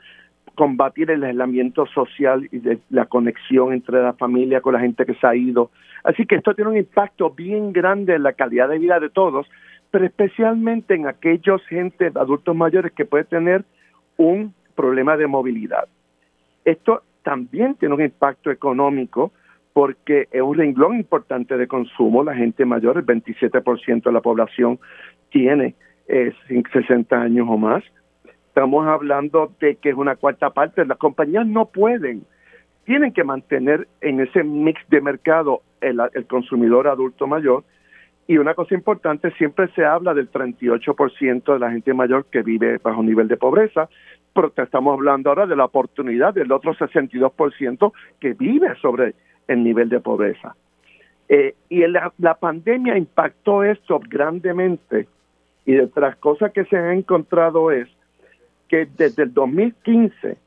[0.56, 5.28] combatir el aislamiento social y la conexión entre la familia con la gente que se
[5.28, 5.70] ha ido.
[6.04, 9.48] Así que esto tiene un impacto bien grande en la calidad de vida de todos,
[9.92, 13.66] pero especialmente en aquellos gente, adultos mayores que pueden tener
[14.18, 15.88] un problema de movilidad.
[16.66, 19.32] Esto también tiene un impacto económico
[19.78, 22.24] porque es un renglón importante de consumo.
[22.24, 24.80] La gente mayor, el 27% de la población
[25.30, 25.76] tiene
[26.08, 26.34] eh,
[26.74, 27.84] 60 años o más
[28.48, 30.84] Estamos hablando de que es una cuarta parte.
[30.84, 32.24] Las compañías no pueden,
[32.86, 37.64] tienen que mantener en ese mix de mercado el, consumidor adulto mayor.
[38.26, 42.80] Y una cosa importante, siempre se habla del 38% de la gente mayor que vive
[42.80, 43.90] bajo nivel de pobreza,
[44.34, 49.14] pero estamos hablando ahora de la oportunidad del otro 62% que vive sobre
[49.48, 50.56] el nivel de pobreza.
[51.30, 55.08] Eh, y la, pandemia impactó esto grandemente
[55.66, 57.90] y de otras cosas que se han encontrado es
[58.70, 60.38] que desde el 2015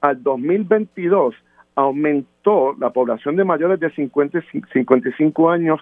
[0.00, 1.34] al 2022
[1.74, 4.40] aumentó la población de mayores de 50
[4.72, 5.80] 55 años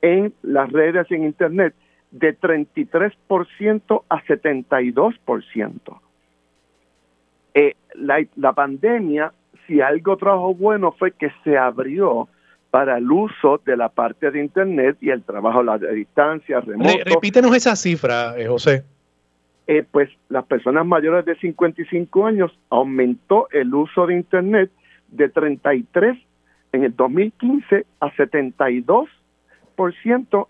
[0.00, 1.74] en las redes y en Internet
[2.10, 6.00] de 33% a 72%.
[7.54, 9.32] Eh, la, la pandemia,
[9.66, 12.28] si algo trajo bueno, fue que se abrió
[12.70, 16.90] para el uso de la parte de Internet y el trabajo a la distancia, remoto.
[17.04, 18.84] repítenos esa cifra, eh, José.
[19.66, 24.70] Eh, pues las personas mayores de 55 años aumentó el uso de Internet
[25.08, 26.18] de 33
[26.72, 29.08] en el 2015 a 72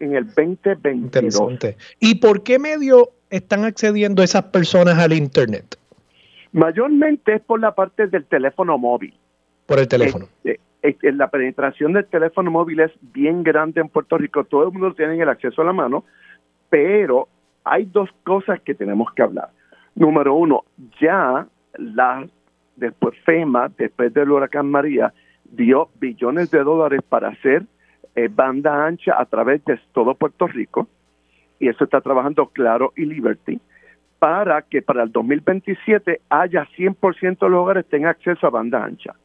[0.01, 1.77] en el 2022.
[2.01, 5.77] ¿Y por qué medio están accediendo esas personas al Internet?
[6.53, 9.15] Mayormente es por la parte del teléfono móvil.
[9.67, 10.27] Por el teléfono.
[10.45, 14.45] Este, este, la penetración del teléfono móvil es bien grande en Puerto Rico.
[14.45, 16.05] Todo el mundo tiene el acceso a la mano,
[16.69, 17.29] pero
[17.65, 19.51] hay dos cosas que tenemos que hablar.
[19.95, 20.65] Número uno,
[21.01, 21.47] ya
[21.77, 22.27] la
[22.77, 25.13] después FEMA, después del huracán María,
[25.45, 27.65] dio billones de dólares para hacer
[28.15, 30.89] eh, banda ancha a través de todo Puerto Rico,
[31.59, 33.61] y eso está trabajando Claro y Liberty,
[34.23, 39.17] para que para el 2027 haya 100% de los hogares tengan acceso a banda ancha.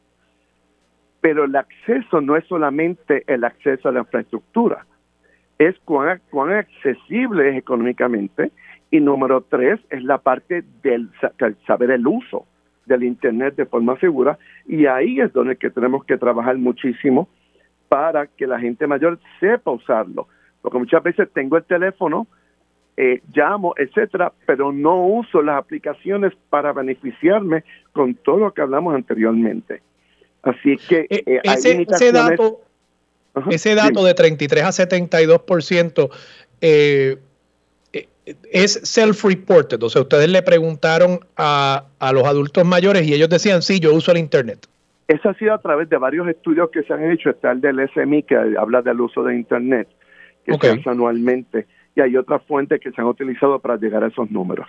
[1.20, 4.86] Pero el acceso no es solamente el acceso a la infraestructura,
[5.56, 6.20] es cuán,
[6.50, 8.50] accesible es económicamente
[8.90, 11.08] y número tres es la parte del
[11.64, 12.46] saber el uso
[12.84, 17.28] del Internet de forma segura y ahí es donde que tenemos que trabajar muchísimo
[17.88, 20.26] para que la gente mayor sepa usarlo.
[20.60, 22.26] Porque muchas veces tengo el teléfono,
[23.00, 27.62] eh, llamo, etcétera, pero no uso las aplicaciones para beneficiarme
[27.92, 29.82] con todo lo que hablamos anteriormente.
[30.42, 32.62] Así que eh, eh, ese, ese dato
[33.50, 36.10] ese dato de 33 a 72%
[36.60, 37.16] eh,
[37.92, 38.08] eh,
[38.50, 39.82] es self-reported.
[39.82, 44.12] O sea, ustedes le preguntaron a, los adultos mayores y ellos decían, sí, yo uso
[44.12, 44.66] el Internet.
[45.06, 47.30] Eso ha sido a través de varios estudios que se han hecho.
[47.30, 49.88] Está el del SMI que habla del uso de Internet,
[50.44, 51.66] que se hace anualmente.
[51.98, 54.66] Y hay otras fuentes que se han utilizado para llegar a esos números.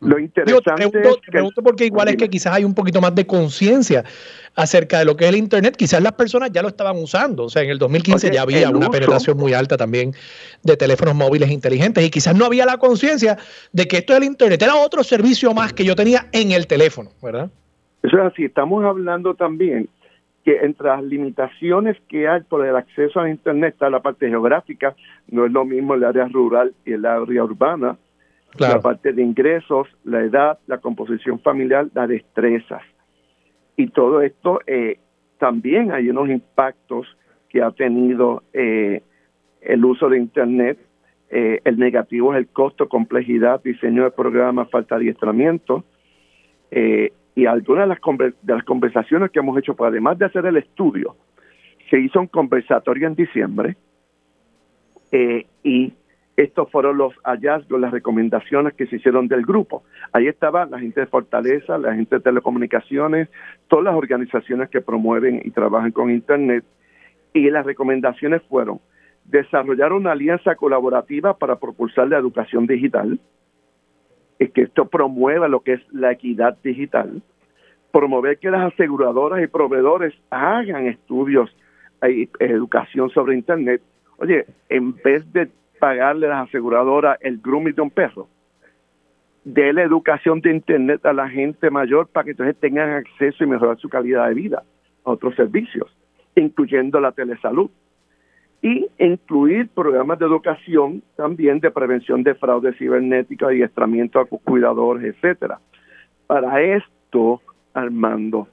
[0.00, 3.26] Lo interesante es que, pregunto porque igual es que quizás hay un poquito más de
[3.26, 4.04] conciencia
[4.56, 5.76] acerca de lo que es el Internet.
[5.76, 7.44] Quizás las personas ya lo estaban usando.
[7.44, 10.12] O sea, en el 2015 ya había una penetración muy alta también
[10.62, 13.36] de teléfonos móviles inteligentes y quizás no había la conciencia
[13.72, 17.10] de que esto del Internet era otro servicio más que yo tenía en el teléfono,
[17.22, 17.50] ¿verdad?
[18.02, 18.46] Eso es así.
[18.46, 19.88] Estamos hablando también
[20.44, 24.94] que entre las limitaciones que hay por el acceso a Internet está la parte geográfica,
[25.28, 27.96] no es lo mismo el área rural y el área urbana,
[28.58, 32.82] la parte de ingresos, la edad, la composición familiar, las destrezas.
[33.76, 34.98] Y todo esto eh,
[35.38, 37.06] también hay unos impactos
[37.48, 39.02] que ha tenido eh,
[39.60, 40.78] el uso de Internet.
[41.30, 45.84] Eh, el negativo es el costo, complejidad, diseño de programas, falta de adiestramiento.
[46.70, 51.16] Eh, y algunas de las, conversaciones que hemos hecho, pues además de hacer el estudio,
[51.90, 53.76] se hizo un conversatorio en diciembre
[55.10, 55.92] eh, y
[56.36, 59.84] estos fueron los hallazgos, las recomendaciones que se hicieron del grupo.
[60.12, 63.28] Ahí estaba la gente de Fortaleza, la gente de telecomunicaciones,
[63.68, 66.64] todas las organizaciones que promueven y trabajan con Internet.
[67.34, 68.80] Y las recomendaciones fueron
[69.24, 73.18] desarrollar una alianza colaborativa para propulsar la educación digital,
[74.50, 77.22] que esto promueva lo que es la equidad digital,
[77.90, 81.54] promover que las aseguradoras y proveedores hagan estudios
[82.08, 83.82] y educación sobre Internet.
[84.18, 85.48] Oye, en vez de
[85.78, 88.28] pagarle a las aseguradoras el grooming de un perro,
[89.44, 93.46] de la educación de Internet a la gente mayor para que entonces tengan acceso y
[93.46, 94.62] mejorar su calidad de vida
[95.04, 95.94] a otros servicios,
[96.36, 97.70] incluyendo la telesalud
[98.62, 105.58] y incluir programas de educación también de prevención de fraude cibernética, adiestramiento a cuidadores, etcétera.
[106.28, 107.42] Para esto,
[107.74, 108.46] Armando,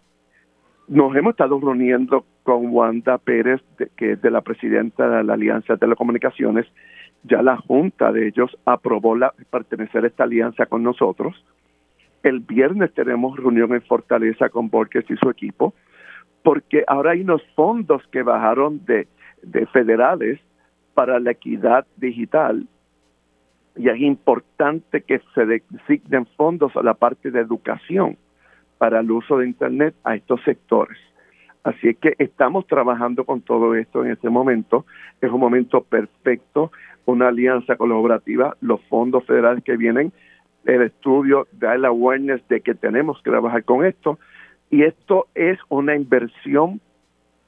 [0.88, 3.62] nos hemos estado reuniendo con Wanda Pérez,
[3.96, 6.66] que es de la presidenta de la Alianza de Telecomunicaciones.
[7.24, 11.36] Ya la junta de ellos aprobó la, pertenecer a esta alianza con nosotros.
[12.24, 15.76] El viernes tenemos reunión en Fortaleza con Borges y su equipo,
[16.42, 19.08] porque ahora hay unos fondos que bajaron de
[19.44, 20.40] de federales
[20.94, 22.68] para la equidad digital
[23.80, 28.18] y es importante que se designen fondos a la parte de educación
[28.78, 30.98] para el uso de Internet a estos sectores.
[31.64, 34.86] Así es que estamos trabajando con todo esto en este momento.
[35.22, 36.72] Es un momento perfecto,
[37.06, 40.12] una alianza colaborativa, los fondos federales que vienen,
[40.66, 44.20] el estudio da el awareness de que tenemos que trabajar con esto.
[44.70, 46.82] Y esto es una inversión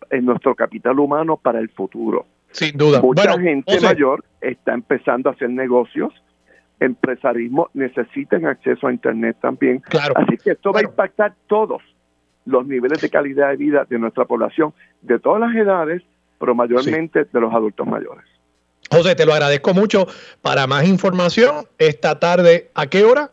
[0.10, 2.26] en nuestro capital humano para el futuro.
[2.52, 3.02] Sin duda.
[3.02, 6.14] Mucha gente mayor está empezando a hacer negocios,
[6.80, 9.80] empresarismo, necesitan acceso a Internet también.
[9.80, 10.14] Claro.
[10.18, 11.82] Así que esto va a impactar todos
[12.46, 16.02] los niveles de calidad de vida de nuestra población, de todas las edades,
[16.40, 18.26] pero mayormente de los adultos mayores.
[18.90, 20.08] José, te lo agradezco mucho.
[20.42, 23.32] Para más información, esta tarde, ¿a qué hora?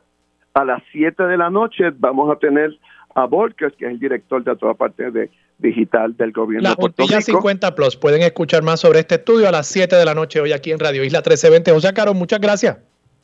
[0.55, 2.79] A las 7 de la noche vamos a tener
[3.15, 6.77] a Volkers, que es el director de toda parte de digital del gobierno la de
[6.77, 7.21] Puerto Rico.
[7.21, 7.97] 50 Plus.
[7.97, 10.79] Pueden escuchar más sobre este estudio a las 7 de la noche hoy aquí en
[10.79, 11.73] Radio Isla 1320.
[11.73, 12.79] José Caro, muchas gracias.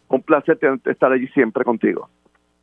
[0.09, 2.09] Un placer estar allí siempre contigo.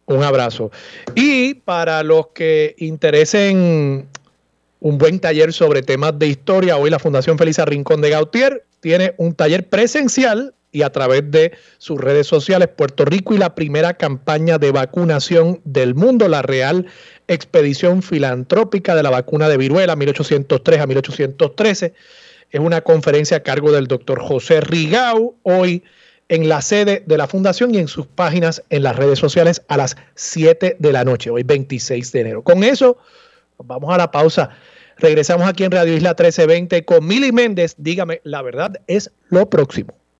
[0.06, 0.72] Un abrazo.
[1.16, 4.08] Y para los que interesen
[4.80, 9.14] un buen taller sobre temas de historia, hoy la Fundación Felisa Rincón de Gautier tiene
[9.18, 13.96] un taller presencial y a través de sus redes sociales Puerto Rico y la primera
[13.96, 16.88] campaña de vacunación del mundo, la Real
[17.28, 21.94] Expedición Filantrópica de la Vacuna de Viruela 1803 a 1813.
[22.52, 25.84] Es una conferencia a cargo del doctor José Rigau, hoy
[26.30, 29.76] en la sede de la fundación y en sus páginas en las redes sociales a
[29.76, 32.42] las 7 de la noche, hoy 26 de enero.
[32.42, 32.98] Con eso,
[33.58, 34.50] vamos a la pausa.
[34.98, 37.76] Regresamos aquí en Radio Isla 1320 con Mili Méndez.
[37.78, 40.01] Dígame, la verdad es lo próximo.